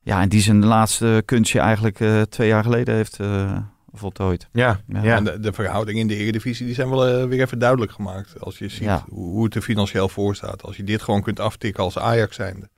Ja, 0.00 0.20
en 0.20 0.28
die 0.28 0.40
zijn 0.40 0.64
laatste 0.64 1.22
kunstje 1.24 1.60
eigenlijk 1.60 2.28
twee 2.28 2.48
jaar 2.48 2.62
geleden 2.62 2.94
heeft 2.94 3.18
voltooid. 3.98 4.48
Ja, 4.52 4.80
Ja. 4.86 5.02
ja. 5.02 5.16
En 5.16 5.24
de, 5.24 5.40
de 5.40 5.52
verhoudingen 5.52 6.00
in 6.00 6.06
de 6.08 6.16
Eredivisie 6.16 6.66
die 6.66 6.74
zijn 6.74 6.88
wel 6.90 7.06
eh, 7.06 7.28
weer 7.28 7.40
even 7.40 7.58
duidelijk 7.58 7.92
gemaakt. 7.92 8.40
Als 8.40 8.58
je 8.58 8.68
ziet 8.68 8.82
Ja. 8.82 9.04
hoe, 9.08 9.28
hoe 9.30 9.44
het 9.44 9.54
er 9.54 9.62
financieel 9.62 10.08
voor 10.08 10.34
staat. 10.34 10.62
Als 10.62 10.76
je 10.76 10.84
dit 10.84 11.02
gewoon 11.02 11.22
kunt 11.22 11.40
aftikken 11.40 11.82
als 11.82 11.98
Ajax 11.98 12.36
zijnde. 12.36 12.68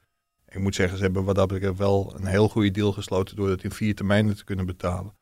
Ik 0.48 0.58
moet 0.58 0.74
zeggen, 0.74 0.96
ze 0.98 1.02
hebben 1.04 1.24
wat 1.24 1.34
dat 1.34 1.48
betreft 1.48 1.78
wel 1.78 2.14
een 2.18 2.26
heel 2.26 2.48
goede 2.48 2.70
deal 2.70 2.92
gesloten 2.92 3.36
door 3.36 3.48
het 3.50 3.64
in 3.64 3.70
vier 3.70 3.94
termijnen 3.94 4.36
te 4.36 4.44
kunnen 4.44 4.66
betalen. 4.66 5.16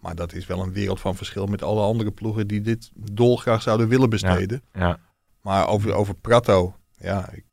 Maar 0.00 0.14
dat 0.14 0.32
is 0.32 0.46
wel 0.46 0.62
een 0.62 0.72
wereld 0.72 1.00
van 1.00 1.16
verschil 1.16 1.46
met 1.46 1.62
alle 1.62 1.82
andere 1.82 2.10
ploegen 2.10 2.46
die 2.46 2.60
dit 2.60 2.90
dolgraag 2.94 3.62
zouden 3.62 3.88
willen 3.88 4.10
besteden. 4.10 4.62
ja. 4.72 4.98
Maar 5.40 5.68
over, 5.68 5.92
over 5.92 6.14
Prato, 6.14 6.74
ja, 6.98 7.30
ik, 7.32 7.44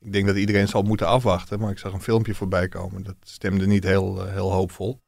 ik 0.00 0.12
denk 0.12 0.26
dat 0.26 0.36
iedereen 0.36 0.68
zal 0.68 0.82
moeten 0.82 1.06
afwachten. 1.06 1.60
Maar 1.60 1.70
ik 1.70 1.78
zag 1.78 1.92
een 1.92 2.00
filmpje 2.02 2.34
voorbij 2.34 2.68
komen, 2.68 3.02
dat 3.02 3.14
stemde 3.20 3.66
niet 3.66 3.84
heel, 3.84 4.26
eh, 4.26 4.32
heel 4.32 4.52
hoopvol. 4.52 5.00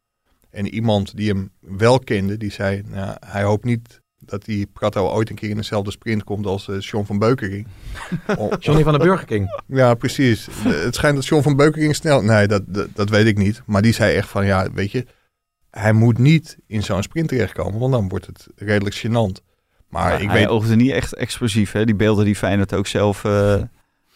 En 0.51 0.67
iemand 0.75 1.17
die 1.17 1.29
hem 1.29 1.51
wel 1.61 1.99
kende, 1.99 2.37
die 2.37 2.51
zei, 2.53 2.83
nou, 2.87 3.17
hij 3.27 3.43
hoopt 3.43 3.65
niet 3.65 4.01
dat 4.19 4.45
die 4.45 4.67
Prato 4.67 5.09
ooit 5.09 5.31
een 5.31 5.37
keer 5.37 5.51
in 5.51 5.57
dezelfde 5.57 5.91
sprint 5.91 6.25
komt 6.25 6.47
als 6.47 6.69
eh 6.69 6.81
John 6.81 7.05
van 7.07 7.19
Beukering. 7.19 7.67
O- 8.39 8.51
Johnny 8.59 8.83
van 8.83 8.93
de 8.93 8.99
Burger 8.99 9.27
King. 9.27 9.63
ja, 9.67 9.95
precies. 9.95 10.45
De- 10.63 10.69
Het 10.69 10.95
schijnt 10.95 11.17
dat 11.17 11.27
John 11.27 11.43
van 11.43 11.57
Beukering 11.57 11.95
snel... 11.95 12.23
Nee, 12.23 12.47
dat, 12.47 12.63
dat, 12.67 12.89
dat 12.95 13.09
weet 13.11 13.27
ik 13.27 13.37
niet. 13.39 13.63
Maar 13.67 13.83
die 13.83 13.93
zei 13.93 14.15
echt 14.15 14.29
van, 14.29 14.47
ja, 14.47 14.73
weet 14.73 14.91
je... 14.91 15.07
Hij 15.71 15.93
moet 15.93 16.19
niet 16.19 16.59
in 16.67 16.83
zo'n 16.83 17.03
sprint 17.03 17.29
terechtkomen, 17.29 17.81
want 17.81 17.93
dan 17.93 18.09
wordt 18.09 18.27
het 18.27 18.47
redelijk 18.57 18.97
gênant. 18.97 19.45
Maar 19.89 20.03
Maar 20.11 20.21
ik 20.23 20.29
hij 20.31 20.39
weet... 20.39 20.49
oogde 20.49 20.77
niet 20.77 20.91
echt 20.91 21.15
explosief. 21.15 21.73
Hè? 21.73 21.85
Die 21.85 21.95
beelden 21.95 22.25
die 22.25 22.37
Feyenoord 22.37 22.75
ook 22.75 22.87
zelf... 22.87 23.25
eh, 23.25 23.63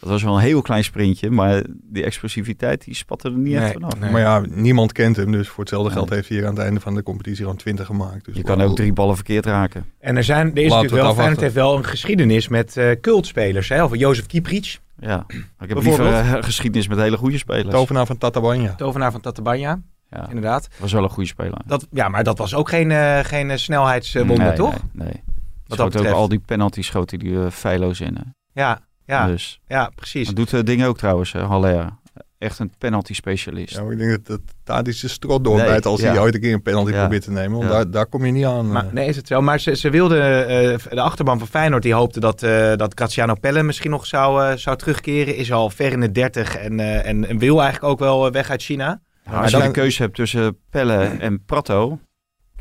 dat 0.03 0.11
was 0.11 0.23
wel 0.23 0.35
een 0.35 0.41
heel 0.41 0.61
klein 0.61 0.83
sprintje. 0.83 1.29
Maar 1.29 1.63
die 1.83 2.03
explosiviteit 2.03 2.83
die 2.85 2.95
spatte 2.95 3.27
er 3.29 3.33
niet 3.37 3.53
Nee, 3.53 3.63
echt 3.63 3.73
vanaf. 3.73 3.99
nee. 3.99 4.11
Maar 4.11 4.21
ja, 4.21 4.43
niemand 4.49 4.91
kent 4.91 5.15
hem. 5.15 5.31
Dus 5.31 5.47
voor 5.47 5.59
hetzelfde 5.59 5.87
Nee. 5.89 5.97
geld 5.97 6.09
heeft 6.09 6.27
hij 6.27 6.37
hier 6.37 6.47
aan 6.47 6.53
het 6.55 6.63
einde 6.63 6.79
van 6.79 6.95
de 6.95 7.03
competitie 7.03 7.41
gewoon 7.41 7.55
20 7.57 7.85
gemaakt. 7.85 8.25
Dus 8.25 8.35
Je 8.35 8.43
kan 8.43 8.61
ook 8.61 8.75
drie 8.75 8.93
ballen 8.93 9.15
verkeerd 9.15 9.45
raken. 9.45 9.85
En 9.99 10.17
er, 10.17 10.23
zijn, 10.23 10.47
er 10.55 10.57
is 10.63 10.69
Laten 10.69 10.83
natuurlijk 10.83 11.07
het 11.17 11.17
wel, 11.27 11.35
heeft 11.39 11.53
wel 11.53 11.77
een 11.77 11.85
geschiedenis 11.85 12.47
met 12.47 12.77
eh 12.77 12.91
cultspelers. 13.01 13.69
Hè? 13.69 13.83
Of 13.83 13.95
Jozef 13.95 14.25
Kieprits, 14.25 14.79
Ja. 14.99 15.25
Ik 15.59 15.69
heb 15.69 15.83
liever 15.83 16.13
eh, 16.13 16.33
geschiedenis 16.39 16.87
met 16.87 16.97
hele 16.97 17.17
goede 17.17 17.37
spelers. 17.37 17.69
Tovenaar 17.69 18.05
van 18.05 18.17
Tatabanya. 18.17 18.73
tovenaar 18.75 19.11
van 19.11 19.21
Tatabanya, 19.21 19.81
Ja, 20.09 20.27
inderdaad. 20.27 20.67
was 20.79 20.91
wel 20.91 21.03
een 21.03 21.09
goede 21.09 21.29
speler. 21.29 21.59
Dat, 21.65 21.87
ja, 21.91 22.09
maar 22.09 22.23
dat 22.23 22.37
was 22.37 22.55
ook 22.55 22.69
geen, 22.69 22.91
eh, 22.91 23.19
geen 23.19 23.59
snelheidswonder, 23.59 24.37
nee, 24.37 24.53
toch? 24.53 24.75
Nee, 24.91 25.07
nee. 25.07 25.21
dat 25.67 25.79
ook 25.97 26.05
al 26.05 26.27
die 26.27 26.39
penalties 26.39 26.85
schoot 26.87 27.09
hij 27.09 27.19
die 27.19 27.31
uh, 27.31 27.49
feilloos 27.49 28.01
in. 28.01 28.15
hè. 28.15 28.21
Ja, 28.61 28.79
ja, 29.05 29.27
Dus. 29.27 29.59
ja, 29.67 29.91
precies. 29.95 30.27
Dat 30.27 30.35
doet 30.35 30.51
uh, 30.53 30.61
dingen 30.63 30.87
ook 30.87 30.97
trouwens, 30.97 31.33
uh, 31.33 31.47
Haller. 31.49 32.01
Echt 32.37 32.59
een 32.59 32.71
penalty 32.77 33.13
specialist. 33.13 33.75
Ja, 33.75 33.83
maar 33.83 33.91
ik 33.91 33.97
denk 33.97 34.11
dat, 34.11 34.25
dat 34.25 34.39
Tadic 34.63 35.01
de 35.01 35.07
strot 35.07 35.43
doorbijt 35.43 35.69
Nee, 35.69 35.81
als 35.93 36.01
ja. 36.01 36.09
hij 36.11 36.19
ooit 36.19 36.33
een 36.35 36.41
keer 36.41 36.53
een 36.53 36.61
penalty 36.61 36.91
Ja. 36.91 36.99
probeert 36.99 37.23
te 37.23 37.31
nemen. 37.31 37.57
Want 37.57 37.63
Ja. 37.63 37.75
daar, 37.75 37.91
daar 37.91 38.05
kom 38.05 38.25
je 38.25 38.31
niet 38.31 38.45
aan. 38.45 38.71
Maar, 38.71 38.85
eh. 38.85 38.91
nee, 38.91 39.07
is 39.07 39.15
het 39.15 39.27
zo. 39.27 39.41
Maar 39.41 39.59
ze, 39.59 39.75
ze 39.75 39.89
wilden, 39.89 40.47
eh, 40.47 40.77
de 40.89 41.01
achterban 41.01 41.39
van 41.39 41.47
Feyenoord, 41.47 41.83
die 41.83 41.93
hoopte 41.93 42.19
dat, 42.19 42.43
eh 42.43 42.75
dat 42.75 42.91
Graziano 42.95 43.33
Pelle 43.33 43.63
misschien 43.63 43.91
nog 43.91 44.05
zou, 44.05 44.43
eh, 44.45 44.57
zou 44.57 44.77
terugkeren. 44.77 45.35
Is 45.35 45.51
al 45.51 45.69
ver 45.69 45.91
in 45.91 45.99
de 45.99 46.11
30 46.11 46.55
en, 46.57 46.79
eh, 46.79 47.05
en, 47.05 47.27
en 47.29 47.37
wil 47.37 47.61
eigenlijk 47.61 47.91
ook 47.93 47.99
wel 47.99 48.25
eh, 48.25 48.31
weg 48.31 48.49
uit 48.49 48.63
China. 48.63 49.01
Ja, 49.25 49.31
maar 49.31 49.41
als 49.41 49.51
je 49.51 49.57
dan- 49.57 49.65
een 49.65 49.71
keuze 49.73 50.01
hebt 50.01 50.15
tussen 50.15 50.57
Pelle 50.69 50.95
en 51.03 51.43
Prato, 51.45 51.99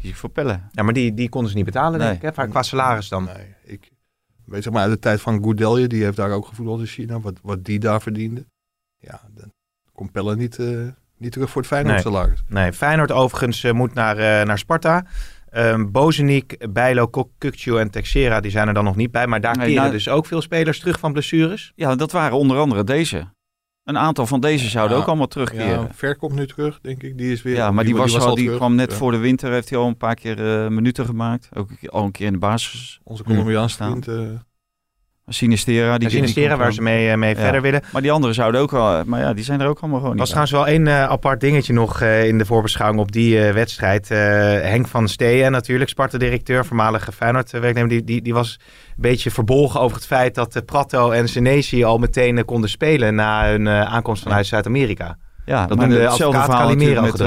kies 0.00 0.10
ik 0.10 0.16
voor 0.16 0.30
Pelle. 0.30 0.60
Ja, 0.72 0.82
maar 0.82 0.94
die, 0.94 1.14
die 1.14 1.28
konden 1.28 1.50
ze 1.50 1.56
niet 1.56 1.64
betalen, 1.64 1.98
denk 1.98 2.14
ik. 2.16 2.22
Hè? 2.22 2.30
Qua- 2.30 2.46
Qua 2.46 2.62
salaris 2.62 3.08
dan. 3.08 3.24
Nee, 3.24 3.54
ik 3.64 3.90
weet 4.44 4.62
zeg 4.62 4.72
maar 4.72 4.82
uit 4.82 4.92
de 4.92 4.98
tijd 4.98 5.20
van 5.20 5.42
Goudelje, 5.42 5.86
die 5.86 6.04
heeft 6.04 6.16
daar 6.16 6.30
ook 6.30 6.46
gevoetbald 6.46 6.80
in 6.80 6.86
China, 6.86 7.20
wat, 7.20 7.38
wat 7.42 7.64
die 7.64 7.78
daar 7.78 8.02
verdiende. 8.02 8.46
Ja, 8.98 9.20
dan 9.34 9.52
komt 9.92 10.12
Pelle 10.12 10.36
niet, 10.36 10.58
eh, 10.58 10.66
niet 11.16 11.32
terug 11.32 11.50
voor 11.50 11.60
het 11.60 11.70
Feyenoord 11.70 11.94
Nee. 11.94 12.02
salaris. 12.04 12.42
Nee, 12.48 12.72
Feyenoord 12.72 13.12
overigens 13.12 13.64
eh, 13.64 13.72
moet 13.72 13.94
naar, 13.94 14.16
eh, 14.18 14.46
naar 14.46 14.58
Sparta. 14.58 15.06
Um, 15.56 15.90
Bozeniek, 15.90 16.72
Bijlo, 16.72 17.06
Kukcu 17.38 17.78
en 17.78 17.90
Texera, 17.90 18.40
die 18.40 18.50
zijn 18.50 18.68
er 18.68 18.74
dan 18.74 18.84
nog 18.84 18.96
niet 18.96 19.10
bij. 19.10 19.26
Maar 19.26 19.40
daar 19.40 19.56
Nee, 19.56 19.66
keren 19.66 19.80
nou- 19.82 19.94
dus 19.94 20.08
ook 20.08 20.26
veel 20.26 20.42
spelers 20.42 20.78
terug 20.78 20.98
van 20.98 21.12
blessures. 21.12 21.72
Ja, 21.76 21.94
dat 21.96 22.12
waren 22.12 22.36
onder 22.36 22.58
andere 22.58 22.84
deze. 22.84 23.26
Een 23.84 23.98
aantal 23.98 24.26
van 24.26 24.40
deze 24.40 24.68
zouden 24.68 24.96
Ja. 24.96 25.02
ook 25.02 25.08
allemaal 25.08 25.26
terugkeren. 25.26 25.66
Ja, 25.66 25.72
Ja, 25.72 25.88
Ver 25.92 26.16
komt 26.16 26.34
nu 26.34 26.46
terug, 26.46 26.78
denk 26.82 27.02
ik. 27.02 27.18
Die 27.18 27.32
is 27.32 27.42
weer. 27.42 27.74
maar 27.74 27.84
die, 27.84 27.96
was, 27.96 28.18
al, 28.18 28.34
die 28.34 28.44
terug. 28.44 28.58
kwam 28.58 28.74
net 28.74 28.90
Ja. 28.90 28.96
voor 28.96 29.10
de 29.12 29.18
winter, 29.18 29.52
heeft 29.52 29.70
hij 29.70 29.78
al 29.78 29.86
een 29.86 29.96
paar 29.96 30.14
keer 30.14 30.62
eh, 30.64 30.68
minuten 30.68 31.04
gemaakt. 31.06 31.48
Ook 31.54 31.68
al 31.86 32.04
een 32.04 32.10
keer 32.10 32.26
in 32.26 32.32
de 32.32 32.38
basis. 32.38 33.00
Onze 33.04 33.22
Colombiaanse 33.22 33.74
staan. 33.74 34.02
vriend. 34.02 34.08
eh, 34.08 34.38
Sinistera. 35.32 35.90
Die 35.90 36.08
Die 36.08 36.10
Sinistera, 36.16 36.56
waar 36.56 36.72
ze 36.72 36.82
mee, 36.82 37.10
eh, 37.10 37.16
mee 37.16 37.34
Ja. 37.34 37.40
verder 37.40 37.62
willen. 37.62 37.82
Maar 37.92 38.02
die 38.02 38.12
anderen 38.12 38.34
zouden 38.34 38.60
ook 38.60 38.70
wel... 38.70 39.04
Maar 39.04 39.20
ja, 39.20 39.32
die 39.32 39.44
zijn 39.44 39.60
er 39.60 39.66
ook 39.68 39.78
allemaal 39.80 39.98
gewoon 40.00 40.12
Er 40.14 40.18
was 40.18 40.34
niet 40.34 40.46
trouwens 40.46 40.70
wel 40.70 40.92
één 40.94 41.02
eh, 41.02 41.10
apart 41.10 41.40
dingetje 41.40 41.72
nog 41.72 42.00
eh, 42.00 42.26
in 42.28 42.38
de 42.38 42.44
voorbeschouwing 42.46 43.00
op 43.00 43.12
die 43.12 43.46
eh, 43.46 43.52
wedstrijd. 43.54 44.10
Eh, 44.10 44.18
Henk 44.60 44.86
van 44.88 45.08
Steen 45.08 45.52
natuurlijk, 45.52 45.90
Sparta-directeur, 45.90 46.64
voormalige 46.64 47.12
Feyenoord-werknemer. 47.12 47.88
Die, 47.90 48.04
die, 48.04 48.22
die 48.22 48.34
was 48.34 48.58
een 48.96 49.02
beetje 49.02 49.30
verbolgen 49.30 49.80
over 49.80 49.96
het 49.96 50.06
feit 50.06 50.34
dat 50.34 50.62
Prato 50.66 51.10
en 51.10 51.28
Senesi 51.28 51.84
al 51.84 51.98
meteen 51.98 52.44
konden 52.44 52.70
spelen 52.70 53.14
na 53.14 53.48
hun 53.50 53.66
eh, 53.66 53.80
aankomst 53.82 54.22
vanuit 54.22 54.46
Zuid-Amerika. 54.46 55.16
Ja, 55.44 55.66
Dat 55.66 55.78
noemde 55.78 55.94
de 55.96 56.00
hetzelfde 56.02 56.40
verhaal 56.42 56.68
met, 56.74 56.80
eh, 56.82 57.02
Met 57.02 57.20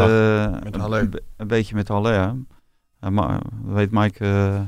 een- 0.74 0.80
Haller. 0.80 1.00
Een, 1.00 1.10
be- 1.10 1.24
een 1.38 1.48
beetje 1.48 1.76
met 1.76 1.88
Haller. 1.88 2.13
Ja, 3.02 3.10
maar, 3.10 3.39
weet 3.65 3.91
Mike 3.91 4.26
eh, 4.26 4.60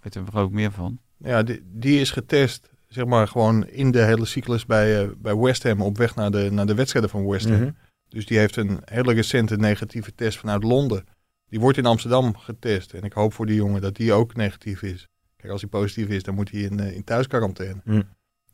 weet 0.00 0.14
er 0.14 0.22
ook 0.34 0.50
meer 0.52 0.70
van. 0.72 0.98
Ja, 1.22 1.42
die, 1.42 1.62
die 1.64 2.00
is 2.00 2.10
getest, 2.10 2.70
zeg 2.88 3.04
maar, 3.04 3.28
gewoon 3.28 3.66
in 3.66 3.90
de 3.90 4.02
hele 4.02 4.24
cyclus 4.24 4.66
bij, 4.66 5.02
eh, 5.02 5.08
bij 5.18 5.36
West 5.36 5.62
Ham 5.62 5.80
op 5.80 5.96
weg 5.96 6.14
naar 6.14 6.30
de, 6.30 6.48
naar 6.50 6.66
de 6.66 6.74
wedstrijden 6.74 7.10
van 7.10 7.26
West 7.26 7.48
Ham. 7.48 7.60
Mhm. 7.60 7.70
Dus 8.08 8.26
die 8.26 8.38
heeft 8.38 8.56
een 8.56 8.80
hele 8.84 9.12
recente 9.12 9.56
negatieve 9.56 10.14
test 10.14 10.38
vanuit 10.38 10.62
Londen. 10.62 11.04
Die 11.48 11.60
wordt 11.60 11.78
in 11.78 11.86
Amsterdam 11.86 12.36
getest. 12.36 12.92
En 12.92 13.02
ik 13.02 13.12
hoop 13.12 13.32
voor 13.32 13.46
die 13.46 13.54
jongen 13.54 13.80
dat 13.80 13.96
die 13.96 14.12
ook 14.12 14.36
negatief 14.36 14.82
is. 14.82 15.08
Kijk, 15.36 15.52
als 15.52 15.60
hij 15.60 15.70
positief 15.70 16.08
is, 16.08 16.22
dan 16.22 16.34
moet 16.34 16.50
hij 16.50 16.60
in, 16.60 16.80
eh, 16.80 16.94
in 16.94 17.04
thuisquarantaine. 17.04 17.80
Hm. 17.84 18.02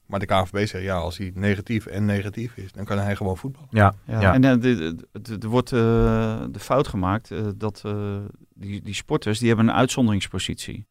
Maar 0.06 0.20
de 0.20 0.26
KNVB 0.26 0.66
zegt, 0.66 0.84
ja, 0.84 0.96
als 0.96 1.18
hij 1.18 1.32
negatief 1.34 1.86
en 1.86 2.04
negatief 2.04 2.56
is, 2.56 2.72
dan 2.72 2.84
kan 2.84 2.98
hij 2.98 3.16
gewoon 3.16 3.36
voetballen. 3.36 3.68
Ja, 3.72 3.94
Ja, 4.06 4.20
ja. 4.20 4.34
En 4.34 4.44
eh, 4.44 5.42
er 5.42 5.48
wordt 5.48 5.72
eh, 5.72 5.78
de 6.50 6.58
fout 6.58 6.88
gemaakt 6.88 7.32
dat 7.56 7.82
eh, 7.84 8.18
die, 8.54 8.82
die 8.82 8.94
sporters 8.94 9.38
die 9.38 9.48
hebben 9.48 9.68
een 9.68 9.74
uitzonderingspositie. 9.74 10.86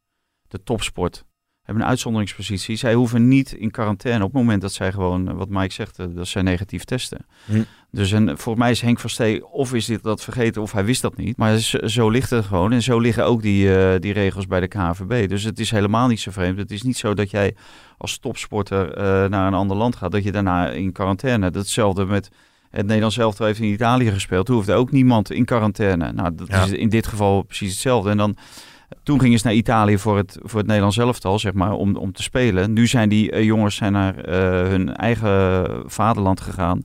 De 0.47 0.63
topsport. 0.63 1.25
Hebben 1.65 1.83
een 1.83 1.89
uitzonderingspositie. 1.89 2.75
Zij 2.75 2.93
hoeven 2.93 3.27
niet 3.27 3.51
in 3.51 3.71
quarantaine 3.71 4.23
op 4.23 4.31
het 4.31 4.41
moment 4.41 4.61
dat 4.61 4.73
zij 4.73 4.91
gewoon, 4.91 5.29
eh, 5.29 5.35
wat 5.35 5.49
Mike 5.49 5.73
zegt, 5.73 5.99
eh, 5.99 6.05
dat 6.09 6.27
zij 6.27 6.41
negatief 6.41 6.83
testen. 6.83 7.25
Hm. 7.45 7.63
Dus 7.91 8.11
en 8.11 8.37
voor 8.37 8.57
mij 8.57 8.71
is 8.71 8.81
Henk 8.81 8.99
van 8.99 9.09
Stee, 9.09 9.45
of 9.47 9.73
is 9.73 9.85
dit 9.85 10.03
dat 10.03 10.23
vergeten 10.23 10.61
of 10.61 10.71
hij 10.71 10.85
wist 10.85 11.01
dat 11.01 11.17
niet. 11.17 11.37
Maar 11.37 11.57
zo, 11.57 11.77
zo 11.87 12.09
ligt 12.09 12.29
het 12.29 12.45
gewoon. 12.45 12.71
En 12.71 12.81
zo 12.81 12.99
liggen 12.99 13.25
ook 13.25 13.41
die, 13.41 13.75
eh, 13.77 13.99
die 13.99 14.13
regels 14.13 14.47
bij 14.47 14.59
de 14.59 14.67
KNVB. 14.67 15.29
Dus 15.29 15.43
het 15.43 15.59
is 15.59 15.71
helemaal 15.71 16.07
niet 16.07 16.19
zo 16.19 16.31
vreemd. 16.31 16.57
Het 16.57 16.71
is 16.71 16.81
niet 16.81 16.97
zo 16.97 17.13
dat 17.13 17.31
jij 17.31 17.55
als 17.97 18.17
topsporter 18.17 18.99
naar 19.29 19.47
een 19.47 19.53
ander 19.53 19.77
land 19.77 19.95
gaat, 19.95 20.11
dat 20.11 20.23
je 20.23 20.31
daarna 20.31 20.69
in 20.69 20.91
quarantaine. 20.91 21.49
Hetzelfde 21.53 22.05
met 22.05 22.29
het 22.69 22.85
Nederlands 22.85 23.17
elftal 23.17 23.45
heeft 23.45 23.59
in 23.59 23.71
Italië 23.71 24.11
gespeeld. 24.11 24.45
Toen 24.45 24.55
hoefde 24.55 24.73
ook 24.73 24.91
niemand 24.91 25.31
in 25.31 25.45
quarantaine. 25.45 26.11
Nou, 26.11 26.35
dat 26.35 26.47
Ja. 26.47 26.63
is 26.63 26.71
in 26.71 26.89
dit 26.89 27.07
geval 27.07 27.41
precies 27.41 27.69
hetzelfde. 27.71 28.09
En 28.09 28.17
dan 28.17 28.35
toen 29.03 29.19
gingen 29.19 29.39
ze 29.39 29.45
naar 29.45 29.55
Italië 29.55 29.97
voor 29.97 30.17
het, 30.17 30.37
voor 30.41 30.57
het 30.57 30.67
Nederlands 30.67 30.97
elftal, 30.97 31.39
zeg 31.39 31.53
maar, 31.53 31.71
om, 31.71 31.95
om 31.95 32.11
te 32.11 32.23
spelen. 32.23 32.73
Nu 32.73 32.87
zijn 32.87 33.09
die 33.09 33.31
eh, 33.31 33.43
jongens 33.43 33.75
zijn 33.75 33.91
naar 33.91 34.17
eh, 34.17 34.39
hun 34.69 34.95
eigen 34.95 35.65
vaderland 35.85 36.41
gegaan. 36.41 36.83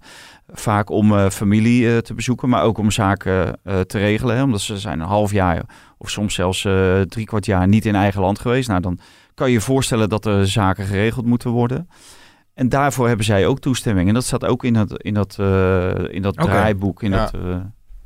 Vaak 0.49 0.91
om 0.91 1.13
eh, 1.13 1.29
familie 1.29 2.03
te 2.03 2.15
bezoeken, 2.15 2.49
maar 2.49 2.63
ook 2.63 2.79
om 2.79 2.91
zaken 2.91 3.59
te 3.63 3.99
regelen. 3.99 4.37
Hè, 4.37 4.43
omdat 4.43 4.61
ze 4.61 4.79
zijn 4.79 5.01
een 5.01 5.07
half 5.07 5.33
jaar 5.33 5.63
of 5.99 6.11
soms 6.11 6.35
zelfs 6.35 6.61
drie 7.09 7.25
kwart 7.25 7.47
jaar 7.47 7.69
niet 7.69 7.87
in 7.87 7.95
eigen 7.95 8.21
land 8.21 8.39
geweest. 8.39 8.69
Nou, 8.69 8.81
dan 8.81 8.99
kan 9.35 9.47
je 9.47 9.53
je 9.53 9.61
voorstellen 9.61 10.09
dat 10.09 10.27
er 10.27 10.49
zaken 10.49 10.85
geregeld 10.85 11.27
moeten 11.27 11.51
worden. 11.51 11.89
En 12.55 12.69
daarvoor 12.69 13.07
hebben 13.07 13.25
zij 13.27 13.47
ook 13.47 13.61
toestemming. 13.61 14.09
En 14.09 14.15
dat 14.15 14.25
staat 14.25 14.45
ook 14.45 14.65
in 14.65 14.73
dat, 14.73 15.03
in 15.03 15.15
dat, 15.15 15.39
in 16.11 16.23
dat 16.23 16.35
draaiboek. 16.35 17.03
In 17.03 17.11
Ja. 17.11 17.31
dat, 17.31 17.41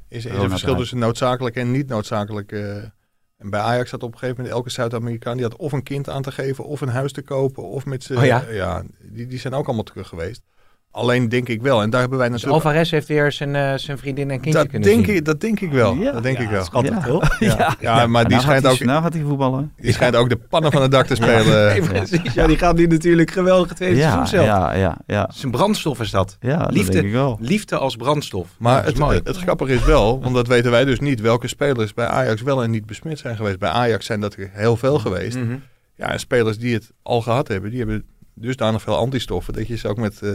Is, 0.09 0.25
is 0.25 0.37
een 0.37 0.51
verschil 0.51 0.77
tussen 0.77 0.99
noodzakelijk 0.99 1.57
en 1.57 1.71
niet 1.71 1.89
noodzakelijk. 1.89 2.53
En 3.37 3.51
bij 3.51 3.61
Ajax 3.61 3.91
had 3.91 4.03
op 4.03 4.13
een 4.13 4.19
gegeven 4.19 4.37
moment 4.37 4.57
elke 4.57 4.71
Zuid-Amerikaan 4.71 5.37
die 5.37 5.47
had 5.47 5.57
of 5.57 5.73
een 5.73 5.83
kind 5.83 6.09
aan 6.09 6.23
te 6.23 6.33
geven, 6.33 6.65
of 6.65 6.81
een 6.81 6.89
huis 6.89 7.13
te 7.13 7.23
kopen, 7.23 7.63
of 7.63 7.87
met 7.87 8.03
z'n. 8.03 8.17
Oh 8.17 8.25
ja? 8.25 8.45
ja 8.51 8.83
die, 9.01 9.27
die 9.27 9.39
zijn 9.39 9.55
ook 9.55 9.67
allemaal 9.67 9.85
terug 9.85 10.09
geweest. 10.09 10.43
Alleen 10.95 11.29
denk 11.29 11.49
ik 11.49 11.63
wel, 11.63 11.83
en 11.83 11.91
daar 11.91 12.01
hebben 12.01 12.19
wij 12.19 12.29
Dus 12.29 12.37
natuurlijk. 12.43 12.65
Alvarez 12.65 12.91
heeft 12.91 13.07
weer 13.09 13.33
zijn, 13.33 13.55
eh, 13.55 13.75
zijn 13.75 13.99
vriendin 13.99 14.31
en 14.31 14.41
kindje 14.41 14.61
dat, 14.61 14.71
kunnen 14.71 14.89
denk 14.89 15.07
zien. 15.07 15.15
ik, 15.17 15.25
dat 15.25 15.41
denk 15.41 15.61
ik 15.61 15.71
wel. 15.73 15.95
Ja. 15.95 16.13
dat 16.13 16.23
denk 16.23 16.39
ik 16.39 16.49
wel. 16.49 16.65
Schattig, 16.65 16.91
Ja. 16.95 17.01
toch? 17.03 17.37
Ja, 17.41 17.77
ja, 17.81 18.07
maar 18.07 18.23
die 18.23 18.31
nou, 18.33 18.43
schijnt, 18.43 18.67
ook, 18.67 18.79
hij, 18.79 18.87
nou 18.87 19.03
gaat 19.03 19.13
hij 19.15 19.23
voetballen. 19.23 19.73
die 19.77 19.93
schijnt 19.93 20.17
ook 20.17 20.29
de 20.29 20.37
pannen 20.37 20.73
van 20.73 20.83
het 20.83 20.91
dak 20.91 21.07
te 21.07 21.15
spelen. 21.15 21.67
Nee, 21.73 21.83
precies. 21.83 22.35
Ja, 22.35 22.47
die 22.47 22.59
gaat 22.59 22.77
nu 22.77 22.87
natuurlijk 22.87 23.31
geweldig 23.31 23.73
tweede 23.73 23.97
Ja, 23.97 24.03
seizoen 24.03 24.27
zelf. 24.27 24.47
ja, 24.47 24.75
ja, 24.75 24.99
ja. 25.07 25.31
Zijn 25.33 25.53
brandstof 25.53 26.01
is 26.01 26.11
dat. 26.11 26.37
Ja, 26.41 26.59
dat 26.59 26.73
Liefde. 26.73 26.93
denk 26.93 27.05
ik 27.05 27.13
wel. 27.13 27.39
Liefde 27.41 27.77
als 27.77 27.97
brandstof. 27.97 28.49
Maar 28.59 28.85
het, 28.85 28.99
het, 29.25 29.37
grappige 29.37 29.73
is 29.75 29.85
wel, 29.85 30.21
want 30.23 30.35
dat 30.35 30.47
weten 30.47 30.71
wij 30.71 30.85
dus 30.85 31.01
niet, 31.01 31.21
welke 31.21 31.49
spelers 31.49 31.95
bij 31.95 32.07
Ajax 32.07 32.43
wel 32.43 32.63
en 32.63 32.71
niet 32.71 32.87
besmet 32.87 33.19
zijn 33.19 33.37
geweest. 33.37 33.59
Bij 33.59 33.71
Ajax 33.71 34.07
zijn 34.07 34.21
dat 34.21 34.35
er 34.35 34.51
heel 34.53 34.77
veel 34.77 34.99
geweest. 34.99 35.37
Mhm. 35.37 35.57
Ja, 35.97 36.11
en 36.11 36.21
spelers 36.21 36.59
die 36.59 36.75
het 36.75 36.91
al 37.03 37.21
gehad 37.23 37.49
hebben, 37.49 37.71
die 37.71 37.79
hebben 37.79 38.05
dusdanig 38.35 38.83
veel 38.83 38.97
antistoffen 38.97 39.53
dat 39.53 39.67
je 39.67 39.77
ze 39.77 39.89
ook 39.89 39.97
met 39.97 40.23
eh, 40.23 40.31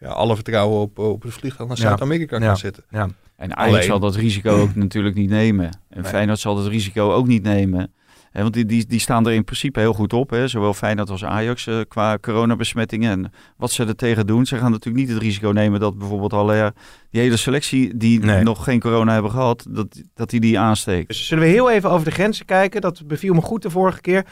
ja, 0.00 0.08
alle 0.08 0.34
vertrouwen 0.34 0.80
op, 0.80 0.98
op 0.98 1.22
het 1.22 1.32
vliegtuig 1.32 1.68
naar 1.68 1.78
Ja. 1.78 1.82
Zuid-Amerika 1.82 2.38
Ja. 2.38 2.46
kan 2.46 2.56
zetten. 2.56 2.84
En 2.90 3.56
Ajax 3.56 3.72
Alleen- 3.74 3.82
zal 3.82 4.00
dat 4.00 4.14
risico 4.14 4.50
ook 4.60 4.74
natuurlijk 4.84 5.14
niet 5.14 5.30
nemen. 5.30 5.64
En 5.88 6.02
Nee. 6.02 6.10
Feyenoord 6.10 6.38
zal 6.38 6.54
dat 6.54 6.66
risico 6.66 7.12
ook 7.12 7.26
niet 7.26 7.42
nemen. 7.42 7.92
Hè, 8.30 8.42
want 8.42 8.54
die, 8.54 8.64
die, 8.66 8.86
die 8.86 9.00
staan 9.00 9.26
er 9.26 9.32
in 9.32 9.44
principe 9.44 9.80
heel 9.80 9.92
goed 9.92 10.12
op. 10.12 10.30
Hè? 10.30 10.48
Zowel 10.48 10.74
Feyenoord 10.74 11.10
als 11.10 11.24
Ajax 11.24 11.66
eh, 11.66 11.80
qua 11.88 12.18
coronabesmettingen. 12.20 13.10
En 13.10 13.32
wat 13.56 13.70
ze 13.70 13.84
er 13.84 13.96
tegen 13.96 14.26
doen. 14.26 14.46
Ze 14.46 14.56
gaan 14.56 14.70
natuurlijk 14.70 15.04
niet 15.06 15.14
het 15.14 15.22
risico 15.22 15.50
nemen 15.50 15.80
dat 15.80 15.98
bijvoorbeeld 15.98 16.32
al 16.32 16.52
eh, 16.52 16.66
die 17.10 17.20
hele 17.20 17.36
selectie 17.36 17.96
die 17.96 18.20
Nee. 18.20 18.42
nog 18.42 18.64
geen 18.64 18.80
corona 18.80 19.12
hebben 19.12 19.30
gehad, 19.30 19.66
dat, 19.70 20.02
dat 20.14 20.30
die 20.30 20.40
die 20.40 20.58
aansteekt. 20.58 21.08
Dus 21.08 21.26
zullen 21.26 21.44
we 21.44 21.50
heel 21.50 21.70
even 21.70 21.90
over 21.90 22.04
de 22.04 22.10
grenzen 22.10 22.44
kijken? 22.46 22.80
Dat 22.80 23.02
beviel 23.06 23.34
me 23.34 23.40
goed 23.40 23.62
de 23.62 23.70
vorige 23.70 24.00
keer. 24.00 24.26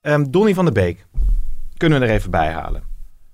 Ehm 0.00 0.24
Donny 0.30 0.54
van 0.54 0.64
der 0.64 0.74
Beek. 0.74 1.06
Kunnen 1.76 2.00
we 2.00 2.06
er 2.06 2.12
even 2.12 2.30
bij 2.30 2.52
halen. 2.52 2.82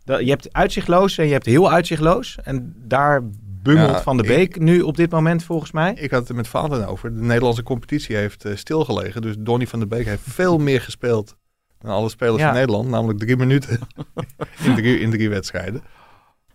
Dat, 0.07 0.21
je 0.21 0.29
hebt 0.31 0.53
uitzichtloos 0.53 1.19
en 1.19 1.27
je 1.27 1.33
hebt 1.33 1.47
heel 1.47 1.71
uitzichtloos. 1.71 2.39
En 2.43 2.75
daar 2.77 3.23
bungelt 3.63 3.91
Ja, 3.91 4.03
Van 4.03 4.17
der 4.17 4.27
ik- 4.31 4.37
Beek 4.37 4.59
nu 4.61 4.81
op 4.81 4.97
dit 4.97 5.11
moment 5.11 5.45
volgens 5.45 5.73
mij. 5.73 5.95
Ik 5.95 6.11
had 6.11 6.21
het 6.21 6.29
er 6.29 6.35
met 6.35 6.49
Vader 6.49 6.87
over. 6.89 7.15
De 7.15 7.21
Nederlandse 7.23 7.63
competitie 7.63 8.17
heeft 8.17 8.45
eh, 8.45 8.57
stilgelegen. 8.57 9.23
Dus 9.23 9.35
Donny 9.39 9.67
van 9.67 9.79
der 9.79 9.89
Beek 9.89 10.07
heeft 10.07 10.23
veel 10.23 10.59
meer 10.69 10.81
gespeeld 10.81 11.37
dan 11.79 11.91
alle 11.91 12.09
spelers 12.09 12.39
Ja. 12.41 12.47
van 12.47 12.55
Nederland. 12.57 12.89
Namelijk 12.89 13.19
drie 13.19 13.37
minuten 13.37 13.79
in, 14.65 14.75
drie, 14.75 15.01
in 15.01 15.11
drie 15.11 15.29
wedstrijden. 15.29 15.83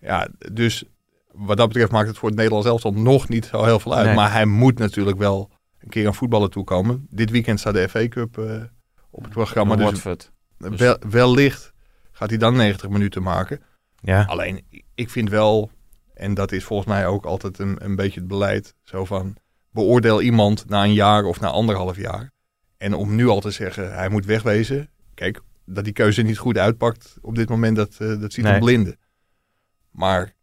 Ja, 0.01 0.27
dus 0.51 0.83
wat 1.31 1.57
dat 1.57 1.67
betreft 1.67 1.91
maakt 1.91 2.07
het 2.07 2.17
voor 2.17 2.27
het 2.29 2.37
Nederlands 2.37 2.67
elftal 2.67 2.93
nog 2.93 3.29
niet 3.29 3.45
zo 3.45 3.63
heel 3.63 3.79
veel 3.79 3.95
uit. 3.95 4.05
Nee. 4.05 4.15
Maar 4.15 4.31
hij 4.31 4.45
moet 4.45 4.77
natuurlijk 4.79 5.17
wel 5.17 5.49
een 5.79 5.89
keer 5.89 6.07
aan 6.07 6.15
voetballen 6.15 6.49
toekomen. 6.49 7.07
Dit 7.09 7.29
weekend 7.31 7.59
staat 7.59 7.73
de 7.73 7.89
FA 7.89 8.07
Cup 8.07 8.37
eh, 8.37 8.55
op 9.09 9.23
het 9.23 9.31
programma. 9.31 9.75
Dus 9.75 9.85
Watford. 9.85 10.31
Dus- 10.57 10.79
wel, 10.79 10.97
wellicht 11.09 11.70
gaat 12.21 12.29
hij 12.29 12.39
dan 12.39 12.55
90 12.55 12.89
minuten 12.89 13.23
maken. 13.23 13.61
Ja. 14.01 14.23
Alleen, 14.23 14.65
ik 14.95 15.09
vind 15.09 15.29
wel, 15.29 15.71
en 16.13 16.33
dat 16.33 16.51
is 16.51 16.63
volgens 16.63 16.89
mij 16.89 17.07
ook 17.07 17.25
altijd 17.25 17.59
een, 17.59 17.85
een 17.85 17.95
beetje 17.95 18.19
het 18.19 18.29
beleid, 18.29 18.75
zo 18.83 19.05
van 19.05 19.37
beoordeel 19.71 20.21
iemand 20.21 20.69
na 20.69 20.83
een 20.83 20.93
jaar 20.93 21.23
of 21.23 21.39
na 21.39 21.47
anderhalf 21.47 21.97
jaar. 21.97 22.31
En 22.77 22.93
om 22.93 23.15
nu 23.15 23.27
al 23.27 23.39
te 23.39 23.51
zeggen, 23.51 23.93
hij 23.93 24.09
moet 24.09 24.25
wegwezen. 24.25 24.89
Kijk, 25.13 25.41
dat 25.65 25.83
die 25.83 25.93
keuze 25.93 26.21
niet 26.21 26.37
goed 26.37 26.57
uitpakt 26.57 27.17
op 27.21 27.35
dit 27.35 27.49
moment, 27.49 27.75
dat, 27.75 27.97
eh, 27.99 28.19
dat 28.19 28.33
ziet 28.33 28.43
Nee. 28.43 28.53
een 28.53 28.59
blinde. 28.59 28.97
Maar 29.91 30.33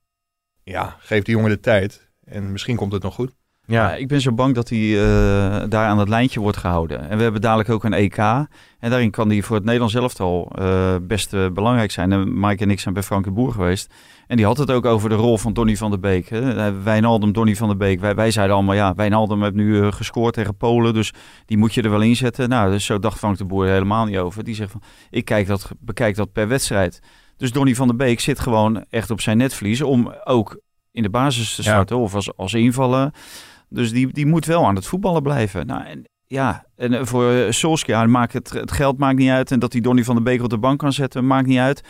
ja, 0.62 0.97
geef 1.01 1.23
die 1.23 1.35
jongen 1.35 1.51
de 1.51 1.61
tijd 1.61 2.11
en 2.25 2.53
misschien 2.53 2.77
komt 2.77 2.93
het 2.93 3.03
nog 3.03 3.14
goed. 3.14 3.35
Ja, 3.68 3.94
ik 3.94 4.09
ben 4.09 4.20
zo 4.20 4.33
bang 4.33 4.54
dat 4.54 4.68
hij 4.68 4.78
eh, 4.78 5.62
daar 5.68 5.87
aan 5.87 5.98
het 5.98 6.09
lijntje 6.09 6.40
wordt 6.40 6.57
gehouden. 6.57 7.09
En 7.11 7.16
we 7.16 7.22
hebben 7.22 7.40
dadelijk 7.40 7.68
ook 7.68 7.85
een 7.85 7.92
EK. 7.92 8.16
En 8.16 8.90
daarin 8.90 9.11
kan 9.11 9.28
hij 9.31 9.42
voor 9.42 9.57
het 9.57 9.64
Nederlands 9.64 9.94
elftal 9.94 10.52
eh, 10.54 10.94
best 11.02 11.35
eh, 11.35 11.46
belangrijk 11.48 11.90
zijn. 11.90 12.12
En 12.12 12.40
Mike 12.40 12.62
en 12.62 12.70
ik 12.70 12.81
zijn 12.81 12.94
bij 12.94 13.02
Frank 13.02 13.24
de 13.24 13.31
Boer 13.31 13.52
geweest. 13.52 13.94
En 14.26 14.37
die 14.37 14.46
had 14.46 14.59
het 14.59 14.70
ook 14.70 14.85
over 14.85 15.09
de 15.09 15.14
rol 15.14 15.38
van 15.38 15.52
Donny 15.52 15.76
van 15.76 15.90
der 15.90 16.00
Beek. 16.00 16.28
Hè. 16.28 16.72
Wijnaldum, 16.83 17.33
Donny 17.33 17.57
van 17.57 17.68
der 17.68 17.76
Beek. 17.76 18.00
Wij, 18.00 18.14
wij 18.14 18.31
zeiden 18.31 18.57
allemaal, 18.57 18.74
ja, 18.74 18.94
Wijnaldum 18.94 19.42
heeft 19.42 19.54
nu 19.54 19.92
gescoord 19.92 20.35
tegen 20.35 20.57
Polen. 20.57 20.94
Dus 20.94 21.12
die 21.46 21.59
moet 21.59 21.74
je 21.74 21.83
er 21.83 21.90
wel 21.90 22.00
inzetten. 22.00 22.48
Nou, 22.48 22.70
dus 22.70 22.85
zo 22.85 22.98
dacht 22.98 23.18
Frank 23.18 23.38
de 23.38 23.44
Boer 23.44 23.66
er 23.66 23.72
helemaal 23.72 24.04
niet 24.04 24.18
over. 24.18 24.44
Die 24.44 24.54
zegt 24.54 24.70
van, 24.70 24.83
ik 25.11 25.24
kijk 25.24 25.46
dat, 25.46 25.70
bekijk 25.78 26.16
dat 26.16 26.33
per 26.33 26.48
wedstrijd. 26.48 27.00
Dus 27.37 27.52
Donny 27.52 27.74
van 27.74 27.87
der 27.87 27.96
Beek 27.96 28.20
zit 28.20 28.40
gewoon 28.40 28.85
echt 28.90 29.11
op 29.11 29.20
zijn 29.20 29.37
netvlies 29.37 29.83
om 29.83 30.14
ook 30.24 30.61
in 30.92 31.02
de 31.02 31.11
basis 31.11 31.54
te 31.54 31.62
Ja. 31.62 31.68
starten 31.70 31.96
of 31.98 32.14
als, 32.14 32.37
als 32.37 32.54
invallen. 32.54 33.12
Dus 33.68 33.90
die, 33.92 34.12
die 34.12 34.26
moet 34.26 34.44
wel 34.46 34.66
aan 34.66 34.74
het 34.74 34.87
voetballen 34.87 35.22
blijven. 35.22 35.66
Nou, 35.66 35.85
en, 35.85 36.04
ja, 36.26 36.64
en 36.76 36.92
eh, 36.94 37.04
voor 37.04 37.31
eh, 37.33 37.50
Solskjaer 37.50 38.11
maakt 38.11 38.33
het, 38.33 38.50
het 38.50 38.72
geld 38.72 38.98
maakt 38.98 39.18
niet 39.18 39.31
uit. 39.31 39.50
En 39.50 39.59
dat 39.59 39.72
hij 39.72 39.81
Donny 39.81 40.04
van 40.04 40.14
der 40.14 40.24
Beek 40.24 40.42
op 40.42 40.50
de 40.50 40.59
bank 40.59 40.78
kan 40.78 40.92
zetten, 40.92 41.26
maakt 41.26 41.46
niet 41.46 41.59
uit. 41.59 41.83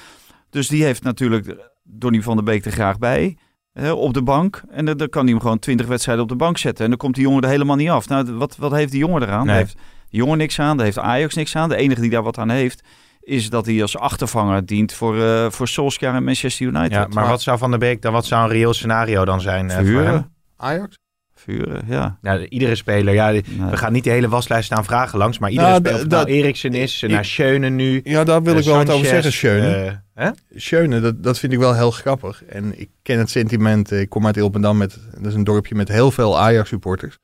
Dus 0.50 0.68
die 0.68 0.84
heeft 0.84 1.02
natuurlijk 1.02 1.70
Donny 1.82 2.22
van 2.22 2.36
der 2.36 2.44
Beek 2.44 2.64
er 2.64 2.72
graag 2.72 2.98
bij. 2.98 3.36
hè, 3.72 3.92
op 3.92 4.14
de 4.14 4.22
bank. 4.22 4.62
En 4.70 4.84
dan, 4.84 4.96
dan 4.96 5.08
kan 5.08 5.22
hij 5.22 5.32
hem 5.32 5.40
gewoon 5.40 5.58
twintig 5.58 5.86
wedstrijden 5.86 6.22
op 6.24 6.30
de 6.30 6.36
bank 6.36 6.58
zetten. 6.58 6.84
En 6.84 6.90
dan 6.90 6.98
komt 6.98 7.14
die 7.14 7.24
jongen 7.24 7.42
er 7.42 7.48
helemaal 7.48 7.76
niet 7.76 7.90
af. 7.90 8.08
Nou, 8.08 8.32
wat, 8.32 8.56
wat 8.56 8.72
heeft 8.72 8.90
die 8.90 9.00
jongen 9.00 9.22
eraan? 9.22 9.38
Nee. 9.38 9.46
Daar 9.46 9.56
heeft 9.56 9.76
de 10.10 10.16
jongen 10.16 10.38
niks 10.38 10.60
aan. 10.60 10.76
Daar 10.76 10.86
heeft 10.86 10.98
Ajax 10.98 11.34
niks 11.34 11.56
aan. 11.56 11.68
De 11.68 11.76
enige 11.76 12.00
die 12.00 12.10
daar 12.10 12.22
wat 12.22 12.38
aan 12.38 12.50
heeft, 12.50 12.82
is 13.20 13.50
dat 13.50 13.66
hij 13.66 13.82
als 13.82 13.98
achtervanger 13.98 14.66
dient 14.66 14.92
voor, 14.92 15.22
eh 15.22 15.50
voor 15.50 15.68
Solskjaer 15.68 16.14
en 16.14 16.24
Manchester 16.24 16.66
United. 16.66 16.92
Ja, 16.92 17.06
maar 17.10 17.28
wat 17.28 17.42
zou 17.42 17.58
Van 17.58 17.70
der 17.70 17.78
Beek 17.78 18.02
dan, 18.02 18.12
wat 18.12 18.26
zou 18.26 18.42
een 18.42 18.50
reëel 18.50 18.74
scenario 18.74 19.24
dan 19.24 19.40
zijn 19.40 19.70
eh, 19.70 19.76
voor 19.76 20.02
hem? 20.02 20.32
Ajax? 20.56 20.96
Vuren, 21.40 21.84
ja. 21.88 22.18
Ja, 22.22 22.38
iedere 22.46 22.74
speler, 22.74 23.14
ja, 23.14 23.32
we 23.70 23.76
gaan 23.76 23.92
niet 23.92 24.04
de 24.04 24.10
hele 24.10 24.28
waslijst 24.28 24.64
staan 24.64 24.84
vragen 24.84 25.18
langs, 25.18 25.38
maar 25.38 25.50
iedere 25.50 25.68
Nou, 25.68 25.80
speler, 25.80 26.00
of 26.00 26.06
nou 26.06 26.26
Eriksen 26.26 26.72
is, 26.74 27.02
ik- 27.02 27.10
naar 27.10 27.24
Schöne 27.24 27.68
nu. 27.68 28.00
Ja, 28.04 28.24
daar 28.24 28.42
wil 28.42 28.52
eh, 28.52 28.58
ik 28.58 28.64
wel 28.64 28.74
wat 28.76 28.90
over 28.90 29.06
Sanchez, 29.06 29.10
zeggen, 29.22 29.32
Schöne. 29.32 29.74
eh, 30.14 30.24
hè? 30.24 30.30
Schöne, 30.60 31.00
dat, 31.00 31.22
dat 31.22 31.38
vind 31.38 31.52
ik 31.52 31.58
wel 31.58 31.74
heel 31.74 31.90
grappig. 31.90 32.44
En 32.44 32.80
ik 32.80 32.88
ken 33.02 33.18
het 33.18 33.30
sentiment. 33.30 33.92
eh, 33.92 34.00
Ik 34.00 34.08
kom 34.08 34.26
uit 34.26 34.36
Ilpendam, 34.36 34.76
met, 34.76 34.98
dat 35.14 35.26
is 35.26 35.34
een 35.34 35.44
dorpje 35.44 35.74
met 35.74 35.88
heel 35.88 36.10
veel 36.10 36.38
Ajax-supporters. 36.38 37.16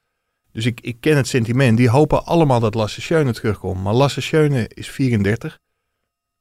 Dus 0.53 0.67
ik, 0.67 0.81
ik 0.81 0.97
ken 1.01 1.17
het 1.17 1.29
sentiment. 1.29 1.77
Die 1.77 1.89
hopen 1.91 2.25
allemaal 2.25 2.61
dat 2.61 2.75
Lasse 2.75 3.01
Schöne 3.01 3.33
terugkomt. 3.33 3.83
Maar 3.83 3.95
Lasse 3.95 4.21
Schöne 4.21 4.69
is 4.75 4.89
34. 4.91 5.59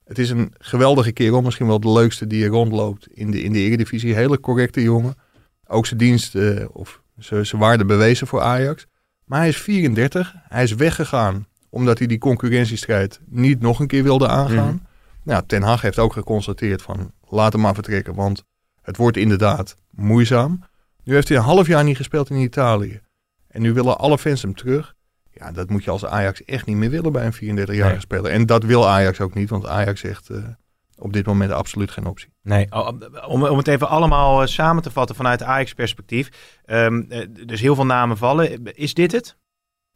Het 0.06 0.20
is 0.20 0.30
een 0.30 0.54
geweldige 0.58 1.12
kerel. 1.12 1.42
Misschien 1.42 1.68
wel 1.68 1.80
de 1.80 1.92
leukste 1.92 2.28
die 2.28 2.44
er 2.44 2.50
rondloopt 2.50 3.08
in 3.08 3.32
de, 3.32 3.44
in 3.44 3.54
de 3.54 3.60
Eredivisie. 3.60 4.14
Hele 4.16 4.40
correcte 4.40 4.82
jongen. 4.82 5.16
Ook 5.68 5.86
zijn 5.86 6.00
dienst 6.00 6.36
eh, 6.36 6.66
of 6.72 7.02
zijn 7.24 7.46
zijn 7.46 7.62
waarde 7.62 7.86
bewezen 7.86 8.28
voor 8.28 8.42
Ajax. 8.42 8.86
Maar 9.26 9.40
hij 9.40 9.48
is 9.48 9.58
34. 9.58 10.36
Hij 10.48 10.64
is 10.64 10.74
weggegaan 10.76 11.48
omdat 11.70 11.98
hij 11.98 12.08
die 12.08 12.18
concurrentiestrijd 12.18 13.20
niet 13.26 13.60
nog 13.62 13.80
een 13.80 13.88
keer 13.88 14.04
wilde 14.04 14.28
aangaan. 14.28 14.68
Mhm. 14.74 14.84
Nou, 15.24 15.44
Ten 15.48 15.62
Hag 15.62 15.82
heeft 15.82 16.00
ook 16.00 16.14
geconstateerd 16.14 16.82
van 16.82 17.12
laat 17.30 17.54
hem 17.54 17.62
maar 17.62 17.74
vertrekken, 17.74 18.16
want 18.16 18.44
het 18.82 18.98
wordt 18.98 19.18
inderdaad 19.18 19.76
moeizaam. 19.90 20.64
Nu 21.04 21.14
heeft 21.14 21.28
hij 21.28 21.38
een 21.38 21.44
half 21.44 21.68
jaar 21.68 21.84
niet 21.84 21.98
gespeeld 21.98 22.30
in 22.30 22.36
Italië. 22.38 23.02
En 23.48 23.62
nu 23.62 23.74
willen 23.74 23.98
alle 23.98 24.18
fans 24.18 24.42
hem 24.42 24.56
terug. 24.56 24.94
Ja, 25.32 25.52
dat 25.52 25.70
moet 25.70 25.84
je 25.84 25.92
als 25.92 26.06
Ajax 26.06 26.44
echt 26.44 26.66
niet 26.66 26.76
meer 26.76 26.90
willen 26.90 27.12
bij 27.12 27.26
een 27.26 27.34
34-jarige 27.34 27.92
Nee. 27.92 28.00
speler. 28.00 28.32
En 28.32 28.46
dat 28.46 28.64
wil 28.64 28.88
Ajax 28.90 29.22
ook 29.22 29.34
niet, 29.34 29.50
want 29.50 29.68
Ajax 29.68 30.00
zegt 30.00 30.30
eh, 30.30 30.38
op 31.04 31.14
dit 31.14 31.26
moment 31.26 31.52
absoluut 31.52 31.92
geen 31.92 32.06
optie. 32.06 32.34
Nee, 32.42 32.68
oh, 32.70 32.90
om, 33.28 33.44
om 33.46 33.58
het 33.58 33.68
even 33.68 33.90
allemaal 33.90 34.42
eh, 34.42 34.48
samen 34.48 34.84
te 34.84 34.92
vatten 34.92 35.16
vanuit 35.16 35.44
Ajax-perspectief. 35.44 36.30
Ehm, 36.66 37.04
eh, 37.10 37.28
dus 37.46 37.62
heel 37.62 37.76
veel 37.76 37.86
namen 37.86 38.18
vallen. 38.18 38.64
Is 38.76 38.94
dit 38.94 39.12
het? 39.12 39.38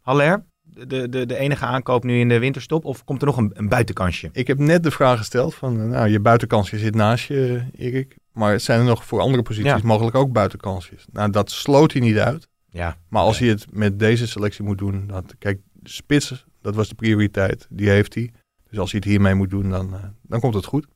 Haller? 0.01 0.45
de, 0.85 1.09
de, 1.09 1.25
de 1.25 1.37
enige 1.37 1.65
aankoop 1.65 2.03
nu 2.03 2.19
in 2.19 2.29
de 2.29 2.39
winterstop? 2.39 2.85
Of 2.85 3.03
komt 3.03 3.21
er 3.21 3.27
nog 3.27 3.37
een, 3.37 3.51
een 3.53 3.69
buitenkansje? 3.69 4.29
Ik 4.31 4.47
heb 4.47 4.57
net 4.57 4.83
de 4.83 4.91
vraag 4.91 5.17
gesteld 5.17 5.55
van, 5.55 5.79
eh, 5.79 5.87
nou, 5.87 6.09
je 6.09 6.19
buitenkansje 6.19 6.77
zit 6.77 6.95
naast 6.95 7.27
je, 7.27 7.63
Erik. 7.75 8.17
Maar 8.31 8.59
zijn 8.59 8.79
er 8.79 8.85
nog 8.85 9.05
voor 9.05 9.19
andere 9.19 9.43
posities 9.43 9.71
Ja. 9.71 9.79
mogelijk 9.83 10.15
ook 10.15 10.31
buitenkansjes? 10.31 11.05
Nou, 11.11 11.29
dat 11.31 11.51
sloot 11.51 11.91
hij 11.91 12.01
niet 12.01 12.17
uit. 12.17 12.47
Ja. 12.69 12.97
Maar 13.09 13.21
als 13.21 13.39
hij 13.39 13.47
het 13.47 13.65
met 13.71 13.99
deze 13.99 14.27
selectie 14.27 14.63
moet 14.63 14.77
doen, 14.77 15.07
dat, 15.07 15.35
kijk, 15.39 15.59
spits, 15.83 16.45
dat 16.61 16.75
was 16.75 16.89
de 16.89 16.95
prioriteit. 16.95 17.67
Die 17.69 17.89
heeft 17.89 18.13
hij. 18.13 18.31
Dus 18.69 18.79
als 18.79 18.91
hij 18.91 18.99
het 18.99 19.09
hiermee 19.09 19.33
moet 19.33 19.49
doen, 19.49 19.69
dan, 19.69 19.95
dan 20.21 20.39
komt 20.39 20.53
het 20.53 20.65
goed. 20.65 20.87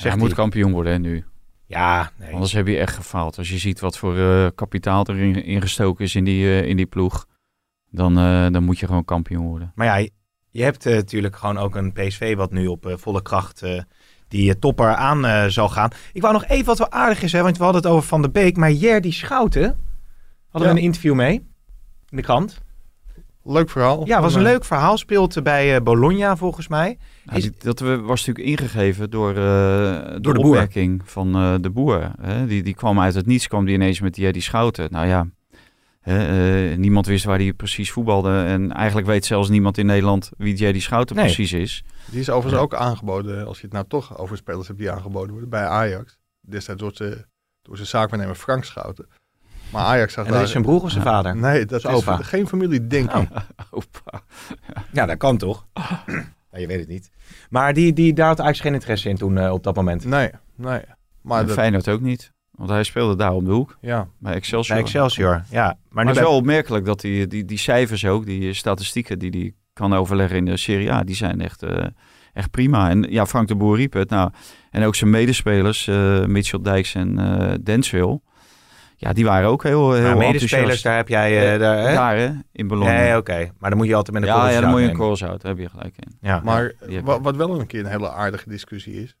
Hij 0.00 0.10
Zegt 0.10 0.16
moet 0.16 0.26
hij. 0.26 0.36
kampioen 0.36 0.72
worden 0.72 0.92
hè, 0.92 0.98
nu. 0.98 1.24
Ja, 1.66 2.10
nee. 2.18 2.32
Anders 2.32 2.52
heb 2.52 2.66
je 2.66 2.78
echt 2.78 2.94
gefaald. 2.94 3.38
Als 3.38 3.48
je 3.50 3.58
ziet 3.58 3.80
wat 3.80 3.98
voor 3.98 4.18
eh, 4.18 4.46
kapitaal 4.54 5.04
erin 5.08 5.44
ingestoken 5.44 6.04
is 6.04 6.14
in 6.14 6.24
die, 6.24 6.44
eh, 6.46 6.68
in 6.68 6.76
die 6.76 6.86
ploeg, 6.86 7.26
dan, 7.90 8.18
eh, 8.18 8.46
dan 8.50 8.62
moet 8.64 8.78
je 8.78 8.86
gewoon 8.86 9.04
kampioen 9.04 9.46
worden. 9.46 9.72
Maar 9.74 9.86
ja, 9.86 10.08
je- 10.50 10.62
hebt 10.62 10.86
eh, 10.86 10.94
natuurlijk 10.94 11.36
gewoon 11.36 11.58
ook 11.58 11.74
een 11.76 11.92
PSV 11.92 12.34
wat 12.36 12.52
nu 12.52 12.66
op 12.66 12.86
eh, 12.86 12.96
volle 12.96 13.22
kracht 13.22 13.62
eh, 13.62 13.82
die 14.28 14.58
topper 14.58 14.94
aan 14.94 15.24
eh, 15.26 15.44
zal 15.46 15.68
gaan. 15.68 15.90
Ik 16.12 16.20
wou 16.22 16.32
nog 16.34 16.44
even 16.44 16.64
wat 16.66 16.78
wel 16.78 16.90
aardig 16.90 17.22
is, 17.22 17.32
hè, 17.32 17.42
want 17.42 17.56
we 17.58 17.64
hadden 17.64 17.82
het 17.82 17.90
over 17.90 18.08
Van 18.08 18.22
de 18.22 18.30
Beek. 18.30 18.56
Maar 18.56 18.72
Jerdy 18.72 19.10
Schouten, 19.12 19.78
hadden 20.48 20.68
Ja. 20.68 20.74
we 20.74 20.80
een 20.80 20.86
interview 20.86 21.14
mee 21.14 21.34
in 22.08 22.16
de 22.16 22.22
krant. 22.22 22.60
Leuk 23.52 23.70
verhaal. 23.70 24.06
Ja, 24.06 24.20
was 24.20 24.34
een 24.34 24.40
eh, 24.44 24.46
leuk 24.52 24.64
verhaal. 24.64 24.96
Speelt 24.98 25.42
bij 25.42 25.74
eh, 25.76 25.82
Bologna 25.82 26.36
volgens 26.36 26.68
mij. 26.68 26.98
Ja, 27.24 27.32
Is- 27.32 27.42
die- 27.42 27.52
dat 27.58 27.80
we- 27.80 28.00
was 28.00 28.26
natuurlijk 28.26 28.60
ingegeven 28.60 29.10
door, 29.10 29.30
eh, 29.30 29.34
de 29.34 30.18
door 30.20 30.34
de 30.34 30.40
boer. 30.40 30.48
opmerking 30.48 31.02
van 31.04 31.34
eh, 31.34 31.54
de 31.60 31.70
boer. 31.70 32.10
Hè? 32.20 32.46
Die, 32.46 32.62
die 32.62 32.74
kwam 32.74 33.00
uit 33.00 33.14
het 33.14 33.26
niets, 33.26 33.46
kwam 33.48 33.64
die 33.64 33.74
ineens 33.74 34.00
met 34.00 34.14
die, 34.14 34.32
die 34.32 34.42
schouten. 34.42 34.88
Nou 34.90 35.06
ja, 35.06 35.26
hè, 36.00 36.70
eh, 36.70 36.76
niemand 36.76 37.06
wist 37.06 37.24
waar 37.24 37.38
hij 37.38 37.52
precies 37.52 37.90
voetbalde. 37.92 38.42
En 38.42 38.72
eigenlijk 38.72 39.06
weet 39.06 39.24
zelfs 39.24 39.48
niemand 39.48 39.78
in 39.78 39.86
Nederland 39.86 40.30
wie 40.38 40.54
Jerry 40.54 40.80
Schouten 40.80 41.16
Nee. 41.16 41.24
precies 41.24 41.52
is. 41.52 41.84
Die 42.10 42.20
is 42.20 42.30
overigens 42.30 42.62
ook 42.62 42.74
aangeboden, 42.74 43.46
als 43.46 43.56
je 43.56 43.64
het 43.64 43.72
nou 43.72 43.84
toch 43.88 44.18
over 44.18 44.36
spelers 44.36 44.66
hebt 44.66 44.78
die 44.78 44.90
aangeboden 44.90 45.30
worden, 45.30 45.48
bij 45.50 45.64
Ajax. 45.66 46.18
Destijds 46.40 46.80
door 46.80 46.90
zijn, 46.94 47.24
door 47.62 47.76
zijn 47.76 47.88
zaakwaarnemer 47.88 48.34
Frank 48.36 48.64
Schouten. 48.64 49.06
Maar 49.72 49.82
Ajax 49.84 50.12
zag 50.12 50.26
En 50.26 50.32
dat 50.32 50.42
is 50.42 50.50
zijn 50.50 50.62
broer 50.62 50.82
of 50.82 50.90
zijn 50.90 51.02
vader? 51.04 51.36
Nee, 51.36 51.64
dat 51.64 51.80
Zijn 51.80 51.94
is 51.94 52.00
opa. 52.00 52.16
geen 52.16 52.46
familie, 52.48 52.86
denk 52.86 53.14
Oh. 53.14 53.22
ik. 53.22 53.28
Opa. 53.70 54.20
Ja, 54.92 55.06
dat 55.06 55.16
kan 55.16 55.36
toch? 55.38 55.66
ja, 56.52 56.58
je 56.58 56.66
weet 56.66 56.78
het 56.78 56.88
niet. 56.88 57.10
Maar 57.50 57.72
die, 57.74 57.92
die, 57.92 58.12
daar 58.12 58.26
had 58.26 58.38
eigenlijk 58.38 58.68
geen 58.68 58.74
interesse 58.80 59.08
in 59.08 59.16
toen 59.16 59.38
eh, 59.38 59.52
op 59.52 59.62
dat 59.62 59.74
moment. 59.76 60.04
Nee, 60.04 60.30
nee. 60.56 60.80
Maar 61.22 61.40
En 61.40 61.46
dat, 61.46 61.54
Feyenoord 61.56 61.88
ook 61.88 62.00
niet. 62.00 62.32
Want 62.50 62.70
hij 62.70 62.82
speelde 62.82 63.16
daar 63.16 63.32
om 63.34 63.44
de 63.44 63.50
hoek, 63.50 63.76
ja. 63.80 64.08
bij 64.18 64.34
Excelsior. 64.34 64.76
Bij 64.76 64.84
Excelsior, 64.84 65.42
ja. 65.50 65.78
Maar, 65.88 66.04
het 66.04 66.14
is 66.14 66.20
bij- 66.20 66.28
wel 66.30 66.38
opmerkelijk 66.38 66.84
dat 66.84 67.00
die, 67.00 67.26
die, 67.26 67.44
die 67.44 67.58
cijfers 67.58 68.04
ook, 68.06 68.26
die 68.26 68.52
statistieken 68.54 69.18
die 69.18 69.30
hij 69.30 69.52
kan 69.72 69.92
overleggen 69.94 70.36
in 70.36 70.44
de 70.44 70.56
Serie 70.56 70.92
A, 70.92 71.02
die 71.04 71.14
zijn 71.14 71.40
echt, 71.40 71.62
eh, 71.62 71.86
echt 72.32 72.50
prima. 72.50 72.90
En 72.90 73.02
ja, 73.02 73.26
Frank 73.26 73.48
de 73.48 73.54
Boer 73.56 73.76
riep 73.76 73.92
het. 73.92 74.10
Nou, 74.10 74.30
en 74.70 74.84
ook 74.84 74.94
zijn 74.94 75.10
medespelers, 75.10 75.86
eh 75.88 76.24
Mitchell 76.24 76.60
Dijks 76.62 76.94
en 76.94 77.18
eh 77.18 77.54
Denswil, 77.62 78.22
ja, 79.00 79.12
die 79.12 79.24
waren 79.24 79.48
ook 79.48 79.62
heel, 79.62 79.92
heel 79.92 80.02
maar 80.02 80.16
medespelers, 80.16 80.82
daar 80.82 80.96
heb 80.96 81.08
jij... 81.08 81.52
eh, 81.54 81.58
daar, 81.60 81.78
hè? 81.88 81.94
Daar, 81.94 82.16
hè, 82.16 82.30
in 82.52 82.68
Bologna. 82.68 82.92
Nee, 82.92 83.16
oké. 83.16 83.50
Maar 83.58 83.70
dan 83.70 83.78
moet 83.78 83.88
je 83.88 83.94
altijd 83.94 84.18
met 84.18 84.28
een 84.28 84.34
ja, 84.34 84.48
ja, 84.50 84.60
dan 84.60 84.70
moet 84.70 84.80
je 84.80 84.88
een 84.88 85.16
daar 85.18 85.38
heb 85.42 85.58
je 85.58 85.68
gelijk 85.68 85.94
in. 85.96 86.16
Ja. 86.20 86.40
Maar 86.44 86.72
die 86.86 86.96
heb 86.96 87.04
wa- 87.04 87.14
ik. 87.14 87.22
wat 87.22 87.36
wel 87.36 87.60
een 87.60 87.66
keer 87.66 87.80
een 87.80 87.90
hele 87.90 88.10
aardige 88.10 88.48
discussie 88.48 89.02
is. 89.02 89.16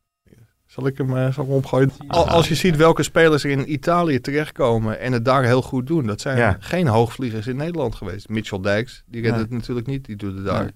Zal 0.66 0.86
ik 0.86 0.98
hem, 0.98 1.08
eh, 1.16 1.22
zal 1.32 1.42
ik 1.44 1.48
hem 1.48 1.58
opgooien? 1.58 1.90
Al- 2.06 2.28
Als 2.28 2.48
je 2.48 2.54
ziet 2.54 2.76
welke 2.76 3.02
spelers 3.02 3.44
er 3.44 3.50
in 3.50 3.72
Italië 3.72 4.20
terechtkomen 4.20 5.00
en 5.00 5.12
het 5.12 5.24
daar 5.24 5.44
heel 5.44 5.62
goed 5.62 5.86
doen. 5.86 6.06
Dat 6.06 6.20
zijn 6.20 6.36
Ja. 6.36 6.56
geen 6.60 6.86
hoogvliegers 6.86 7.46
in 7.46 7.56
Nederland 7.56 7.94
geweest. 7.94 8.28
Mitchell 8.28 8.60
Dijks, 8.60 9.02
die 9.06 9.20
redt 9.22 9.32
Nee. 9.34 9.42
het 9.42 9.50
natuurlijk 9.52 9.86
niet. 9.86 10.04
Die 10.04 10.16
doet 10.16 10.34
het 10.36 10.44
daar. 10.44 10.62
Nee. 10.62 10.72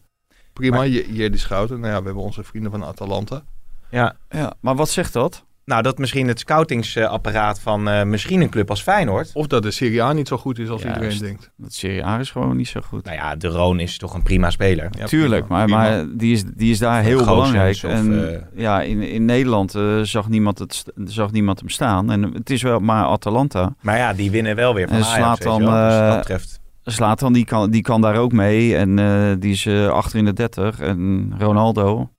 Prima, 0.53 0.77
Maar- 0.77 0.89
Je- 0.89 1.13
Jerdy 1.13 1.37
Schouten. 1.39 1.81
Nou 1.81 1.93
ja, 1.93 1.99
we 1.99 2.05
hebben 2.05 2.23
onze 2.23 2.43
vrienden 2.45 2.71
van 2.71 2.85
Atalanta. 2.85 3.43
ja. 3.91 4.17
Ja, 4.31 4.53
maar 4.61 4.75
wat 4.77 4.89
zegt 4.89 5.13
dat? 5.13 5.45
Nou, 5.65 5.83
dat 5.83 5.99
misschien 5.99 6.29
het 6.29 6.39
scoutingsapparaat 6.39 7.61
van 7.61 7.89
eh, 7.89 8.03
misschien 8.03 8.41
een 8.41 8.49
club 8.49 8.71
als 8.71 8.83
Feyenoord. 8.83 9.31
Of 9.35 9.47
dat 9.47 9.63
de 9.63 9.71
Serie 9.71 10.03
A 10.03 10.13
niet 10.13 10.29
zo 10.29 10.37
goed 10.37 10.59
is 10.59 10.69
als 10.69 10.85
iedereen 10.85 11.19
denkt. 11.19 11.51
Dat 11.57 11.73
Serie 11.73 12.05
A 12.05 12.19
is 12.19 12.31
gewoon 12.31 12.57
niet 12.57 12.69
zo 12.69 12.81
goed. 12.81 13.05
Nou 13.05 13.17
ja, 13.17 13.37
de 13.37 13.49
Roon 13.49 13.81
is 13.81 13.99
toch 13.99 14.15
een 14.15 14.23
prima 14.23 14.51
speler. 14.51 14.89
Ja, 14.99 15.07
Tuurlijk, 15.07 15.47
prima, 15.47 15.59
maar, 15.59 15.67
prima. 15.67 15.81
maar 15.81 16.17
die, 16.17 16.33
is, 16.33 16.45
die 16.55 16.71
is 16.71 16.79
daar 16.79 17.01
Of 17.01 17.07
heel 17.07 17.25
belangrijk. 17.25 17.75
of, 17.75 17.83
en 17.83 18.33
eh, 18.33 18.41
ja, 18.55 18.83
in, 18.83 19.03
in 19.03 19.25
Nederland 19.25 19.75
eh, 19.75 20.01
zag, 20.01 20.29
niemand 20.29 20.59
het, 20.59 20.85
zag 21.05 21.33
niemand 21.33 21.59
hem 21.59 21.69
staan. 21.69 22.11
En 22.11 22.23
het 22.23 22.51
is 22.51 22.63
wel 22.63 22.79
maar 22.79 23.05
Atalanta. 23.05 23.75
Maar 23.81 23.97
ja, 23.97 24.13
die 24.13 24.31
winnen 24.31 24.57
wel 24.57 24.75
weer 24.75 24.89
van 24.89 24.97
En 24.97 25.03
Ajax, 25.03 25.17
slaat 25.17 25.43
dan. 25.43 25.59
Dus 25.59 25.69
wat 25.69 25.91
eh, 25.91 26.09
dat 26.09 26.19
betreft. 26.19 26.61
Zlatan 26.83 27.33
die 27.33 27.45
kan, 27.45 27.71
die 27.71 27.83
kan 27.83 28.01
daar 28.01 28.17
ook 28.17 28.33
mee. 28.33 28.77
En 28.77 28.99
eh, 28.99 29.33
die 29.39 29.53
is 29.53 29.69
achter 29.89 30.19
in 30.19 30.25
de 30.25 30.33
30. 30.33 30.81
En 30.81 31.33
Ronaldo, 31.39 32.11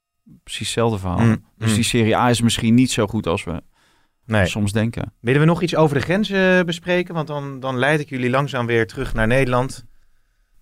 precies 0.45 0.67
hetzelfde 0.67 0.97
verhaal. 0.99 1.19
Mm, 1.19 1.43
Dus 1.57 1.69
mm. 1.69 1.75
die 1.75 1.83
Serie 1.83 2.17
A 2.17 2.29
is 2.29 2.41
misschien 2.41 2.73
niet 2.73 2.91
zo 2.91 3.07
goed 3.07 3.27
als 3.27 3.43
we 3.43 3.61
Nee. 4.25 4.45
soms 4.45 4.71
denken. 4.71 5.13
Willen 5.19 5.39
we 5.41 5.45
nog 5.47 5.61
iets 5.61 5.75
over 5.75 5.95
de 5.97 6.01
grenzen 6.03 6.57
eh, 6.59 6.65
bespreken? 6.65 7.13
Want 7.13 7.27
dan, 7.27 7.59
dan 7.59 7.77
leid 7.77 7.99
ik 7.99 8.09
jullie 8.09 8.29
langzaam 8.29 8.65
weer 8.65 8.87
terug 8.87 9.13
naar 9.13 9.27
Nederland. 9.27 9.85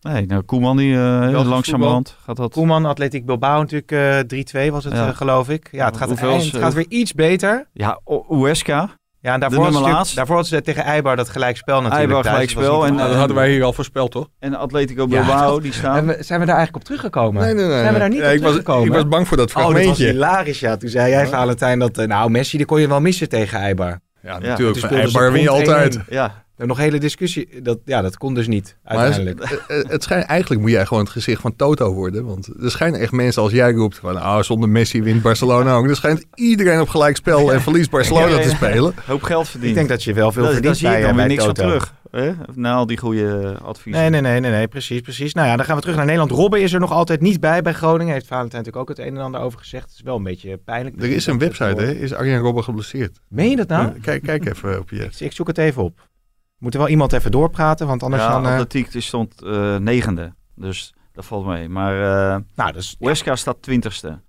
Nee, 0.01 0.25
nou, 0.25 0.41
Koeman 0.41 0.77
die 0.77 0.93
eh 0.95 1.19
Belgisch 1.19 1.47
langzamerhand 1.49 2.17
gaat 2.23 2.36
dat... 2.36 2.51
Koeman, 2.53 2.86
Atletiek 2.86 3.25
Bilbao 3.25 3.59
natuurlijk 3.59 3.91
eh 3.91 4.67
3-2 4.67 4.71
was 4.71 4.84
het 4.84 4.93
Ja. 4.93 5.07
eh, 5.07 5.15
geloof 5.15 5.49
ik. 5.49 5.67
Ja, 5.71 5.86
het 5.86 5.97
gaat, 5.97 6.07
eind- 6.17 6.43
het 6.43 6.53
eh, 6.53 6.61
gaat 6.61 6.73
weer 6.73 6.86
iets 6.89 7.13
beter. 7.13 7.69
Ja, 7.73 7.99
Uesca. 8.29 8.89
Ja, 9.24 9.34
en 9.34 9.39
daarvoor, 9.39 9.63
natuurlijk- 9.63 9.93
laatst. 9.93 10.15
daarvoor 10.15 10.36
hadden 10.36 10.53
ze 10.57 10.61
tegen 10.63 10.84
Eibar 10.84 11.15
dat 11.15 11.30
gelijkspel 11.30 11.76
natuurlijk. 11.82 11.99
Eibar 12.01 12.21
thuis. 12.24 12.34
gelijkspel 12.36 12.86
en, 12.86 12.93
Nou, 12.93 13.01
dat 13.03 13.11
eh, 13.11 13.17
hadden 13.17 13.36
wij 13.36 13.49
hier 13.51 13.63
al 13.63 13.74
voorspeld, 13.74 14.11
toch? 14.11 14.28
En 14.39 14.55
Atletico 14.55 15.01
Ja, 15.01 15.07
Bilbao, 15.07 15.59
die 15.59 15.74
staan... 15.74 16.05
We- 16.05 16.17
zijn 16.19 16.39
we 16.39 16.45
daar 16.45 16.55
eigenlijk 16.55 16.76
op 16.76 16.84
teruggekomen? 16.84 17.43
Nee, 17.43 17.53
nee, 17.53 17.65
nee. 17.65 17.80
Zijn 17.80 17.93
we 17.93 17.99
daar 17.99 18.09
niet 18.09 18.19
Ja, 18.19 18.28
op 18.28 18.34
ik, 18.34 18.41
was, 18.43 18.55
ik 18.86 18.91
was 18.91 19.07
bang 19.07 19.28
voor 19.28 19.38
dat 19.38 19.49
Oh, 19.49 19.55
dat 19.55 19.63
was 19.63 19.74
fragmentje. 19.74 20.05
hilarisch, 20.11 20.59
ja. 20.59 20.78
Toen 20.78 20.89
zei 20.89 21.09
jij, 21.09 21.28
Valentijn, 21.28 21.80
dat... 21.80 21.97
eh, 21.97 22.07
nou, 22.07 22.30
Messi, 22.30 22.57
die 22.57 22.65
kon 22.65 22.82
je 22.82 22.88
wel 22.88 23.01
missen 23.01 23.30
tegen 23.30 23.59
Eibar. 23.59 23.99
ja, 24.21 24.32
Ja, 24.32 24.39
natuurlijk. 24.39 24.80
ze 24.80 24.88
Eibar 24.88 25.32
win 25.32 25.41
je 25.41 25.49
altijd. 25.49 25.97
1-1. 25.97 26.01
ja, 26.09 26.43
Er 26.58 26.68
nog 26.68 26.78
hele 26.78 26.97
discussie. 26.97 27.62
Dat, 27.62 27.80
ja, 27.86 28.01
dat 28.01 28.18
kon 28.18 28.34
dus 28.34 28.47
niet, 28.47 28.78
Maar 28.84 28.97
uiteindelijk. 28.97 29.49
het, 29.49 29.62
het, 29.68 29.91
het 29.91 30.04
schijnt, 30.04 30.26
eigenlijk 30.26 30.62
moet 30.62 30.72
jij 30.72 30.86
gewoon 30.86 31.04
het 31.04 31.12
gezicht 31.12 31.41
van 31.41 31.56
Toto 31.56 31.93
worden. 31.93 32.26
Want 32.26 32.49
er 32.62 32.72
schijnen 32.72 32.99
echt 32.99 33.12
mensen 33.12 33.41
als 33.41 33.51
jij 33.51 33.72
roept 33.72 33.97
van... 33.97 34.16
Oh, 34.16 34.41
zonder 34.41 34.70
Messi 34.70 35.04
wint 35.04 35.22
Barcelona 35.22 35.74
ook. 35.74 35.88
Er 35.88 35.95
schijnt 35.95 36.26
iedereen 36.34 36.82
op 36.82 36.89
gelijk 36.89 37.16
spel 37.16 37.54
en 37.54 37.62
verliest 37.68 37.89
Barcelona 37.89 38.26
Ja, 38.26 38.32
ja, 38.32 38.38
ja. 38.38 38.43
te 38.43 38.49
spelen. 38.56 38.93
hoop 39.06 39.24
geld 39.24 39.49
verdiend. 39.49 39.70
Ik 39.70 39.78
denk 39.78 39.89
dat 39.89 40.04
je 40.04 40.14
wel 40.14 40.32
veel 40.32 40.43
dat, 40.43 40.51
verdient 40.54 40.82
daar 40.82 40.91
zie 40.91 40.99
je 40.99 41.04
dan 41.04 41.12
eh, 41.12 41.16
weer 41.16 41.28
niks 41.28 41.43
van 41.43 41.54
terug. 41.54 41.93
Hè? 42.12 42.32
Na 42.56 42.74
al 42.74 42.86
die 42.86 42.97
goede 42.97 43.58
adviezen. 43.64 44.01
Nee, 44.01 44.10
nee, 44.10 44.22
nee, 44.22 44.39
nee, 44.39 44.51
nee, 44.51 44.68
precies, 44.68 45.01
precies. 45.01 45.34
Nou 45.34 45.47
ja, 45.47 45.56
dan 45.56 45.66
gaan 45.66 45.76
we 45.76 45.82
terug 45.82 45.95
naar 45.95 46.06
Nederland. 46.06 46.32
Robben 46.32 46.62
is 46.62 46.74
er 46.74 46.80
nog 46.80 46.91
altijd 46.91 47.22
niet 47.22 47.39
bij 47.39 47.62
bij 47.62 47.74
Groningen. 47.74 48.14
Heeft 48.14 48.28
Valentijn 48.28 48.64
natuurlijk 48.64 48.89
ook 48.89 48.97
het 48.97 49.08
een 49.08 49.16
en 49.16 49.24
ander 49.24 49.41
over 49.41 49.60
gezegd. 49.60 49.84
Het 49.84 49.93
is 49.93 50.01
wel 50.01 50.16
een 50.16 50.24
beetje 50.24 50.58
pijnlijk. 50.58 51.01
Er 51.01 51.12
is 51.12 51.26
een 51.26 51.39
website, 51.39 51.82
hè? 51.82 51.91
Is 51.91 52.14
Arjen 52.14 52.39
Robben 52.39 52.64
geblesseerd? 52.64 53.20
Meen 53.28 53.49
je 53.49 53.56
dat 53.56 53.68
nou? 53.68 53.99
Kijk, 54.01 54.24
kijk 54.24 54.45
even 54.45 54.80
op 54.80 54.89
je... 54.89 55.10
Ik 55.18 55.32
zoek 55.32 55.47
het 55.47 55.58
even 55.58 55.84
op. 55.84 56.12
Moet 56.64 56.74
er 56.74 56.80
wel 56.80 56.89
iemand 56.89 57.14
even 57.14 57.32
doorpraten, 57.32 57.88
want 57.88 58.03
anders 58.03 58.24
ja, 58.24 58.32
dan... 58.32 58.45
eh, 58.45 58.51
Atletiek 58.51 58.91
die 58.91 59.01
stond 59.01 59.41
eh, 59.41 59.78
negende. 59.78 60.34
Dus 60.55 60.93
dat 61.14 61.26
valt 61.26 61.45
mee. 61.45 61.70
Maar 61.70 61.93
eh 62.34 62.39
nou, 62.55 62.72
dus 62.72 62.95
Huesca 62.99 63.36
staat 63.36 63.55
twintigste. 63.61 64.20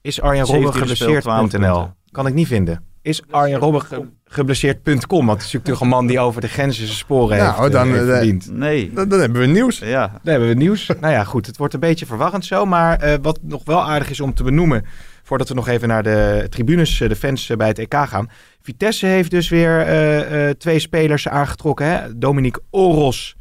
is 0.00 0.20
Arjen 0.20 0.44
Robben 0.44 0.62
17 0.72 0.88
gespeeld, 0.88 1.20
12 1.22 1.40
geblesseerd.nl. 1.50 1.90
Kan 2.10 2.26
ik 2.26 2.34
niet 2.34 2.46
vinden. 2.46 2.84
Is 3.02 3.22
Arjen 3.30 3.58
Robben 3.58 3.82
ge- 3.82 4.08
geblesseerd.com? 4.24 5.26
Want 5.26 5.38
het 5.38 5.46
is 5.46 5.52
natuurlijk 5.52 5.80
een 5.80 5.88
man 5.88 6.06
die 6.06 6.20
over 6.20 6.40
de 6.40 6.48
grenzen 6.48 6.84
zijn 6.86 6.98
sporen 6.98 7.36
Nou, 7.38 7.60
heeft, 7.60 7.72
dan, 7.72 7.86
heeft 7.92 8.04
verdiend. 8.04 8.50
Nee. 8.50 8.92
Dan, 8.92 9.08
dan 9.08 9.20
hebben 9.20 9.40
we 9.40 9.46
nieuws. 9.46 9.78
Ja, 9.78 10.06
Dan 10.06 10.32
hebben 10.32 10.48
we 10.48 10.54
nieuws. 10.54 10.86
nou 11.00 11.12
ja, 11.12 11.24
goed. 11.24 11.46
Het 11.46 11.56
wordt 11.56 11.74
een 11.74 11.80
beetje 11.80 12.06
verwarrend 12.06 12.44
zo. 12.44 12.64
Maar 12.66 12.98
eh, 12.98 13.14
wat 13.22 13.38
nog 13.42 13.64
wel 13.64 13.82
aardig 13.82 14.10
is 14.10 14.20
om 14.20 14.34
te 14.34 14.42
benoemen. 14.42 14.84
Voordat 15.30 15.48
we 15.48 15.54
nog 15.54 15.68
even 15.68 15.88
naar 15.88 16.02
de 16.02 16.46
tribunes, 16.48 17.00
eh, 17.00 17.08
de 17.08 17.16
fans 17.16 17.50
eh, 17.50 17.56
bij 17.56 17.68
het 17.68 17.78
EK 17.78 17.94
gaan. 17.94 18.28
Vitesse 18.62 19.06
heeft 19.06 19.30
dus 19.30 19.48
weer 19.48 19.80
eh, 19.80 20.48
eh, 20.48 20.56
twee 20.56 20.78
spelers 20.78 21.28
aangetrokken. 21.28 21.86
Hè? 21.86 22.18
Dominique 22.18 22.62
Oros 22.70 23.36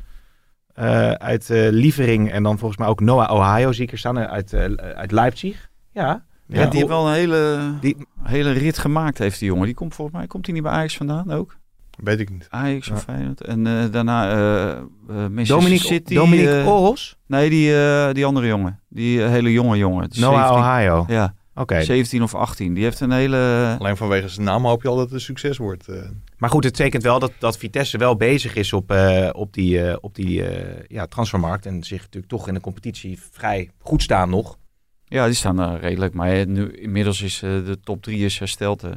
eh, 0.73 1.11
uit 1.11 1.49
eh 1.49 1.67
Lievering. 1.71 2.31
En 2.31 2.43
dan 2.43 2.57
volgens 2.57 2.79
mij 2.79 2.87
ook 2.89 2.99
Noah 2.99 3.31
Ohio 3.33 3.71
zie 3.71 3.83
ik 3.83 3.91
er 3.91 3.97
staan. 3.97 4.17
Uit, 4.19 4.53
eh, 4.53 4.63
uit 4.73 5.11
Leipzig. 5.11 5.69
Ja. 5.93 6.23
ja, 6.45 6.65
die 6.65 6.77
heeft 6.77 6.87
wel 6.87 7.07
een 7.07 7.13
hele, 7.13 7.73
Die- 7.81 8.05
hele 8.23 8.51
rit 8.51 8.77
gemaakt, 8.77 9.17
heeft 9.17 9.39
die 9.39 9.47
jongen. 9.47 9.65
Die 9.65 9.75
komt 9.75 9.95
volgens 9.95 10.17
mij, 10.17 10.27
komt 10.27 10.45
hij 10.45 10.53
niet 10.55 10.63
bij 10.63 10.71
Ajax 10.71 10.97
vandaan 10.97 11.31
ook? 11.31 11.57
Weet 12.03 12.19
ik 12.19 12.29
niet. 12.29 12.47
Ajax 12.49 12.89
of 12.89 12.97
Ja. 12.97 13.13
Feyenoord. 13.13 13.41
En 13.41 13.67
eh, 13.67 13.91
daarna 13.91 14.31
eh 14.31 14.69
eh, 14.71 14.77
Manchester 15.07 15.55
Dominique, 15.55 15.85
City. 15.87 16.13
Dominique 16.15 16.63
Oros? 16.65 17.17
Nee, 17.27 17.49
die, 17.49 17.75
eh, 17.83 18.13
die 18.13 18.25
andere 18.25 18.47
jongen. 18.47 18.79
Die 18.89 19.21
hele 19.21 19.51
jonge 19.51 19.77
jongen. 19.77 20.09
Noah 20.19 20.47
17 20.47 20.57
Ohio. 20.63 21.05
Ja, 21.07 21.33
Oké. 21.59 21.81
17 21.83 22.23
of 22.23 22.35
18. 22.35 22.73
Die 22.73 22.83
heeft 22.83 22.99
een 22.99 23.11
hele... 23.11 23.75
Alleen 23.79 23.97
vanwege 23.97 24.27
zijn 24.27 24.45
naam 24.45 24.65
hoop 24.65 24.81
je 24.81 24.87
al 24.87 24.95
dat 24.95 25.05
het 25.05 25.13
een 25.13 25.19
succes 25.21 25.57
wordt. 25.57 25.87
eh. 25.87 26.01
Maar 26.37 26.49
goed, 26.49 26.63
het 26.63 26.77
betekent 26.77 27.03
wel 27.03 27.19
dat, 27.19 27.31
dat 27.39 27.57
Vitesse 27.57 27.97
wel 27.97 28.15
bezig 28.15 28.55
is 28.55 28.73
op, 28.73 28.91
eh, 28.91 29.29
op 29.31 29.53
die, 29.53 29.81
eh, 29.87 29.97
op 30.01 30.15
die 30.15 30.43
eh, 30.45 30.83
ja, 30.87 31.05
transfermarkt. 31.05 31.65
En 31.65 31.83
zich 31.83 31.99
natuurlijk 32.01 32.31
toch 32.31 32.47
in 32.47 32.53
de 32.53 32.59
competitie 32.59 33.19
vrij 33.31 33.69
goed 33.79 34.01
staan 34.01 34.29
nog. 34.29 34.57
Ja, 35.05 35.25
die 35.25 35.33
staan 35.35 35.55
daar 35.55 35.79
redelijk. 35.79 36.13
Maar 36.13 36.47
nu, 36.47 36.71
inmiddels 36.71 37.21
is 37.21 37.39
de 37.39 37.77
top 37.83 38.01
3 38.01 38.25
is 38.25 38.39
hersteld. 38.39 38.81
Hè. 38.81 38.91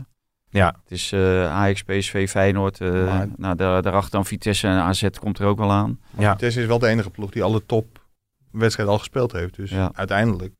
Ja. 0.50 0.66
Het 0.82 0.90
is 0.92 1.12
eh 1.12 1.50
Ajax, 1.52 1.82
PSV, 1.82 2.28
Feyenoord. 2.30 2.80
eh, 2.80 3.04
Maar- 3.04 3.28
nou, 3.36 3.56
daar, 3.56 3.82
daarachter 3.82 4.10
dan 4.10 4.26
Vitesse 4.26 4.66
en 4.66 4.74
AZ 4.78 5.08
komt 5.20 5.38
er 5.38 5.46
ook 5.46 5.58
wel 5.58 5.70
aan. 5.72 6.00
Ja. 6.18 6.32
Vitesse 6.32 6.60
is 6.60 6.66
wel 6.66 6.78
de 6.78 6.86
enige 6.88 7.10
ploeg 7.10 7.30
die 7.30 7.42
alle 7.42 7.66
top 7.66 8.00
wedstrijd 8.50 8.88
al 8.88 8.98
gespeeld 8.98 9.32
heeft. 9.32 9.56
Dus 9.56 9.70
Ja. 9.70 9.90
uiteindelijk. 9.94 10.54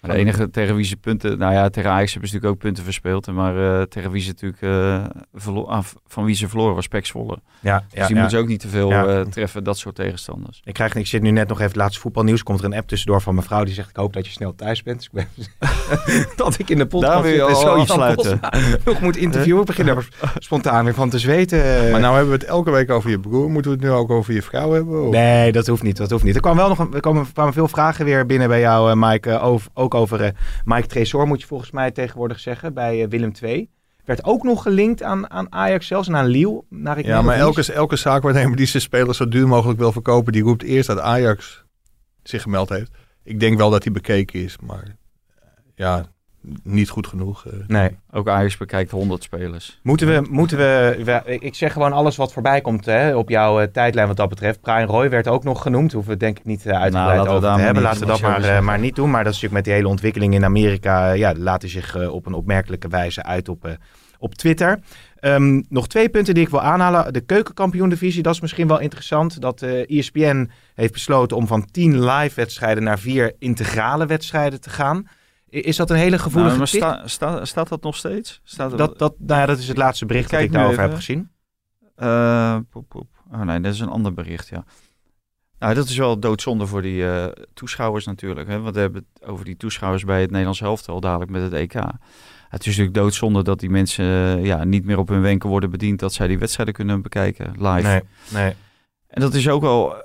Maar 0.00 0.10
de 0.10 0.16
enige 0.16 0.50
tegen 0.50 0.76
wie 0.76 0.84
ze 0.84 0.96
punten... 0.96 1.38
Nou 1.38 1.52
ja, 1.52 1.68
tegen 1.68 1.90
Ajax 1.90 2.10
hebben 2.12 2.28
ze 2.28 2.34
natuurlijk 2.34 2.54
ook 2.62 2.66
punten 2.66 2.84
verspeeld. 2.84 3.26
Maar 3.26 3.80
eh, 3.80 3.82
tegen 3.82 4.10
wie 4.10 4.22
ze 4.22 4.28
natuurlijk... 4.28 4.62
eh, 4.62 5.04
verlo- 5.34 5.64
ah, 5.64 5.84
van 6.06 6.24
wie 6.24 6.34
ze 6.34 6.48
verloren 6.48 6.74
was 6.74 6.88
Pek 6.88 7.06
Zwolle. 7.06 7.38
Ja, 7.60 7.78
Dus 7.78 7.98
ja, 7.98 8.06
die 8.06 8.14
ja. 8.14 8.20
moeten 8.20 8.38
ze 8.38 8.44
ook 8.44 8.48
niet 8.50 8.60
te 8.60 8.68
veel 8.68 8.90
Ja. 8.90 9.06
eh, 9.06 9.20
treffen. 9.20 9.64
Dat 9.64 9.78
soort 9.78 9.94
tegenstanders. 9.94 10.60
Ik, 10.64 10.74
krijg, 10.74 10.94
ik 10.94 11.06
zit 11.06 11.22
nu 11.22 11.30
net 11.30 11.48
nog 11.48 11.56
even 11.56 11.70
het 11.70 11.80
laatste 11.80 12.00
voetbalnieuws. 12.00 12.42
Komt 12.42 12.58
er 12.58 12.64
een 12.64 12.74
app 12.74 12.88
tussendoor 12.88 13.20
van 13.22 13.34
mijn 13.34 13.46
vrouw 13.46 13.64
die 13.64 13.74
zegt: 13.74 13.88
Ik 13.90 13.96
hoop 13.96 14.12
dat 14.12 14.26
je 14.26 14.32
snel 14.32 14.54
thuis 14.54 14.82
bent. 14.82 14.98
Dus 14.98 15.06
ik 15.06 15.12
ben, 15.58 16.26
dat 16.36 16.58
ik 16.58 16.70
in 16.70 16.78
de 16.78 16.86
podcast 16.86 17.12
Daar 17.12 17.22
wil 17.22 17.32
je 17.34 17.42
al 17.42 17.54
zo 17.60 17.68
afsluiten. 17.74 18.40
Nog 18.84 19.00
moet 19.06 19.16
interviewen. 19.16 19.60
Ik 19.60 19.66
begin 19.66 19.88
er 19.88 20.08
spontaan 20.38 20.84
weer 20.84 20.94
van 20.94 21.10
te 21.10 21.18
zweten. 21.18 21.90
Maar 21.90 22.00
nou 22.00 22.14
hebben 22.16 22.32
we 22.32 22.38
het 22.38 22.48
elke 22.48 22.70
week 22.70 22.90
over 22.90 23.10
je 23.10 23.20
broer. 23.20 23.50
Moeten 23.50 23.70
we 23.70 23.76
het 23.76 23.86
nu 23.86 23.92
ook 23.92 24.10
over 24.10 24.34
je 24.34 24.42
vrouw 24.42 24.72
hebben? 24.72 25.02
Of? 25.06 25.10
Nee, 25.12 25.52
dat 25.52 25.66
hoeft 25.66 25.82
niet. 25.82 25.96
Dat 25.96 26.10
hoeft 26.10 26.24
niet. 26.24 26.34
Er 26.34 26.40
kwam 26.40 26.56
wel 26.56 26.68
nog 26.68 26.78
een, 26.78 26.94
er 26.94 27.00
komen, 27.00 27.32
kwamen 27.32 27.52
veel 27.52 27.68
vragen 27.68 28.04
weer 28.04 28.26
binnen 28.26 28.48
bij 28.48 28.60
jou, 28.60 28.96
Mike. 28.96 29.40
over, 29.40 29.70
ook 29.86 30.00
over 30.00 30.22
eh, 30.22 30.30
Mike 30.64 30.86
Tresor, 30.86 31.26
moet 31.26 31.40
je 31.40 31.46
volgens 31.46 31.70
mij 31.70 31.90
tegenwoordig 31.90 32.40
zeggen, 32.40 32.74
bij 32.74 33.02
eh, 33.02 33.08
Willem 33.08 33.32
II. 33.42 33.70
Werd 34.04 34.24
ook 34.24 34.42
nog 34.42 34.62
gelinkt 34.62 35.02
aan, 35.02 35.30
aan 35.30 35.52
Ajax 35.52 35.86
zelfs 35.86 36.08
en 36.08 36.16
aan 36.16 36.26
Lille. 36.26 36.64
Naar 36.68 36.98
ik 36.98 37.04
Ja, 37.04 37.22
maar 37.22 37.36
elke, 37.36 37.72
elke 37.72 37.96
zaakwaarnemer 37.96 38.56
die 38.56 38.66
zijn 38.66 38.82
spelers 38.82 39.16
zo 39.16 39.28
duur 39.28 39.48
mogelijk 39.48 39.78
wil 39.78 39.92
verkopen, 39.92 40.32
die 40.32 40.42
roept 40.42 40.62
eerst 40.62 40.86
dat 40.86 40.98
Ajax 40.98 41.64
zich 42.22 42.42
gemeld 42.42 42.68
heeft. 42.68 42.90
Ik 43.22 43.40
denk 43.40 43.58
wel 43.58 43.70
dat 43.70 43.84
hij 43.84 43.92
bekeken 43.92 44.42
is, 44.42 44.56
maar 44.58 44.96
ja, 45.74 46.06
niet 46.62 46.88
goed 46.88 47.06
genoeg. 47.06 47.46
eh. 47.46 47.52
Nee. 47.66 47.90
Ook 48.10 48.28
Ajax 48.28 48.56
bekijkt 48.56 48.90
100 48.90 49.22
spelers. 49.22 49.80
Moeten 49.82 50.06
we, 50.06 50.26
moeten 50.30 50.58
we, 50.58 51.00
we- 51.04 51.38
ik 51.38 51.54
zeg 51.54 51.72
gewoon 51.72 51.92
alles 51.92 52.16
wat 52.16 52.32
voorbij 52.32 52.60
komt 52.60 52.84
hè, 52.84 53.16
op 53.16 53.28
jouw 53.28 53.60
eh, 53.60 53.66
tijdlijn 53.66 54.06
wat 54.06 54.16
dat 54.16 54.28
betreft. 54.28 54.60
Brian 54.60 54.86
Roy 54.86 55.08
werd 55.10 55.28
ook 55.28 55.44
nog 55.44 55.62
genoemd. 55.62 55.92
Hoeven 55.92 56.12
we 56.12 56.18
denk 56.18 56.38
ik 56.38 56.44
niet 56.44 56.66
eh, 56.66 56.80
uitgebreid 56.80 57.20
over 57.28 57.40
daar 57.40 57.56
te 57.56 57.62
hebben. 57.62 57.82
niet- 57.82 57.82
Laten 57.92 58.00
we 58.00 58.06
dat 58.06 58.20
maar, 58.20 58.64
maar 58.64 58.78
niet 58.78 58.94
doen. 58.96 59.10
Maar 59.10 59.24
dat 59.24 59.32
is 59.34 59.40
natuurlijk 59.40 59.54
met 59.54 59.64
die 59.64 59.72
hele 59.74 59.88
ontwikkeling 59.88 60.34
in 60.34 60.44
Amerika. 60.44 61.12
ja, 61.12 61.34
laten 61.36 61.68
zich 61.68 62.08
op 62.08 62.26
een 62.26 62.34
opmerkelijke 62.34 62.88
wijze 62.88 63.22
uit 63.22 63.48
op, 63.48 63.76
op 64.18 64.34
Twitter. 64.34 64.78
Ehm, 65.16 65.62
nog 65.68 65.88
twee 65.88 66.08
punten 66.08 66.34
die 66.34 66.42
ik 66.42 66.48
wil 66.48 66.60
aanhalen. 66.62 67.12
De 67.12 67.20
keukenkampioen-divisie, 67.20 68.22
dat 68.22 68.34
is 68.34 68.40
misschien 68.40 68.68
wel 68.68 68.80
interessant. 68.80 69.40
Dat 69.40 69.62
eh 69.62 69.98
ESPN 69.98 70.50
heeft 70.74 70.92
besloten 70.92 71.36
om 71.36 71.46
van 71.46 71.64
10 71.70 72.04
live 72.04 72.34
wedstrijden 72.34 72.82
naar 72.82 72.98
vier 72.98 73.32
integrale 73.38 74.06
wedstrijden 74.06 74.60
te 74.60 74.70
gaan. 74.70 75.06
Is 75.64 75.76
dat 75.76 75.90
een 75.90 75.96
hele 75.96 76.18
gevoelige 76.18 76.56
Nou, 76.56 76.58
maar 76.58 76.68
tip? 76.68 76.80
sta- 76.82 77.06
sta- 77.08 77.44
staat 77.44 77.68
dat 77.68 77.82
nog 77.82 77.96
steeds? 77.96 78.40
Staat 78.44 78.72
er- 78.72 78.78
dat, 78.78 78.98
dat, 78.98 79.14
nou 79.18 79.40
ja, 79.40 79.46
dat 79.46 79.58
is 79.58 79.68
het 79.68 79.76
laatste 79.76 80.06
bericht 80.06 80.30
dat 80.30 80.40
ik 80.40 80.52
daarover 80.52 80.80
heb 80.82 80.94
gezien. 80.94 81.30
Eh, 81.94 82.56
poep, 82.70 82.88
poep. 82.88 83.08
Oh 83.32 83.40
nee, 83.40 83.60
dat 83.60 83.72
is 83.74 83.80
een 83.80 83.88
ander 83.88 84.14
bericht, 84.14 84.48
ja. 84.48 84.64
Nou, 85.58 85.74
dat 85.74 85.88
is 85.88 85.96
wel 85.96 86.18
doodzonde 86.18 86.66
voor 86.66 86.82
die 86.82 87.08
eh, 87.10 87.26
toeschouwers 87.54 88.06
natuurlijk. 88.06 88.48
Hè? 88.48 88.60
Want 88.60 88.74
we 88.74 88.80
hebben 88.80 89.06
het 89.14 89.28
over 89.28 89.44
die 89.44 89.56
toeschouwers 89.56 90.04
bij 90.04 90.20
het 90.20 90.30
Nederlands 90.30 90.60
elftal 90.60 91.00
dadelijk 91.00 91.30
met 91.30 91.42
het 91.42 91.52
EK. 91.52 91.72
Het 92.48 92.60
is 92.60 92.66
natuurlijk 92.66 92.94
doodzonde 92.94 93.42
dat 93.42 93.60
die 93.60 93.70
mensen 93.70 94.04
eh, 94.04 94.44
ja, 94.44 94.64
niet 94.64 94.84
meer 94.84 94.98
op 94.98 95.08
hun 95.08 95.20
wenken 95.20 95.48
worden 95.48 95.70
bediend... 95.70 95.98
dat 95.98 96.12
zij 96.12 96.26
die 96.26 96.38
wedstrijden 96.38 96.74
kunnen 96.74 97.02
bekijken 97.02 97.50
live. 97.58 97.88
Nee, 97.88 98.00
nee. 98.32 98.54
En 99.08 99.20
dat 99.20 99.34
is 99.34 99.48
ook 99.48 99.60
wel... 99.60 100.04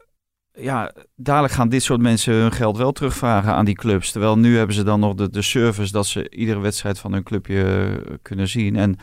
Ja, 0.54 0.91
dadelijk 1.16 1.54
gaan 1.54 1.70
dit 1.70 1.84
soort 1.84 2.02
mensen 2.02 2.34
hun 2.34 2.52
geld 2.52 2.78
wel 2.78 2.91
terugvragen 2.91 3.54
aan 3.54 3.66
die 3.66 3.76
clubs. 3.76 4.12
Terwijl 4.12 4.38
nu 4.38 4.58
hebben 4.58 4.76
ze 4.76 4.84
dan 4.84 4.99
nog 4.99 5.14
de, 5.14 5.30
de 5.30 5.41
service 5.41 5.91
dat 5.91 6.06
ze 6.06 6.30
iedere 6.30 6.60
wedstrijd 6.60 6.99
van 6.99 7.14
hun 7.14 7.24
clubje 7.24 7.64
eh, 7.64 8.14
kunnen 8.22 8.47
zien. 8.47 8.76
En 8.76 8.95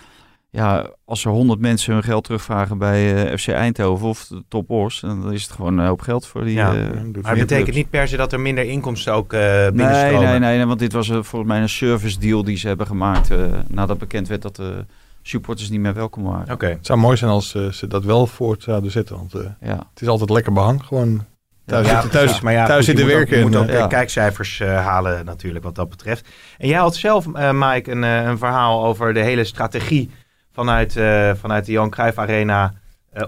ja, 0.50 0.90
als 1.04 1.24
er 1.24 1.30
honderd 1.30 1.60
mensen 1.60 1.92
hun 1.92 2.02
geld 2.02 2.24
terugvragen 2.24 2.78
bij 2.78 3.26
eh, 3.30 3.36
FC 3.38 3.48
Eindhoven 3.48 4.08
of 4.08 4.26
de 4.26 4.42
Top 4.48 4.70
Os, 4.70 5.00
dan 5.00 5.32
is 5.32 5.42
het 5.42 5.50
gewoon 5.52 5.78
een 5.78 5.86
hoop 5.86 6.00
geld 6.00 6.26
voor 6.26 6.44
die. 6.44 6.54
Ja, 6.54 6.74
eh, 6.74 6.80
Maar 6.90 6.90
het 7.02 7.12
betekent 7.22 7.48
clubs. 7.48 7.76
niet 7.76 7.90
per 7.90 8.08
se 8.08 8.16
dat 8.16 8.32
er 8.32 8.40
minder 8.40 8.64
inkomsten 8.64 9.12
ook 9.12 9.32
eh 9.32 9.40
Nee, 9.40 9.70
binnenstromen. 9.72 10.28
nee, 10.30 10.38
nee, 10.38 10.56
nee, 10.56 10.66
want 10.66 10.78
dit 10.78 10.92
was 10.92 11.06
volgens 11.08 11.44
mij 11.44 11.60
een 11.60 11.68
service 11.68 12.18
deal 12.18 12.44
die 12.44 12.56
ze 12.56 12.66
hebben 12.68 12.86
gemaakt 12.86 13.30
eh, 13.30 13.38
nadat 13.68 13.98
bekend 13.98 14.28
werd 14.28 14.42
dat 14.42 14.56
de 14.56 14.84
supporters 15.22 15.70
niet 15.70 15.80
meer 15.80 15.94
welkom 15.94 16.22
waren. 16.22 16.54
Oké. 16.54 16.66
Het 16.66 16.86
zou 16.86 16.98
mooi 16.98 17.16
zijn 17.16 17.30
als 17.30 17.50
ze 17.50 17.86
dat 17.88 18.04
wel 18.04 18.26
voort 18.26 18.62
zouden 18.62 18.90
zetten, 18.90 19.16
want 19.16 19.34
eh, 19.34 19.40
Ja. 19.60 19.76
het 19.92 20.00
is 20.02 20.08
altijd 20.08 20.30
lekker 20.30 20.52
behang. 20.52 20.84
Gewoon 20.84 21.24
thuis 21.68 21.86
Ja, 21.86 21.92
zitten, 22.00 22.10
thuis, 22.10 22.40
maar 22.40 22.52
ja, 22.52 22.66
thuis 22.66 22.86
goed, 22.86 22.94
je 22.94 22.98
zitten 22.98 23.04
moet 23.04 23.14
ook- 23.14 23.18
werken. 23.18 23.38
Je 23.38 23.44
moet 23.44 23.68
en, 23.68 23.76
ook 23.76 23.82
eh, 23.82 23.88
kijkcijfers 23.88 24.60
eh, 24.60 24.84
halen 24.86 25.24
natuurlijk 25.24 25.64
wat 25.64 25.74
dat 25.74 25.88
betreft. 25.88 26.28
En 26.58 26.68
jij 26.68 26.78
had 26.78 26.96
zelf, 26.96 27.26
eh, 27.34 27.50
Mike, 27.52 27.90
een, 27.90 28.02
een 28.02 28.38
verhaal 28.38 28.84
over 28.84 29.14
de 29.14 29.20
hele 29.20 29.44
strategie 29.44 30.10
vanuit, 30.52 30.92
vanuit 31.40 31.64
de 31.66 31.72
Johan 31.72 31.90
Cruijff 31.90 32.18
Arena... 32.18 32.74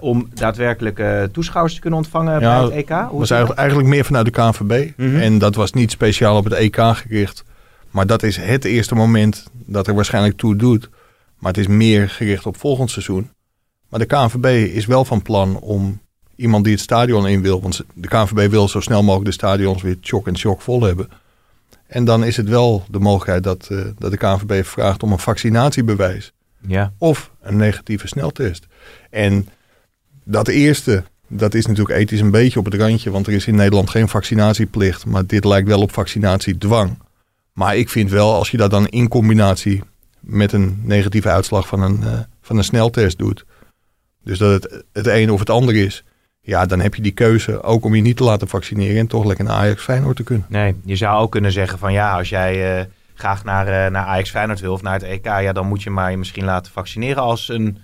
om 0.01 0.29
daadwerkelijk 0.35 1.03
toeschouwers 1.33 1.75
te 1.75 1.81
kunnen 1.81 1.99
ontvangen 1.99 2.41
Ja, 2.41 2.59
bij 2.59 2.65
het 2.77 2.89
EK. 2.91 2.97
Hoe 3.09 3.19
was 3.19 3.31
eigenlijk, 3.31 3.61
eigenlijk 3.61 3.89
meer 3.89 4.05
vanuit 4.05 4.25
de 4.25 4.31
KNVB. 4.31 4.91
Mhm. 4.97 5.17
En 5.17 5.39
dat 5.39 5.55
was 5.55 5.73
niet 5.73 5.91
speciaal 5.91 6.37
op 6.37 6.45
het 6.45 6.53
EK 6.53 6.77
gericht. 6.77 7.45
Maar 7.91 8.07
dat 8.07 8.23
is 8.23 8.37
het 8.37 8.65
eerste 8.65 8.95
moment 8.95 9.47
dat 9.53 9.87
er 9.87 9.95
waarschijnlijk 9.95 10.37
toe 10.37 10.57
doet. 10.57 10.89
Maar 11.39 11.53
het 11.53 11.61
is 11.61 11.67
meer 11.67 12.09
gericht 12.09 12.47
op 12.47 12.57
volgend 12.57 12.91
seizoen. 12.91 13.31
Maar 13.89 14.01
de 14.01 14.07
KNVB 14.07 14.75
is 14.75 14.87
wel 14.87 15.05
van 15.05 15.23
plan 15.23 15.57
om 15.61 16.01
iemand 16.41 16.65
die 16.65 16.73
het 16.73 16.83
stadion 16.83 17.29
in 17.29 17.43
wil. 17.43 17.61
Want 17.61 17.81
de 17.95 18.09
KNVB 18.09 18.51
wil 18.51 18.69
zo 18.69 18.81
snel 18.81 19.03
mogelijk 19.03 19.25
de 19.25 19.33
stadions 19.33 19.83
weer 19.83 19.97
chock 20.01 20.27
en 20.27 20.37
chock 20.37 20.61
vol 20.61 20.83
hebben. 20.83 21.09
En 21.87 22.05
dan 22.05 22.25
is 22.25 22.37
het 22.37 22.49
wel 22.49 22.85
de 22.91 22.99
mogelijkheid 22.99 23.43
dat, 23.45 23.69
eh, 23.71 23.79
dat 23.99 24.11
de 24.11 24.17
KNVB 24.17 24.65
vraagt 24.65 25.03
om 25.03 25.13
een 25.13 25.19
vaccinatiebewijs 25.19 26.33
Ja. 26.67 26.93
of 26.99 27.31
een 27.43 27.57
negatieve 27.57 28.07
sneltest. 28.09 28.67
En 29.11 29.49
dat 30.25 30.49
eerste, 30.49 31.05
dat 31.29 31.55
is 31.55 31.67
natuurlijk 31.67 31.99
ethisch 31.99 32.21
een 32.21 32.31
beetje 32.31 32.59
op 32.59 32.65
het 32.65 32.75
randje, 32.75 33.11
want 33.11 33.27
er 33.27 33.33
is 33.33 33.47
in 33.47 33.55
Nederland 33.55 33.91
geen 33.91 34.09
vaccinatieplicht, 34.09 35.07
maar 35.07 35.27
dit 35.27 35.45
lijkt 35.45 35.69
wel 35.69 35.81
op 35.81 35.93
vaccinatiedwang. 35.93 36.99
Maar 37.53 37.77
ik 37.77 37.89
vind 37.89 38.11
wel, 38.11 38.35
als 38.35 38.51
je 38.51 38.57
dat 38.57 38.71
dan 38.71 38.87
in 38.89 39.09
combinatie 39.09 39.83
met 40.21 40.53
een 40.53 40.81
negatieve 40.83 41.29
uitslag 41.29 41.67
van 41.67 41.83
een, 41.83 42.03
eh, 42.03 42.19
van 42.43 42.57
een 42.57 42.65
sneltest 42.65 43.19
doet, 43.19 43.45
dus 44.25 44.39
dat 44.39 44.63
het 44.63 44.85
het 44.93 45.07
een 45.07 45.31
of 45.31 45.39
het 45.39 45.51
ander 45.51 45.75
is, 45.77 46.05
ja, 46.41 46.67
dan 46.67 46.81
heb 46.81 46.95
je 46.95 47.03
die 47.03 47.13
keuze 47.13 47.63
ook 47.63 47.85
om 47.85 47.95
je 47.95 48.03
niet 48.03 48.17
te 48.17 48.25
laten 48.25 48.49
vaccineren 48.49 48.99
en 48.99 49.07
toch 49.07 49.25
lekker 49.25 49.45
naar 49.45 49.57
Ajax 49.57 49.83
Feyenoord 49.83 50.17
te 50.17 50.23
kunnen. 50.23 50.47
Nee, 50.49 50.77
je 50.85 50.97
zou 50.97 51.21
ook 51.21 51.31
kunnen 51.31 51.53
zeggen 51.53 51.79
van 51.79 51.93
ja, 51.93 52.17
als 52.17 52.29
jij 52.29 52.79
eh, 52.79 52.85
graag 53.15 53.45
naar, 53.45 53.67
eh, 53.67 53.91
naar 53.91 54.05
Ajax 54.05 54.31
Feyenoord 54.31 54.61
wil 54.61 54.73
of 54.73 54.83
naar 54.83 54.93
het 54.93 55.03
EK... 55.03 55.25
ja, 55.25 55.53
dan 55.53 55.67
moet 55.67 55.83
je 55.83 55.91
maar 55.91 56.11
je 56.11 56.17
misschien 56.17 56.45
laten 56.45 56.73
vaccineren 56.73 57.23
als 57.23 57.49
een 57.49 57.79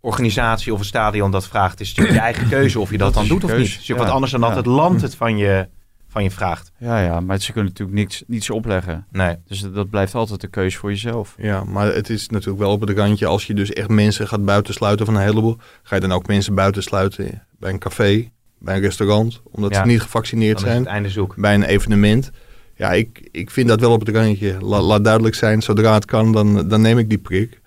organisatie 0.00 0.72
of 0.72 0.78
een 0.78 0.84
stadion 0.84 1.30
dat 1.30 1.48
vraagt. 1.48 1.70
Het 1.70 1.80
is 1.80 1.88
natuurlijk 1.88 2.16
je 2.16 2.22
eigen 2.24 2.48
keuze 2.48 2.80
of 2.80 2.90
je 2.90 2.98
dat, 2.98 3.14
Dat 3.14 3.22
dan 3.22 3.28
doet 3.28 3.44
of 3.44 3.50
keuze, 3.50 3.62
niet. 3.64 3.72
Het 3.72 3.80
is 3.80 3.86
ja. 3.86 3.96
wat 3.96 4.08
anders 4.08 4.32
dan 4.32 4.40
dat 4.40 4.50
Ja. 4.50 4.56
het 4.56 4.66
land 4.66 5.00
het 5.00 5.14
van 5.14 5.36
je, 5.36 5.68
van 6.08 6.22
je 6.22 6.30
vraagt. 6.30 6.72
Ja, 6.78 7.00
ja, 7.02 7.20
maar 7.20 7.40
ze 7.40 7.52
kunnen 7.52 7.70
natuurlijk 7.70 7.98
niks, 7.98 8.22
niets 8.26 8.50
opleggen. 8.50 9.06
Nee. 9.10 9.36
Dus 9.46 9.60
dat- 9.60 9.74
dat 9.74 9.90
blijft 9.90 10.14
altijd 10.14 10.40
de 10.40 10.48
keuze 10.48 10.78
voor 10.78 10.90
jezelf. 10.90 11.34
Ja, 11.38 11.64
maar 11.64 11.94
het 11.94 12.10
is 12.10 12.28
natuurlijk 12.28 12.58
wel 12.58 12.70
op 12.72 12.80
het 12.80 12.90
randje. 12.90 13.26
Als 13.26 13.46
je 13.46 13.54
dus 13.54 13.72
echt 13.72 13.88
mensen 13.88 14.28
gaat 14.28 14.44
buitensluiten 14.44 15.06
van 15.06 15.14
een 15.14 15.22
heleboel. 15.22 15.56
Ga 15.82 15.94
je 15.94 16.00
dan 16.00 16.12
ook 16.12 16.26
mensen 16.26 16.54
buitensluiten 16.54 17.42
bij 17.58 17.70
een 17.72 17.78
café, 17.78 18.30
bij 18.58 18.74
een 18.74 18.80
restaurant. 18.80 19.40
Omdat 19.50 19.70
Ja. 19.74 19.80
ze 19.80 19.86
niet 19.86 20.00
gevaccineerd 20.00 20.56
Dan 20.56 20.64
is 20.66 20.70
zijn. 20.70 20.82
het 20.82 20.92
einde 20.92 21.10
zoek. 21.10 21.36
Bij 21.36 21.54
een 21.54 21.62
evenement. 21.62 22.30
Ja, 22.76 22.92
ik, 22.92 23.28
ik 23.30 23.50
vind 23.50 23.68
dat 23.68 23.80
wel 23.80 23.92
op 23.92 24.06
het 24.06 24.16
randje. 24.16 24.56
La- 24.60 24.80
laat 24.82 25.04
duidelijk 25.04 25.34
zijn, 25.34 25.62
zodra 25.62 25.94
het 25.94 26.04
kan, 26.04 26.32
dan, 26.32 26.68
dan 26.68 26.80
neem 26.80 26.98
ik 26.98 27.08
die 27.08 27.18
prik. 27.18 27.60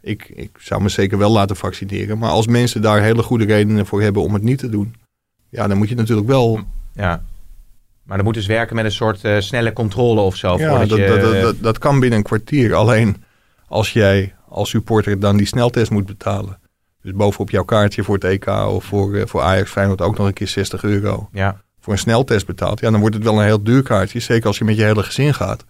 Ik, 0.00 0.28
ik 0.34 0.50
zou 0.60 0.82
me 0.82 0.88
zeker 0.88 1.18
wel 1.18 1.30
laten 1.30 1.56
vaccineren. 1.56 2.18
Maar 2.18 2.30
als 2.30 2.46
mensen 2.46 2.82
daar 2.82 3.02
hele 3.02 3.22
goede 3.22 3.44
redenen 3.44 3.86
voor 3.86 4.02
hebben 4.02 4.22
om 4.22 4.34
het 4.34 4.42
niet 4.42 4.58
te 4.58 4.68
doen. 4.68 4.94
Ja, 5.48 5.66
dan 5.68 5.78
moet 5.78 5.88
je 5.88 5.94
natuurlijk 5.94 6.26
wel... 6.28 6.60
Ja. 6.94 7.22
Maar 8.12 8.20
dan 8.20 8.30
moet 8.30 8.40
dus 8.40 8.46
werken 8.56 8.76
met 8.76 8.84
een 8.84 8.92
soort 8.92 9.24
eh, 9.24 9.40
snelle 9.40 9.72
controle 9.72 10.20
of 10.20 10.36
zo. 10.36 10.58
Ja, 10.58 10.78
dat, 10.78 10.98
je, 10.98 11.06
dat, 11.06 11.20
dat, 11.20 11.40
dat, 11.42 11.54
dat 11.60 11.78
kan 11.78 12.00
binnen 12.00 12.18
een 12.18 12.24
kwartier. 12.24 12.74
Alleen 12.74 13.22
als 13.68 13.92
jij 13.92 14.34
als 14.48 14.70
supporter 14.70 15.20
dan 15.20 15.36
die 15.36 15.46
sneltest 15.46 15.90
moet 15.90 16.06
betalen. 16.06 16.58
Dus 17.02 17.12
bovenop 17.12 17.50
jouw 17.50 17.64
kaartje 17.64 18.02
voor 18.04 18.14
het 18.14 18.24
EK 18.24 18.46
of 18.48 18.84
voor, 18.84 19.14
eh, 19.14 19.26
voor 19.26 19.40
Ajax 19.42 19.70
Feyenoord 19.70 20.00
ook 20.00 20.18
nog 20.18 20.26
een 20.26 20.32
keer 20.32 20.48
60 20.48 20.82
euro. 20.82 21.28
ja. 21.32 21.60
Voor 21.80 21.92
een 21.92 21.98
sneltest 21.98 22.46
betaalt. 22.46 22.80
Ja, 22.80 22.90
dan 22.90 23.00
wordt 23.00 23.14
het 23.14 23.24
wel 23.24 23.38
een 23.38 23.44
heel 23.44 23.62
duur 23.62 23.82
kaartje. 23.82 24.18
Zeker 24.20 24.46
als 24.46 24.58
je 24.58 24.64
met 24.64 24.76
je 24.76 24.82
hele 24.82 25.02
gezin 25.02 25.34
gaat. 25.34 25.64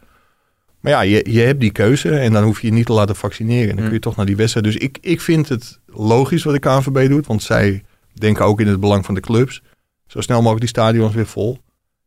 Maar 0.80 0.92
ja, 0.92 1.00
je, 1.00 1.26
je 1.30 1.40
hebt 1.40 1.60
die 1.60 1.72
keuze 1.72 2.18
en 2.18 2.32
dan 2.32 2.44
hoef 2.44 2.60
je 2.60 2.66
je 2.66 2.72
niet 2.72 2.86
te 2.86 2.92
laten 2.92 3.16
vaccineren. 3.16 3.68
Dan 3.68 3.76
Mm. 3.76 3.84
kun 3.84 3.92
je 3.92 3.98
toch 4.00 4.16
naar 4.16 4.26
die 4.26 4.36
wedstrijd. 4.36 4.66
Dus 4.66 4.76
ik, 4.76 4.98
ik 5.00 5.20
vind 5.20 5.48
het 5.48 5.78
logisch 5.86 6.42
wat 6.44 6.54
de 6.54 6.60
KNVB 6.60 7.08
doet. 7.08 7.26
Want 7.26 7.42
zij 7.42 7.84
denken 8.12 8.44
ook 8.44 8.60
in 8.60 8.66
het 8.66 8.80
belang 8.80 9.04
van 9.04 9.14
de 9.14 9.20
clubs. 9.20 9.62
Zo 10.06 10.20
snel 10.20 10.36
mogelijk 10.38 10.60
die 10.60 10.68
stadions 10.68 11.14
weer 11.14 11.26
vol. 11.26 11.58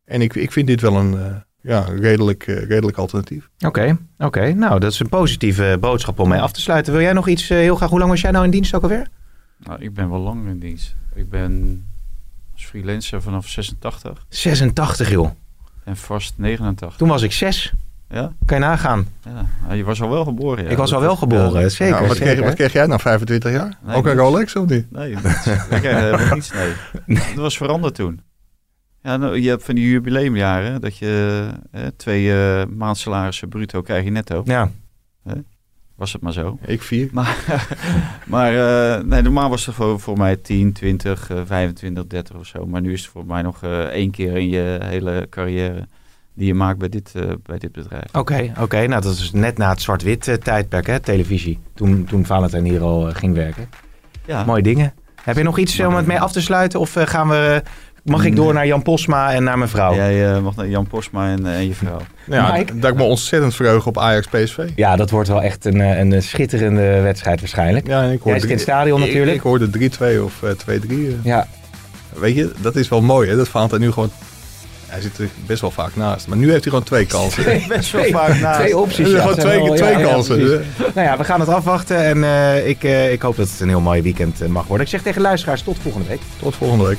En 0.06 0.20
ik, 0.22 0.34
ik 0.34 0.52
vind 0.52 0.66
dit 0.66 0.80
wel 0.80 0.96
een 0.96 1.18
eh, 1.18 1.36
ja, 1.60 1.80
redelijk, 1.80 2.46
eh, 2.46 2.62
redelijk 2.62 2.96
alternatief. 2.96 3.48
Oké, 3.66 3.98
oké. 4.18 4.52
Nou, 4.52 4.80
dat 4.80 4.92
is 4.92 5.00
een 5.00 5.08
positieve 5.08 5.76
boodschap 5.80 6.18
om 6.18 6.28
mee 6.28 6.40
af 6.40 6.52
te 6.52 6.60
sluiten. 6.60 6.92
Wil 6.92 7.02
jij 7.02 7.12
nog 7.12 7.28
iets 7.28 7.50
eh, 7.50 7.58
heel 7.58 7.76
graag? 7.76 7.90
Hoe 7.90 7.98
lang 7.98 8.10
was 8.10 8.20
jij 8.20 8.30
nou 8.30 8.44
in 8.44 8.50
dienst 8.50 8.74
ook 8.74 8.82
alweer? 8.82 9.08
Nou, 9.58 9.82
ik 9.82 9.94
ben 9.94 10.10
wel 10.10 10.20
lang 10.20 10.46
in 10.46 10.58
dienst. 10.58 10.94
Ik 11.14 11.30
ben 11.30 11.84
als 12.52 12.64
freelancer 12.64 13.22
vanaf 13.22 13.48
86 13.48 14.26
86, 14.28 15.10
joh. 15.10 15.30
en 15.84 15.96
vast 15.96 16.34
89. 16.36 16.98
Toen 16.98 17.08
was 17.08 17.22
ik 17.22 17.32
zes. 17.32 17.72
Ja? 18.10 18.32
Kan 18.44 18.58
je 18.58 18.64
nagaan. 18.64 19.06
Ja, 19.68 19.74
je 19.74 19.84
was 19.84 20.02
al 20.02 20.10
wel 20.10 20.24
geboren. 20.24 20.64
Ja. 20.64 20.70
ik 20.70 20.76
was 20.76 20.94
al 20.94 21.00
wel 21.00 21.16
geboren, 21.16 21.60
ja. 21.60 21.68
zeker. 21.68 22.02
Ja, 22.02 22.06
wat, 22.06 22.16
zeker. 22.16 22.32
kreeg, 22.32 22.44
wat 22.44 22.54
kreeg 22.54 22.72
jij 22.72 22.86
nou, 22.86 23.00
25 23.00 23.52
jaar? 23.52 23.78
Nee, 23.82 23.96
ook 23.96 24.06
een. 24.06 24.16
Rolex 24.16 24.56
of 24.56 24.68
niet? 24.68 24.90
Nee, 24.90 25.14
niets. 25.14 25.46
ik 25.46 25.60
kreeg 25.68 26.00
helemaal 26.00 26.34
niets, 26.34 26.52
nee. 26.52 27.18
Dat 27.34 27.34
was 27.34 27.56
veranderd 27.56 27.94
toen. 27.94 28.20
Ja, 29.06 29.16
nou, 29.16 29.40
je 29.40 29.48
hebt 29.48 29.64
van 29.64 29.74
die 29.74 29.90
jubileumjaren 29.90 30.80
dat 30.80 30.96
je 30.96 31.46
eh, 31.70 31.86
twee 31.96 32.32
eh 32.32 32.66
maandsalarissen 32.76 33.48
bruto 33.48 33.82
krijg 33.82 34.04
je 34.04 34.10
netto. 34.10 34.42
Ja. 34.44 34.70
Was 35.96 36.12
het 36.12 36.22
maar 36.22 36.32
zo. 36.32 36.58
Ik 36.66 36.82
vier. 36.82 37.08
Maar, 37.12 37.36
maar 38.34 38.54
eh, 38.54 39.04
nee, 39.04 39.22
normaal 39.22 39.48
was 39.48 39.66
het 39.66 39.74
voor, 39.74 40.00
voor 40.00 40.18
mij 40.18 40.36
10, 40.36 40.72
20, 40.72 41.30
eh, 41.30 41.40
25, 41.44 42.06
30 42.06 42.36
of 42.36 42.46
zo. 42.46 42.66
Maar 42.66 42.80
nu 42.80 42.92
is 42.92 43.02
het 43.02 43.10
voor 43.10 43.26
mij 43.26 43.42
nog 43.42 43.62
eh, 43.62 43.80
één 43.80 44.10
keer 44.10 44.36
in 44.36 44.48
je 44.48 44.78
hele 44.82 45.26
carrière 45.30 45.86
die 46.34 46.46
je 46.46 46.54
maakt 46.54 46.78
bij 46.78 46.88
dit, 46.88 47.12
eh, 47.14 47.22
bij 47.42 47.58
dit 47.58 47.72
bedrijf. 47.72 48.14
Oké, 48.14 48.52
oké. 48.60 48.86
Nou, 48.86 49.02
dat 49.02 49.12
is 49.12 49.32
net 49.32 49.58
na 49.58 49.68
het 49.68 49.82
zwart-wit 49.82 50.38
tijdperk, 50.44 50.86
hè? 50.86 51.00
Televisie. 51.00 51.58
Toen, 51.74 52.04
toen 52.04 52.24
Valentijn 52.24 52.64
hier 52.64 52.82
al 52.82 53.12
ging 53.12 53.34
werken. 53.34 53.68
Ja, 54.26 54.44
Mooie 54.44 54.62
dingen. 54.62 54.94
Heb 55.22 55.36
je 55.36 55.42
nog 55.42 55.58
iets 55.58 55.80
om 55.80 55.94
het 55.94 56.06
mee 56.06 56.20
af 56.20 56.32
te 56.32 56.40
sluiten? 56.40 56.80
Of 56.80 56.92
gaan 56.98 57.28
we, 57.28 57.62
mag 58.06 58.24
ik 58.24 58.36
door 58.36 58.54
naar 58.54 58.66
Jan 58.66 58.82
Posma 58.82 59.32
en 59.32 59.42
naar 59.44 59.58
mijn 59.58 59.70
vrouw? 59.70 59.94
Jij 59.94 60.34
eh, 60.34 60.40
mag 60.40 60.56
naar 60.56 60.68
Jan 60.68 60.86
Posma 60.86 61.28
en, 61.30 61.46
eh, 61.46 61.54
en 61.54 61.66
je 61.66 61.74
vrouw. 61.74 61.98
Ja, 62.24 62.52
Mike? 62.52 62.78
dat 62.78 62.90
ik 62.90 62.96
me 62.96 63.02
ontzettend 63.02 63.54
verheug 63.54 63.86
op 63.86 63.98
Ajax 63.98 64.26
PSV. 64.26 64.58
Ja, 64.74 64.96
dat 64.96 65.10
wordt 65.10 65.28
wel 65.28 65.42
echt 65.42 65.64
een, 65.64 65.80
eh, 65.80 65.98
een 65.98 66.22
schitterende 66.22 67.00
wedstrijd 67.00 67.40
waarschijnlijk. 67.40 67.86
Ja, 67.86 68.02
en 68.02 68.12
ik 68.12 68.20
Jij 68.24 68.34
zit 68.34 68.44
in 68.44 68.50
het 68.54 68.60
stadion 68.60 69.00
natuurlijk. 69.00 69.36
Ik, 69.36 69.40
hoorde 69.42 69.70
3-2 69.70 70.22
of 70.24 70.42
eh, 70.42 70.50
2-3. 70.50 71.06
eh. 71.06 71.12
Ja, 71.22 71.46
Weet 72.18 72.34
je, 72.34 72.52
dat 72.60 72.76
is 72.76 72.88
wel 72.88 73.00
mooi 73.02 73.28
hè. 73.30 73.36
Dat 73.36 73.48
Valentijn 73.48 73.80
nu 73.80 73.92
gewoon... 73.92 74.10
Hij 74.86 75.00
zit 75.00 75.18
er 75.18 75.28
best 75.46 75.60
wel 75.60 75.70
vaak 75.70 75.96
naast. 75.96 76.26
Maar 76.28 76.36
nu 76.38 76.50
heeft 76.50 76.62
hij 76.62 76.70
gewoon 76.72 76.84
twee 76.84 77.06
kansen. 77.06 77.44
Best 77.68 77.92
wel 77.92 78.04
vaak 78.04 78.40
naast. 78.40 78.58
twee 78.60 78.76
opties. 78.78 79.10
Ja, 79.10 79.20
gewoon 79.20 79.36
twee, 79.36 79.62
wel- 79.62 79.74
twee 79.74 79.98
ja, 79.98 80.00
kansen. 80.02 80.38
Dus, 80.38 80.60
nou 80.94 81.06
ja, 81.06 81.16
we 81.16 81.24
gaan 81.24 81.40
het 81.40 81.48
afwachten 81.48 82.04
en 82.04 82.24
eh, 82.24 82.68
ik, 82.68 82.84
eh, 82.84 83.12
ik 83.12 83.22
hoop 83.22 83.36
dat 83.36 83.50
het 83.50 83.60
een 83.60 83.68
heel 83.68 83.80
mooi 83.80 84.02
weekend 84.02 84.48
mag 84.48 84.66
worden. 84.66 84.86
Ik 84.86 84.92
zeg 84.92 85.02
tegen 85.02 85.22
luisteraars 85.22 85.62
tot 85.62 85.76
volgende 85.82 86.08
week. 86.08 86.20
Tot 86.40 86.54
volgende 86.54 86.84
week. 86.86 86.98